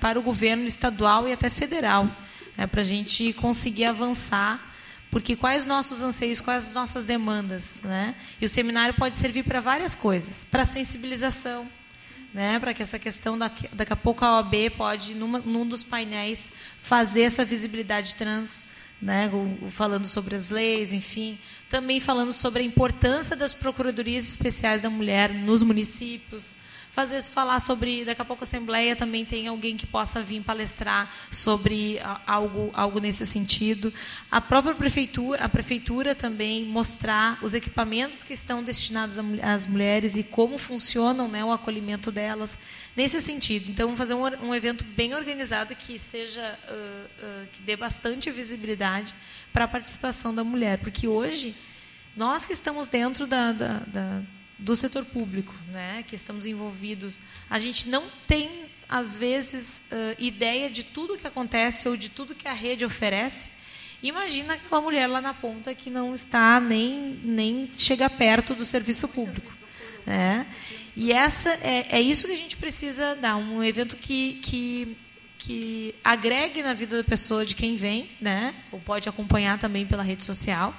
para, 0.00 0.18
o 0.18 0.22
governo 0.22 0.64
estadual 0.64 1.28
e 1.28 1.32
até 1.34 1.50
federal, 1.50 2.10
né, 2.56 2.66
para 2.66 2.80
a 2.80 2.84
gente 2.84 3.34
conseguir 3.34 3.84
avançar 3.84 4.74
porque 5.10 5.36
quais 5.36 5.66
nossos 5.66 6.00
anseios, 6.00 6.40
quais 6.40 6.68
as 6.68 6.72
nossas 6.72 7.06
demandas, 7.06 7.80
né? 7.82 8.14
E 8.38 8.44
o 8.44 8.48
seminário 8.48 8.94
pode 8.94 9.14
servir 9.14 9.42
para 9.42 9.58
várias 9.58 9.94
coisas, 9.94 10.44
para 10.44 10.66
sensibilização, 10.66 11.66
né? 12.32 12.58
Para 12.58 12.74
que 12.74 12.82
essa 12.82 12.98
questão 12.98 13.38
daqui, 13.38 13.68
daqui 13.72 13.92
a 13.92 13.96
pouco 13.96 14.24
a 14.24 14.36
OAB 14.36 14.70
pode 14.76 15.14
numa, 15.14 15.38
num 15.38 15.66
dos 15.66 15.82
painéis 15.82 16.52
fazer 16.80 17.22
essa 17.22 17.44
visibilidade 17.44 18.14
trans, 18.14 18.64
né? 19.00 19.30
Falando 19.70 20.06
sobre 20.06 20.34
as 20.34 20.50
leis, 20.50 20.92
enfim, 20.92 21.38
também 21.70 22.00
falando 22.00 22.32
sobre 22.32 22.62
a 22.62 22.66
importância 22.66 23.36
das 23.36 23.54
procuradorias 23.54 24.28
especiais 24.28 24.82
da 24.82 24.90
mulher 24.90 25.32
nos 25.32 25.62
municípios, 25.62 26.56
fazer 26.98 27.22
falar 27.30 27.60
sobre, 27.60 28.04
daqui 28.04 28.20
a 28.20 28.24
pouco 28.24 28.42
a 28.42 28.44
Assembleia 28.44 28.96
também 28.96 29.24
tem 29.24 29.46
alguém 29.46 29.76
que 29.76 29.86
possa 29.86 30.20
vir 30.20 30.42
palestrar 30.42 31.08
sobre 31.30 32.00
algo, 32.26 32.72
algo 32.74 32.98
nesse 32.98 33.24
sentido. 33.24 33.94
A 34.28 34.40
própria 34.40 34.74
prefeitura, 34.74 35.44
a 35.44 35.48
prefeitura 35.48 36.12
também 36.12 36.64
mostrar 36.64 37.38
os 37.40 37.54
equipamentos 37.54 38.24
que 38.24 38.34
estão 38.34 38.64
destinados 38.64 39.16
às 39.40 39.64
mulheres 39.64 40.16
e 40.16 40.24
como 40.24 40.58
funcionam 40.58 41.28
né, 41.28 41.44
o 41.44 41.52
acolhimento 41.52 42.10
delas 42.10 42.58
nesse 42.96 43.20
sentido. 43.20 43.70
Então, 43.70 43.86
vamos 43.86 43.98
fazer 43.98 44.14
um, 44.14 44.48
um 44.48 44.52
evento 44.52 44.82
bem 44.82 45.14
organizado 45.14 45.76
que 45.76 46.00
seja 46.00 46.58
uh, 46.68 46.74
uh, 46.74 47.46
que 47.52 47.62
dê 47.62 47.76
bastante 47.76 48.28
visibilidade 48.28 49.14
para 49.52 49.66
a 49.66 49.68
participação 49.68 50.34
da 50.34 50.42
mulher, 50.42 50.78
porque 50.78 51.06
hoje 51.06 51.54
nós 52.16 52.44
que 52.44 52.52
estamos 52.52 52.88
dentro 52.88 53.24
da, 53.24 53.52
da, 53.52 53.78
da 53.86 54.22
do 54.58 54.74
setor 54.74 55.04
público, 55.04 55.54
né, 55.68 56.04
que 56.06 56.14
estamos 56.14 56.44
envolvidos, 56.44 57.20
a 57.48 57.58
gente 57.58 57.88
não 57.88 58.04
tem 58.26 58.66
às 58.88 59.18
vezes 59.18 59.84
uh, 59.92 60.16
ideia 60.18 60.70
de 60.70 60.82
tudo 60.82 61.16
que 61.16 61.26
acontece 61.26 61.88
ou 61.88 61.96
de 61.96 62.08
tudo 62.08 62.34
que 62.34 62.48
a 62.48 62.52
rede 62.52 62.84
oferece. 62.84 63.50
Imagina 64.02 64.54
aquela 64.54 64.80
mulher 64.80 65.06
lá 65.06 65.20
na 65.20 65.34
ponta 65.34 65.74
que 65.74 65.90
não 65.90 66.14
está 66.14 66.58
nem 66.58 67.20
nem 67.22 67.70
chega 67.76 68.08
perto 68.08 68.54
do 68.54 68.64
serviço 68.64 69.08
público, 69.08 69.52
né? 70.06 70.46
E 70.96 71.12
essa 71.12 71.50
é, 71.62 71.98
é 71.98 72.00
isso 72.00 72.26
que 72.26 72.32
a 72.32 72.36
gente 72.36 72.56
precisa 72.56 73.14
dar 73.16 73.36
um 73.36 73.62
evento 73.62 73.96
que 73.96 74.34
que 74.34 74.96
que 75.38 75.94
agregue 76.02 76.62
na 76.62 76.74
vida 76.74 76.96
da 76.96 77.04
pessoa 77.04 77.44
de 77.44 77.54
quem 77.54 77.76
vem, 77.76 78.10
né? 78.20 78.54
Ou 78.72 78.80
pode 78.80 79.08
acompanhar 79.08 79.58
também 79.58 79.86
pela 79.86 80.02
rede 80.02 80.24
social 80.24 80.74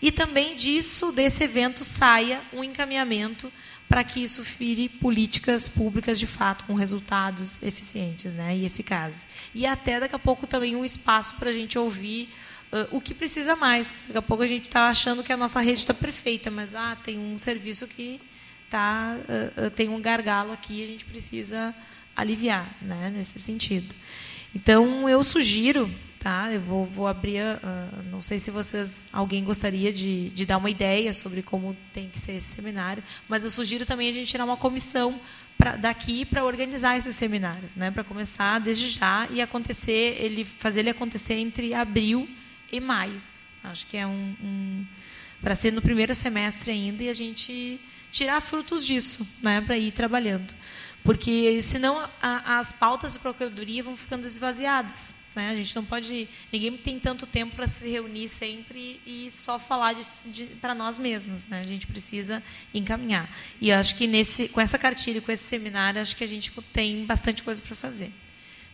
e 0.00 0.12
também 0.12 0.54
disso, 0.54 1.12
desse 1.12 1.44
evento, 1.44 1.82
saia 1.82 2.40
um 2.52 2.62
encaminhamento 2.62 3.50
para 3.88 4.02
que 4.02 4.22
isso 4.22 4.42
vire 4.42 4.88
políticas 4.88 5.68
públicas 5.68 6.18
de 6.18 6.26
fato, 6.26 6.64
com 6.64 6.74
resultados 6.74 7.62
eficientes 7.62 8.34
né, 8.34 8.56
e 8.56 8.66
eficazes. 8.66 9.28
E 9.54 9.64
até 9.64 10.00
daqui 10.00 10.14
a 10.14 10.18
pouco 10.18 10.46
também 10.46 10.74
um 10.74 10.84
espaço 10.84 11.34
para 11.36 11.50
a 11.50 11.52
gente 11.52 11.78
ouvir 11.78 12.28
uh, 12.72 12.96
o 12.96 13.00
que 13.00 13.14
precisa 13.14 13.54
mais. 13.54 14.04
Daqui 14.08 14.18
a 14.18 14.22
pouco 14.22 14.42
a 14.42 14.48
gente 14.48 14.64
está 14.64 14.88
achando 14.88 15.22
que 15.22 15.32
a 15.32 15.36
nossa 15.36 15.60
rede 15.60 15.78
está 15.78 15.94
perfeita, 15.94 16.50
mas 16.50 16.74
ah, 16.74 16.96
tem 16.96 17.18
um 17.18 17.38
serviço 17.38 17.86
que 17.86 18.20
tá, 18.68 19.16
uh, 19.56 19.70
tem 19.70 19.88
um 19.88 20.00
gargalo 20.00 20.52
aqui, 20.52 20.82
a 20.82 20.86
gente 20.86 21.04
precisa 21.04 21.74
aliviar 22.16 22.68
né, 22.82 23.12
nesse 23.14 23.38
seminário. 23.38 23.94
Então, 24.54 25.08
eu 25.08 25.22
sugiro 25.22 25.88
Tá? 26.26 26.52
Eu 26.52 26.60
vou, 26.60 26.84
vou 26.84 27.06
abrir. 27.06 27.40
Uh, 27.40 28.02
não 28.10 28.20
sei 28.20 28.40
se 28.40 28.50
vocês 28.50 29.06
alguém 29.12 29.44
gostaria 29.44 29.92
de, 29.92 30.30
de 30.30 30.44
dar 30.44 30.56
uma 30.56 30.68
ideia 30.68 31.12
sobre 31.12 31.40
como 31.40 31.76
tem 31.92 32.08
que 32.08 32.18
ser 32.18 32.32
esse 32.32 32.56
seminário, 32.56 33.00
mas 33.28 33.44
eu 33.44 33.50
sugiro 33.50 33.86
também 33.86 34.10
a 34.10 34.12
gente 34.12 34.26
tirar 34.26 34.44
uma 34.44 34.56
comissão 34.56 35.20
pra, 35.56 35.76
daqui 35.76 36.24
para 36.24 36.42
organizar 36.42 36.98
esse 36.98 37.12
seminário, 37.12 37.70
né? 37.76 37.92
Para 37.92 38.02
começar 38.02 38.58
desde 38.58 38.88
já 38.88 39.28
e 39.30 39.40
acontecer, 39.40 40.16
ele 40.20 40.44
fazer 40.44 40.80
ele 40.80 40.90
acontecer 40.90 41.34
entre 41.34 41.72
abril 41.72 42.28
e 42.72 42.80
maio. 42.80 43.22
Acho 43.62 43.86
que 43.86 43.96
é 43.96 44.04
um, 44.04 44.34
um 44.42 44.84
para 45.40 45.54
ser 45.54 45.72
no 45.72 45.80
primeiro 45.80 46.12
semestre 46.12 46.72
ainda 46.72 47.04
e 47.04 47.08
a 47.08 47.14
gente 47.14 47.80
tirar 48.10 48.40
frutos 48.40 48.84
disso, 48.84 49.24
né? 49.40 49.60
Para 49.60 49.78
ir 49.78 49.92
trabalhando, 49.92 50.52
porque 51.06 51.62
senão 51.62 51.96
a, 52.20 52.58
as 52.58 52.72
pautas 52.72 53.12
de 53.12 53.20
procuradoria 53.20 53.82
vão 53.82 53.96
ficando 53.96 54.26
esvaziadas. 54.26 55.14
Né? 55.36 55.50
A 55.50 55.54
gente 55.54 55.76
não 55.76 55.84
pode. 55.84 56.28
Ninguém 56.52 56.76
tem 56.76 56.98
tanto 56.98 57.26
tempo 57.26 57.54
para 57.54 57.68
se 57.68 57.88
reunir 57.88 58.28
sempre 58.28 59.00
e 59.06 59.28
só 59.30 59.56
falar 59.56 59.94
para 60.60 60.74
nós 60.74 60.98
mesmos. 60.98 61.46
Né? 61.46 61.60
A 61.60 61.66
gente 61.66 61.86
precisa 61.86 62.42
encaminhar. 62.74 63.30
E 63.60 63.70
acho 63.70 63.94
que 63.94 64.08
nesse, 64.08 64.48
com 64.48 64.60
essa 64.60 64.78
cartilha, 64.78 65.20
com 65.20 65.30
esse 65.30 65.44
seminário, 65.44 66.02
acho 66.02 66.16
que 66.16 66.24
a 66.24 66.28
gente 66.28 66.50
tem 66.72 67.06
bastante 67.06 67.42
coisa 67.42 67.62
para 67.62 67.76
fazer. 67.76 68.10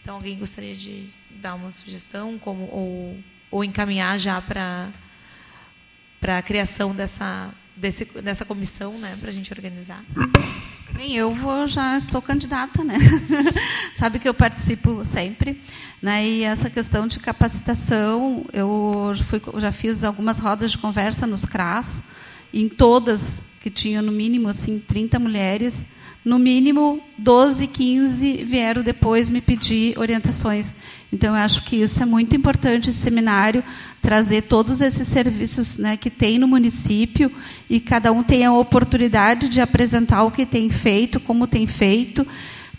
Então, 0.00 0.14
alguém 0.14 0.38
gostaria 0.38 0.74
de 0.74 1.10
dar 1.30 1.54
uma 1.54 1.70
sugestão 1.70 2.38
como, 2.38 2.64
ou, 2.72 3.18
ou 3.50 3.62
encaminhar 3.62 4.18
já 4.18 4.40
para 4.40 4.90
a 6.22 6.42
criação 6.42 6.94
dessa, 6.94 7.52
desse, 7.76 8.04
dessa 8.22 8.44
comissão 8.44 8.96
né, 8.98 9.16
para 9.20 9.28
a 9.28 9.32
gente 9.32 9.52
organizar? 9.52 10.02
Bem, 10.94 11.16
eu 11.16 11.32
vou, 11.32 11.66
já 11.66 11.96
estou 11.96 12.20
candidata, 12.20 12.84
né? 12.84 12.96
Sabe 13.96 14.18
que 14.18 14.28
eu 14.28 14.34
participo 14.34 15.04
sempre, 15.04 15.60
né? 16.02 16.26
E 16.26 16.42
essa 16.42 16.68
questão 16.68 17.06
de 17.06 17.18
capacitação, 17.18 18.44
eu 18.52 19.12
fui, 19.24 19.40
já 19.58 19.72
fiz 19.72 20.04
algumas 20.04 20.38
rodas 20.38 20.70
de 20.70 20.78
conversa 20.78 21.26
nos 21.26 21.46
CRAS, 21.46 22.10
em 22.52 22.68
todas 22.68 23.42
que 23.60 23.70
tinham 23.70 24.02
no 24.02 24.12
mínimo 24.12 24.48
assim 24.48 24.78
30 24.78 25.18
mulheres, 25.18 25.86
no 26.24 26.38
mínimo 26.38 27.00
12, 27.18 27.66
15 27.66 28.44
vieram 28.44 28.82
depois 28.82 29.28
me 29.28 29.40
pedir 29.40 29.98
orientações. 29.98 30.74
Então, 31.12 31.36
eu 31.36 31.42
acho 31.42 31.64
que 31.64 31.76
isso 31.76 32.02
é 32.02 32.06
muito 32.06 32.36
importante, 32.36 32.90
esse 32.90 33.00
seminário, 33.00 33.62
trazer 34.00 34.42
todos 34.42 34.80
esses 34.80 35.06
serviços 35.08 35.78
né, 35.78 35.96
que 35.96 36.08
tem 36.08 36.38
no 36.38 36.46
município 36.46 37.30
e 37.68 37.80
cada 37.80 38.12
um 38.12 38.22
tem 38.22 38.44
a 38.44 38.52
oportunidade 38.52 39.48
de 39.48 39.60
apresentar 39.60 40.22
o 40.22 40.30
que 40.30 40.46
tem 40.46 40.70
feito, 40.70 41.18
como 41.20 41.46
tem 41.46 41.66
feito, 41.66 42.26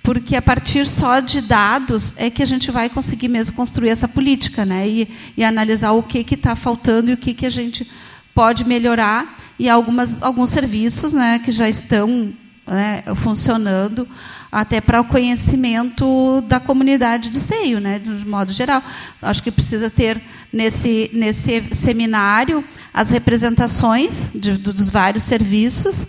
porque 0.01 0.35
a 0.35 0.41
partir 0.41 0.87
só 0.87 1.19
de 1.19 1.41
dados 1.41 2.13
é 2.17 2.29
que 2.29 2.41
a 2.41 2.45
gente 2.45 2.71
vai 2.71 2.89
conseguir 2.89 3.27
mesmo 3.27 3.55
construir 3.55 3.89
essa 3.89 4.07
política 4.07 4.65
né, 4.65 4.87
e, 4.87 5.07
e 5.37 5.43
analisar 5.43 5.91
o 5.91 6.01
que 6.01 6.25
está 6.33 6.55
faltando 6.55 7.11
e 7.11 7.13
o 7.13 7.17
que, 7.17 7.33
que 7.33 7.45
a 7.45 7.51
gente 7.51 7.89
pode 8.33 8.65
melhorar 8.65 9.37
e 9.59 9.69
algumas, 9.69 10.23
alguns 10.23 10.49
serviços 10.49 11.13
né, 11.13 11.39
que 11.39 11.51
já 11.51 11.69
estão 11.69 12.33
né, 12.65 13.03
funcionando 13.15 14.07
até 14.51 14.79
para 14.79 15.01
o 15.01 15.05
conhecimento 15.05 16.41
da 16.47 16.59
comunidade 16.59 17.29
de 17.29 17.39
seio, 17.39 17.79
né, 17.79 17.99
de 17.99 18.25
modo 18.25 18.53
geral. 18.53 18.81
Acho 19.21 19.43
que 19.43 19.51
precisa 19.51 19.89
ter 19.89 20.21
nesse, 20.51 21.09
nesse 21.13 21.61
seminário 21.73 22.63
as 22.93 23.09
representações 23.09 24.31
de, 24.35 24.53
dos 24.53 24.89
vários 24.89 25.23
serviços. 25.23 26.07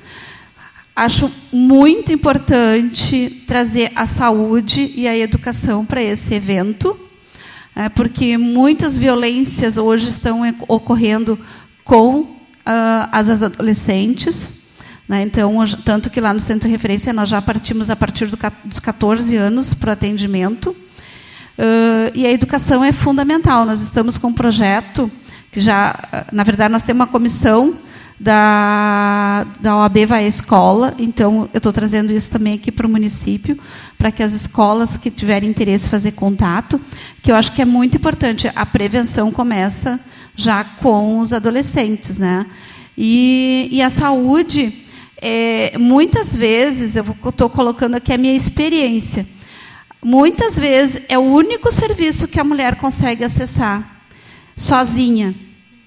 Acho 0.94 1.30
muito 1.52 2.12
importante 2.12 3.42
trazer 3.48 3.90
a 3.96 4.06
saúde 4.06 4.92
e 4.94 5.08
a 5.08 5.16
educação 5.16 5.84
para 5.84 6.00
esse 6.00 6.34
evento, 6.34 6.96
né, 7.74 7.88
porque 7.88 8.38
muitas 8.38 8.96
violências 8.96 9.76
hoje 9.76 10.08
estão 10.08 10.42
ocorrendo 10.68 11.36
com 11.84 12.20
uh, 12.20 13.08
as 13.10 13.42
adolescentes 13.42 14.53
Né? 15.08 15.22
Então, 15.22 15.54
tanto 15.84 16.10
que 16.10 16.20
lá 16.20 16.32
no 16.32 16.40
centro 16.40 16.68
de 16.68 16.72
referência 16.72 17.12
nós 17.12 17.28
já 17.28 17.40
partimos 17.42 17.90
a 17.90 17.96
partir 17.96 18.28
dos 18.64 18.80
14 18.80 19.36
anos 19.36 19.74
para 19.74 19.90
o 19.90 19.92
atendimento. 19.92 20.70
Uh, 20.70 22.10
e 22.14 22.26
a 22.26 22.32
educação 22.32 22.82
é 22.82 22.92
fundamental. 22.92 23.64
Nós 23.64 23.80
estamos 23.80 24.18
com 24.18 24.28
um 24.28 24.32
projeto 24.32 25.10
que 25.52 25.60
já, 25.60 25.96
na 26.32 26.42
verdade, 26.42 26.72
nós 26.72 26.82
temos 26.82 27.00
uma 27.00 27.06
comissão 27.06 27.78
da, 28.18 29.46
da 29.60 29.76
OAB 29.76 30.06
vai 30.06 30.24
à 30.24 30.28
escola, 30.28 30.94
então 30.98 31.48
eu 31.52 31.58
estou 31.58 31.72
trazendo 31.72 32.12
isso 32.12 32.30
também 32.30 32.54
aqui 32.54 32.70
para 32.72 32.86
o 32.86 32.90
município, 32.90 33.58
para 33.98 34.10
que 34.10 34.22
as 34.22 34.32
escolas 34.32 34.96
que 34.96 35.10
tiverem 35.10 35.50
interesse 35.50 35.88
fazer 35.88 36.12
contato, 36.12 36.80
que 37.22 37.30
eu 37.30 37.36
acho 37.36 37.52
que 37.52 37.62
é 37.62 37.64
muito 37.64 37.96
importante. 37.96 38.50
A 38.54 38.64
prevenção 38.64 39.30
começa 39.30 40.00
já 40.36 40.64
com 40.64 41.20
os 41.20 41.32
adolescentes, 41.32 42.18
né? 42.18 42.46
E, 42.96 43.68
e 43.70 43.82
a 43.82 43.90
saúde, 43.90 44.72
é, 45.26 45.78
muitas 45.78 46.36
vezes, 46.36 46.96
eu 46.96 47.16
estou 47.26 47.48
colocando 47.48 47.94
aqui 47.94 48.12
a 48.12 48.18
minha 48.18 48.36
experiência, 48.36 49.26
muitas 50.02 50.58
vezes 50.58 51.06
é 51.08 51.18
o 51.18 51.22
único 51.22 51.72
serviço 51.72 52.28
que 52.28 52.38
a 52.38 52.44
mulher 52.44 52.74
consegue 52.76 53.24
acessar 53.24 54.02
sozinha. 54.54 55.34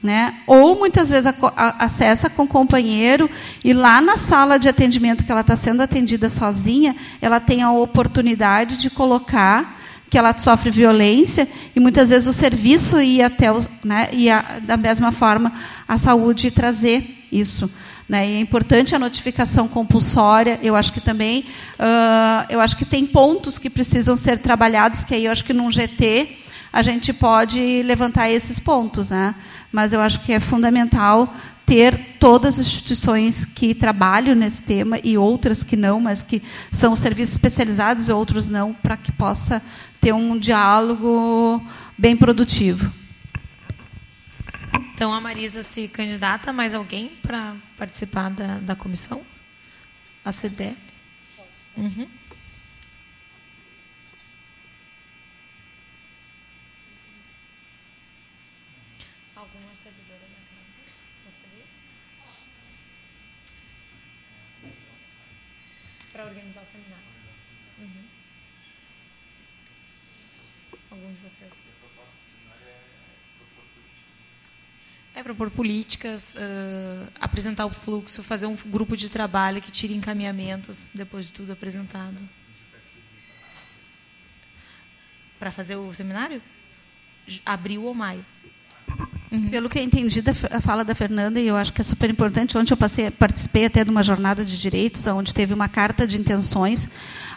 Né? 0.01 0.35
Ou 0.47 0.77
muitas 0.77 1.09
vezes 1.09 1.27
a, 1.27 1.35
a, 1.55 1.85
acessa 1.85 2.29
com 2.29 2.47
companheiro 2.47 3.29
e 3.63 3.73
lá 3.73 4.01
na 4.01 4.17
sala 4.17 4.57
de 4.57 4.69
atendimento 4.69 5.23
que 5.23 5.31
ela 5.31 5.41
está 5.41 5.55
sendo 5.55 5.81
atendida 5.81 6.29
sozinha, 6.29 6.95
ela 7.21 7.39
tem 7.39 7.61
a 7.61 7.71
oportunidade 7.71 8.77
de 8.77 8.89
colocar 8.89 9.79
que 10.09 10.17
ela 10.17 10.35
sofre 10.38 10.71
violência 10.71 11.47
e 11.75 11.79
muitas 11.79 12.09
vezes 12.09 12.27
o 12.27 12.33
serviço 12.33 12.99
ia 12.99 13.27
até 13.27 13.51
os, 13.51 13.69
né, 13.83 14.09
ia 14.13 14.61
da 14.63 14.77
mesma 14.77 15.11
forma 15.11 15.53
a 15.88 15.97
saúde 15.97 16.49
trazer 16.49 17.03
isso. 17.31 17.69
Né? 18.07 18.29
E 18.29 18.33
é 18.35 18.39
importante 18.39 18.95
a 18.95 18.99
notificação 18.99 19.67
compulsória. 19.67 20.59
Eu 20.63 20.75
acho 20.75 20.93
que 20.93 21.01
também, 21.01 21.41
uh, 21.79 22.45
eu 22.49 22.61
acho 22.61 22.77
que 22.77 22.85
tem 22.85 23.05
pontos 23.05 23.57
que 23.57 23.69
precisam 23.69 24.15
ser 24.15 24.39
trabalhados, 24.39 25.03
que 25.03 25.13
aí 25.13 25.25
eu 25.25 25.31
acho 25.31 25.43
que 25.43 25.53
num 25.53 25.69
GT 25.69 26.29
a 26.71 26.81
gente 26.81 27.11
pode 27.11 27.81
levantar 27.83 28.29
esses 28.29 28.59
pontos, 28.59 29.09
né? 29.09 29.35
Mas 29.71 29.93
eu 29.93 29.99
acho 29.99 30.21
que 30.21 30.31
é 30.31 30.39
fundamental 30.39 31.33
ter 31.65 32.15
todas 32.17 32.59
as 32.59 32.67
instituições 32.67 33.43
que 33.43 33.75
trabalham 33.75 34.33
nesse 34.33 34.61
tema 34.61 34.99
e 35.03 35.17
outras 35.17 35.63
que 35.63 35.75
não, 35.75 35.99
mas 35.99 36.23
que 36.23 36.41
são 36.71 36.95
serviços 36.95 37.35
especializados 37.35 38.07
e 38.07 38.11
outros 38.13 38.47
não, 38.47 38.73
para 38.73 38.95
que 38.95 39.11
possa 39.11 39.61
ter 39.99 40.13
um 40.13 40.37
diálogo 40.37 41.61
bem 41.97 42.15
produtivo. 42.15 42.89
Então, 44.97 45.13
a 45.13 45.21
Marisa 45.21 45.61
se 45.61 45.87
candidata, 45.87 46.51
mais 46.51 46.73
alguém 46.73 47.17
para 47.17 47.55
participar 47.77 48.31
da, 48.31 48.57
da 48.57 48.75
comissão? 48.75 49.23
A 50.25 50.31
CDL? 50.31 50.75
Uhum. 51.77 52.09
Alguma 59.35 59.75
servidora 59.75 60.19
da 60.19 60.41
casa? 60.49 60.79
Gostaria? 61.25 61.65
Para 66.11 66.25
organizar 66.25 66.63
o 66.63 66.65
seminário. 66.65 67.05
Uhum. 67.77 68.05
Algum 70.89 71.13
de 71.13 71.19
vocês? 71.19 71.69
É 75.18 75.24
propor 75.24 75.49
políticas, 75.49 76.36
uh, 76.36 77.11
apresentar 77.20 77.65
o 77.65 77.72
fluxo, 77.72 78.22
fazer 78.22 78.45
um 78.45 78.55
grupo 78.55 78.95
de 78.95 79.09
trabalho 79.09 79.59
que 79.59 79.72
tire 79.72 79.95
encaminhamentos 79.95 80.91
depois 80.93 81.26
de 81.26 81.32
tudo 81.32 81.51
apresentado. 81.51 82.15
Para 85.39 85.49
fazer 85.49 85.76
o 85.76 85.91
seminário? 85.91 86.39
Abril 87.43 87.86
ou 87.86 87.95
maio. 87.95 88.24
Uhum. 89.30 89.49
Pelo 89.49 89.69
que 89.69 89.78
eu 89.78 89.84
entendi 89.84 90.21
da 90.21 90.34
fala 90.34 90.86
da 90.86 90.95
Fernanda, 90.95 91.38
e 91.39 91.47
eu 91.47 91.57
acho 91.57 91.73
que 91.73 91.82
é 91.82 91.84
super 91.84 92.09
importante, 92.09 92.57
ontem 92.57 92.71
eu 92.71 92.78
passei, 92.78 93.11
participei 93.11 93.65
até 93.65 93.84
de 93.84 93.89
uma 93.89 94.01
jornada 94.01 94.45
de 94.45 94.57
direitos, 94.57 95.05
onde 95.07 95.34
teve 95.34 95.53
uma 95.53 95.67
carta 95.67 96.07
de 96.07 96.17
intenções, 96.17 96.88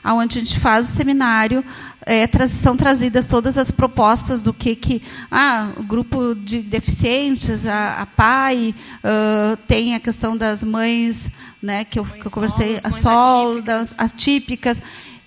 onde 0.05 0.39
a 0.39 0.43
gente 0.43 0.61
faz 0.61 0.89
o 0.89 0.93
seminário, 0.93 1.65
é, 2.07 2.29
são 2.47 2.77
trazidas 2.77 3.27
todas 3.27 3.59
as 3.59 3.71
propostas 3.71 4.41
do 4.41 4.55
que, 4.55 4.75
que 4.77 5.03
ah, 5.31 5.73
o 5.77 5.83
grupo 5.83 6.35
de 6.35 6.63
deficientes, 6.63 7.67
a, 7.67 8.03
a 8.03 8.07
PAI, 8.07 8.75
uh, 9.05 9.57
tem 9.67 9.95
a 9.95 10.01
questão 10.01 10.37
das 10.37 10.63
mães, 10.63 11.31
né, 11.61 11.85
que 11.85 11.99
eu, 11.99 12.05
que 12.05 12.27
eu 12.27 12.31
conversei, 12.31 12.79
a 12.83 12.91
SOL, 12.91 13.61
das 13.61 13.99
atípicas. 13.99 14.81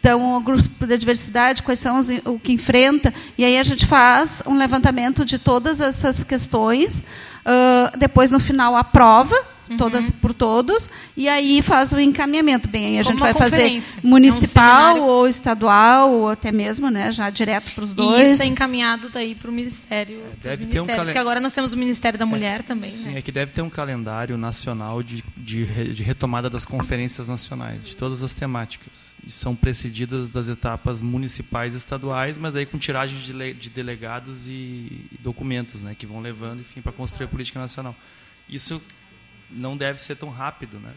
Então, 0.03 0.35
o 0.35 0.41
grupo 0.41 0.85
da 0.85 0.97
diversidade, 0.97 1.63
quais 1.63 1.79
são 1.79 1.95
os, 1.95 2.09
o 2.25 2.37
que 2.37 2.51
enfrenta, 2.51 3.13
e 3.37 3.45
aí 3.45 3.57
a 3.57 3.63
gente 3.63 3.85
faz 3.85 4.43
um 4.45 4.53
levantamento 4.53 5.23
de 5.23 5.39
todas 5.39 5.79
essas 5.79 6.25
questões. 6.25 7.05
Uh, 7.39 7.97
depois, 7.97 8.29
no 8.33 8.39
final, 8.41 8.75
a 8.75 8.83
prova, 8.83 9.33
uhum. 9.69 9.77
todas 9.77 10.09
por 10.09 10.33
todos, 10.33 10.89
e 11.15 11.27
aí 11.27 11.61
faz 11.61 11.91
o 11.91 11.99
encaminhamento. 11.99 12.67
Bem, 12.67 12.85
aí 12.87 12.99
a 12.99 13.03
gente 13.03 13.19
vai 13.19 13.33
fazer 13.33 13.81
municipal 14.03 14.97
é 14.97 15.01
um 15.01 15.03
ou 15.03 15.27
estadual, 15.27 16.11
ou 16.11 16.29
até 16.29 16.51
mesmo 16.51 16.89
né, 16.89 17.11
já 17.11 17.29
direto 17.29 17.71
para 17.73 17.83
os 17.83 17.93
dois. 17.93 18.29
E 18.29 18.33
isso 18.33 18.43
é 18.43 18.45
encaminhado 18.45 19.09
daí 19.09 19.35
para 19.35 19.49
o 19.49 19.53
Ministério. 19.53 20.21
Deve 20.41 20.65
ter 20.65 20.81
um 20.81 20.85
calen... 20.85 21.11
que 21.11 21.17
agora 21.17 21.39
nós 21.39 21.53
temos 21.53 21.73
o 21.73 21.77
Ministério 21.77 22.17
da 22.17 22.25
Mulher 22.25 22.59
é, 22.59 22.63
também. 22.63 22.89
Sim, 22.89 23.11
né? 23.11 23.19
é 23.19 23.21
que 23.21 23.31
deve 23.31 23.51
ter 23.51 23.61
um 23.61 23.69
calendário 23.69 24.37
nacional 24.37 25.03
de, 25.03 25.23
de, 25.37 25.65
de, 25.93 26.03
retomada 26.03 26.49
das 26.49 26.65
conferências 26.65 27.27
nacionais, 27.27 27.87
de 27.87 27.97
todas 27.97 28.23
as 28.23 28.33
temáticas. 28.33 29.15
E 29.25 29.31
são 29.31 29.55
precedidas 29.55 30.29
das 30.29 30.47
etapas 30.47 31.01
municipais 31.01 31.73
e 31.73 31.77
estaduais, 31.77 32.37
mas 32.37 32.55
aí 32.55 32.65
com 32.65 32.77
tiragem 32.77 33.17
de, 33.17 33.53
de 33.53 33.69
delegados 33.69 34.47
e, 34.47 34.49
e 35.11 35.19
documentos, 35.19 35.81
né, 35.81 35.95
que 35.97 36.05
vão 36.05 36.21
levando, 36.21 36.59
enfim, 36.61 36.81
para 36.81 36.91
construir 36.91 37.25
a 37.25 37.29
política 37.29 37.59
nacional. 37.59 37.95
Isso 38.47 38.81
não 39.53 39.77
deve 39.77 40.01
ser 40.01 40.15
tão 40.15 40.29
rápido. 40.29 40.79
Né? 40.79 40.91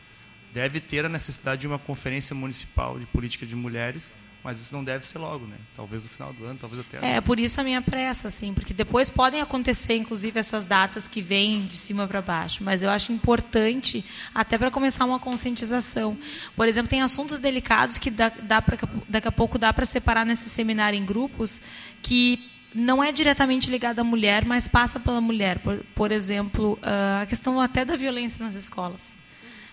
Deve 0.52 0.80
ter 0.80 1.04
a 1.04 1.08
necessidade 1.08 1.60
de 1.60 1.66
uma 1.66 1.78
conferência 1.78 2.34
municipal 2.34 2.98
de 2.98 3.06
política 3.06 3.44
de 3.44 3.54
mulheres, 3.54 4.14
mas 4.46 4.60
isso 4.60 4.72
não 4.72 4.84
deve 4.84 5.04
ser 5.04 5.18
logo, 5.18 5.44
né? 5.44 5.56
Talvez 5.74 6.04
no 6.04 6.08
final 6.08 6.32
do 6.32 6.44
ano, 6.44 6.56
talvez 6.56 6.80
até. 6.80 7.16
É, 7.16 7.20
por 7.20 7.40
isso 7.40 7.60
a 7.60 7.64
minha 7.64 7.82
pressa, 7.82 8.28
assim, 8.28 8.54
porque 8.54 8.72
depois 8.72 9.10
podem 9.10 9.40
acontecer, 9.40 9.96
inclusive, 9.96 10.38
essas 10.38 10.64
datas 10.64 11.08
que 11.08 11.20
vêm 11.20 11.66
de 11.66 11.76
cima 11.76 12.06
para 12.06 12.22
baixo, 12.22 12.62
mas 12.62 12.80
eu 12.80 12.88
acho 12.88 13.12
importante 13.12 14.04
até 14.32 14.56
para 14.56 14.70
começar 14.70 15.04
uma 15.04 15.18
conscientização. 15.18 16.16
Por 16.54 16.68
exemplo, 16.68 16.88
tem 16.88 17.02
assuntos 17.02 17.40
delicados 17.40 17.98
que 17.98 18.08
dá, 18.08 18.28
dá 18.28 18.62
pra, 18.62 18.78
daqui 19.08 19.26
a 19.26 19.32
pouco 19.32 19.58
dá 19.58 19.72
para 19.72 19.84
separar 19.84 20.24
nesse 20.24 20.48
seminário 20.48 20.96
em 20.96 21.04
grupos 21.04 21.60
que 22.00 22.55
não 22.76 23.02
é 23.02 23.10
diretamente 23.10 23.70
ligada 23.70 24.02
à 24.02 24.04
mulher, 24.04 24.44
mas 24.44 24.68
passa 24.68 25.00
pela 25.00 25.20
mulher. 25.20 25.58
Por, 25.60 25.78
por 25.94 26.12
exemplo, 26.12 26.78
uh, 26.82 27.22
a 27.22 27.26
questão 27.26 27.60
até 27.60 27.84
da 27.84 27.96
violência 27.96 28.44
nas 28.44 28.54
escolas. 28.54 29.16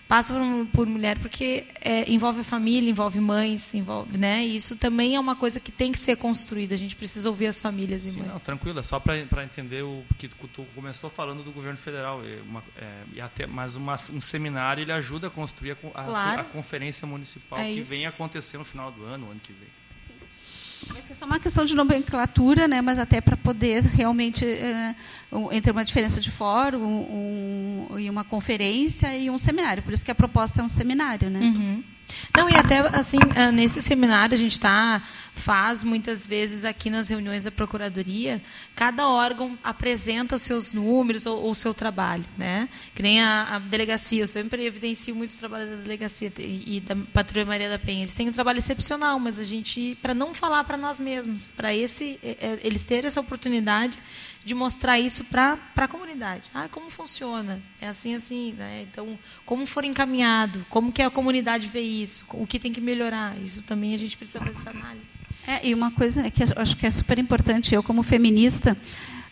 Passa 0.08 0.34
por, 0.34 0.66
por 0.66 0.86
mulher 0.86 1.18
porque 1.18 1.64
é, 1.80 2.10
envolve 2.10 2.40
a 2.40 2.44
família, 2.44 2.90
envolve 2.90 3.18
mães, 3.20 3.72
envolve, 3.72 4.18
né? 4.18 4.44
E 4.44 4.54
isso 4.54 4.76
também 4.76 5.16
é 5.16 5.20
uma 5.20 5.34
coisa 5.34 5.58
que 5.58 5.72
tem 5.72 5.92
que 5.92 5.98
ser 5.98 6.16
construída. 6.16 6.74
A 6.74 6.78
gente 6.78 6.94
precisa 6.94 7.28
ouvir 7.28 7.46
as 7.46 7.58
famílias 7.58 8.04
e 8.04 8.10
Sim, 8.10 8.18
mães. 8.18 8.28
Não, 8.28 8.38
tranquilo, 8.38 8.78
é 8.78 8.82
só 8.82 9.00
para 9.00 9.44
entender 9.44 9.82
o 9.82 10.04
que 10.18 10.28
tu 10.28 10.66
começou 10.74 11.08
falando 11.08 11.42
do 11.42 11.50
governo 11.50 11.78
federal. 11.78 12.22
É 12.22 12.38
uma, 12.42 12.62
é, 12.76 13.02
e 13.14 13.20
até, 13.20 13.46
mas 13.46 13.76
uma, 13.76 13.94
um 14.12 14.20
seminário 14.20 14.82
ele 14.82 14.92
ajuda 14.92 15.28
a 15.28 15.30
construir 15.30 15.70
a, 15.70 15.76
a, 15.94 16.04
claro. 16.04 16.40
a 16.42 16.44
conferência 16.44 17.06
municipal 17.06 17.58
é 17.58 17.72
que 17.72 17.80
isso. 17.80 17.90
vem 17.90 18.04
acontecer 18.04 18.58
no 18.58 18.64
final 18.64 18.92
do 18.92 19.04
ano, 19.04 19.30
ano 19.30 19.40
que 19.40 19.54
vem. 19.54 19.83
Vai 20.88 21.02
ser 21.02 21.14
só 21.14 21.26
uma 21.26 21.38
questão 21.38 21.64
de 21.64 21.74
nomenclatura, 21.74 22.68
né, 22.68 22.80
mas 22.80 22.98
até 22.98 23.20
para 23.20 23.36
poder 23.36 23.82
realmente, 23.82 24.44
é, 24.44 24.94
entre 25.52 25.70
uma 25.70 25.84
diferença 25.84 26.20
de 26.20 26.30
fórum 26.30 26.78
um, 26.78 27.86
um, 27.90 27.98
e 27.98 28.10
uma 28.10 28.24
conferência 28.24 29.16
e 29.16 29.30
um 29.30 29.38
seminário. 29.38 29.82
Por 29.82 29.92
isso 29.92 30.04
que 30.04 30.10
a 30.10 30.14
proposta 30.14 30.60
é 30.60 30.64
um 30.64 30.68
seminário. 30.68 31.30
Né? 31.30 31.40
Uhum. 31.40 31.84
Não, 32.36 32.50
e 32.50 32.56
até 32.56 32.78
assim, 32.96 33.18
ah, 33.36 33.52
nesse 33.52 33.80
seminário 33.80 34.34
a 34.34 34.38
gente 34.38 34.58
tá, 34.58 35.02
faz 35.34 35.82
muitas 35.82 36.26
vezes 36.26 36.64
aqui 36.64 36.88
nas 36.90 37.08
reuniões 37.08 37.44
da 37.44 37.50
Procuradoria, 37.50 38.42
cada 38.74 39.08
órgão 39.08 39.58
apresenta 39.62 40.36
os 40.36 40.42
seus 40.42 40.72
números 40.72 41.26
ou 41.26 41.50
o 41.50 41.54
seu 41.54 41.74
trabalho. 41.74 42.24
Né? 42.38 42.68
Que 42.94 43.02
nem 43.02 43.22
a, 43.22 43.56
a, 43.56 43.58
delegacia, 43.58 44.22
eu 44.22 44.26
sempre 44.26 44.64
evidencio 44.64 45.14
muito 45.14 45.34
o 45.34 45.38
trabalho 45.38 45.70
da 45.70 45.76
delegacia 45.76 46.32
e, 46.38 46.76
e, 46.76 46.80
da 46.80 46.96
Patrulha 47.12 47.44
Maria 47.44 47.68
da 47.68 47.78
Penha. 47.78 48.02
Eles 48.02 48.14
têm 48.14 48.28
um 48.28 48.32
trabalho 48.32 48.58
excepcional, 48.58 49.18
mas 49.18 49.38
a 49.38 49.44
gente, 49.44 49.96
para 50.00 50.14
não 50.14 50.34
falar 50.34 50.64
para 50.64 50.76
nós 50.76 51.00
mesmos, 51.00 51.48
para 51.48 51.74
esse, 51.74 52.18
é, 52.22 52.36
é, 52.40 52.58
eles 52.62 52.84
terem 52.84 53.06
essa 53.06 53.20
oportunidade 53.20 53.98
de 54.44 54.54
mostrar 54.54 54.98
isso 54.98 55.24
para 55.24 55.58
a 55.74 55.88
comunidade. 55.88 56.50
Ah, 56.54 56.68
como 56.70 56.90
funciona? 56.90 57.60
É 57.80 57.88
assim, 57.88 58.14
assim. 58.14 58.52
Né? 58.52 58.86
Então, 58.90 59.18
como 59.46 59.66
for 59.66 59.84
encaminhado? 59.84 60.64
Como 60.68 60.92
que 60.92 61.00
a 61.00 61.10
comunidade 61.10 61.66
vê 61.68 61.80
isso? 61.80 62.24
O 62.32 62.46
que 62.46 62.58
tem 62.58 62.72
que 62.72 62.80
melhorar? 62.80 63.36
Isso 63.42 63.62
também 63.62 63.94
a 63.94 63.98
gente 63.98 64.16
precisa 64.16 64.40
fazer 64.40 64.50
essa 64.52 64.70
análise. 64.70 65.18
É, 65.46 65.66
e 65.66 65.74
uma 65.74 65.90
coisa 65.90 66.30
que 66.30 66.42
eu 66.42 66.48
acho 66.56 66.76
que 66.76 66.86
é 66.86 66.90
super 66.90 67.18
importante, 67.18 67.74
eu 67.74 67.82
como 67.82 68.02
feminista, 68.02 68.76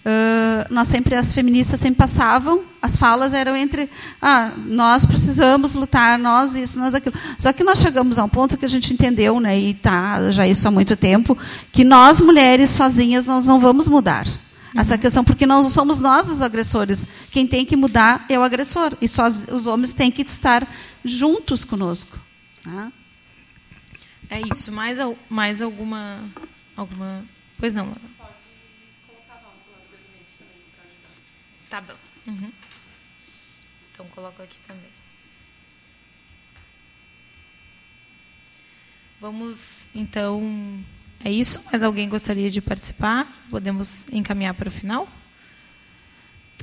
Uh, 0.05 0.67
nós 0.69 0.89
sempre 0.89 1.15
as 1.15 1.33
feministas 1.33 1.79
sempre 1.79 1.99
passavam 1.99 2.65
as 2.83 2.97
falas 2.97 3.33
eram 3.33 3.57
entre 3.57 3.89
ah 4.21 4.51
nós 4.67 5.07
precisamos 5.07 5.77
lutar 5.77 6.19
nós 6.19 6.57
isso 6.57 6.77
nós 6.77 6.93
aquilo 6.93 7.15
só 7.39 7.53
que 7.53 7.63
nós 7.63 7.79
chegamos 7.79 8.19
a 8.19 8.25
um 8.25 8.29
ponto 8.29 8.57
que 8.57 8.65
a 8.65 8.69
gente 8.69 8.93
entendeu 8.93 9.39
né 9.39 9.57
e 9.57 9.75
tá 9.75 10.33
já 10.33 10.45
isso 10.45 10.67
há 10.67 10.73
muito 10.73 10.97
tempo 10.97 11.39
que 11.71 11.85
nós 11.85 12.21
mulheres 12.21 12.71
sozinhas 12.71 13.29
nós 13.29 13.47
não 13.47 13.61
vamos 13.61 13.87
mudar. 13.87 14.27
Essa 14.75 14.97
questão 14.97 15.25
porque 15.25 15.47
não 15.47 15.69
somos 15.69 16.01
nós 16.01 16.29
os 16.29 16.41
agressores 16.43 17.07
quem 17.31 17.47
tem 17.47 17.65
que 17.65 17.77
mudar 17.77 18.25
é 18.29 18.39
o 18.39 18.43
agressor 18.43 18.97
e 19.01 19.09
só 19.09 19.27
os 19.27 19.67
homens 19.67 19.93
têm 19.93 20.11
que 20.11 20.23
estar 20.23 20.67
juntos 21.05 21.65
conosco 21.65 22.19
tá? 22.63 22.93
é 24.31 24.41
isso 24.53 24.73
mais 24.73 24.99
mais 25.29 25.61
alguma 25.61 26.25
alguma 26.77 27.25
pois 27.59 27.75
não 27.75 27.95
Tá 31.73 31.81
bom. 31.81 31.95
Uhum. 32.27 32.53
Então, 33.91 34.07
coloco 34.09 34.43
aqui 34.43 34.59
também. 34.67 34.91
Vamos, 39.19 39.89
então, 39.95 40.85
é 41.25 41.31
isso? 41.31 41.65
Mais 41.71 41.83
alguém 41.83 42.09
gostaria 42.09 42.51
de 42.51 42.61
participar? 42.61 43.45
Podemos 43.49 44.09
encaminhar 44.13 44.55
para 44.55 44.69
o 44.69 44.73
final? 44.73 45.09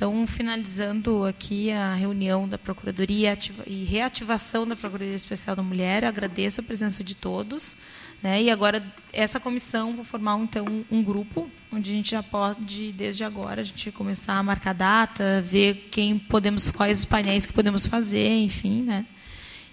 Então, 0.00 0.26
finalizando 0.26 1.26
aqui 1.26 1.70
a 1.70 1.92
reunião 1.92 2.48
da 2.48 2.56
Procuradoria 2.56 3.36
e 3.66 3.84
reativação 3.84 4.66
da 4.66 4.74
Procuradoria 4.74 5.14
Especial 5.14 5.54
da 5.54 5.62
Mulher, 5.62 6.06
agradeço 6.06 6.62
a 6.62 6.64
presença 6.64 7.04
de 7.04 7.14
todos. 7.14 7.76
Né? 8.22 8.44
E 8.44 8.50
agora, 8.50 8.82
essa 9.12 9.38
comissão, 9.38 9.94
vou 9.94 10.02
formar 10.02 10.38
então 10.40 10.64
um 10.90 11.02
grupo, 11.02 11.50
onde 11.70 11.90
a 11.90 11.94
gente 11.94 12.12
já 12.12 12.22
pode, 12.22 12.92
desde 12.92 13.24
agora, 13.24 13.60
a 13.60 13.64
gente 13.64 13.92
começar 13.92 14.38
a 14.38 14.42
marcar 14.42 14.72
data, 14.72 15.42
ver 15.42 15.88
quem 15.90 16.18
podemos, 16.18 16.70
quais 16.70 17.00
os 17.00 17.04
painéis 17.04 17.46
que 17.46 17.52
podemos 17.52 17.84
fazer, 17.84 18.38
enfim. 18.38 18.80
Né? 18.82 19.04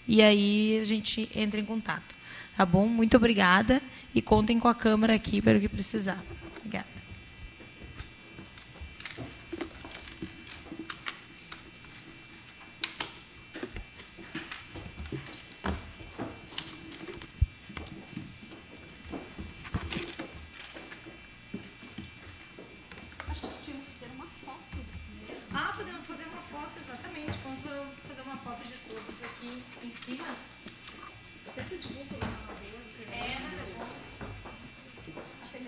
E 0.06 0.22
aí 0.22 0.78
a 0.82 0.84
gente 0.84 1.30
entra 1.34 1.58
em 1.58 1.66
contato. 1.66 2.17
Tá 2.58 2.66
bom? 2.66 2.88
Muito 2.88 3.16
obrigada 3.16 3.80
e 4.16 4.22
contem 4.22 4.60
com 4.60 4.68
a 4.68 4.74
Câmara 4.74 5.14
aqui 5.14 5.40
para 5.44 5.60
o 5.60 5.62
que 5.62 5.70
precisar. 5.70 6.20
Obrigada. 6.58 6.97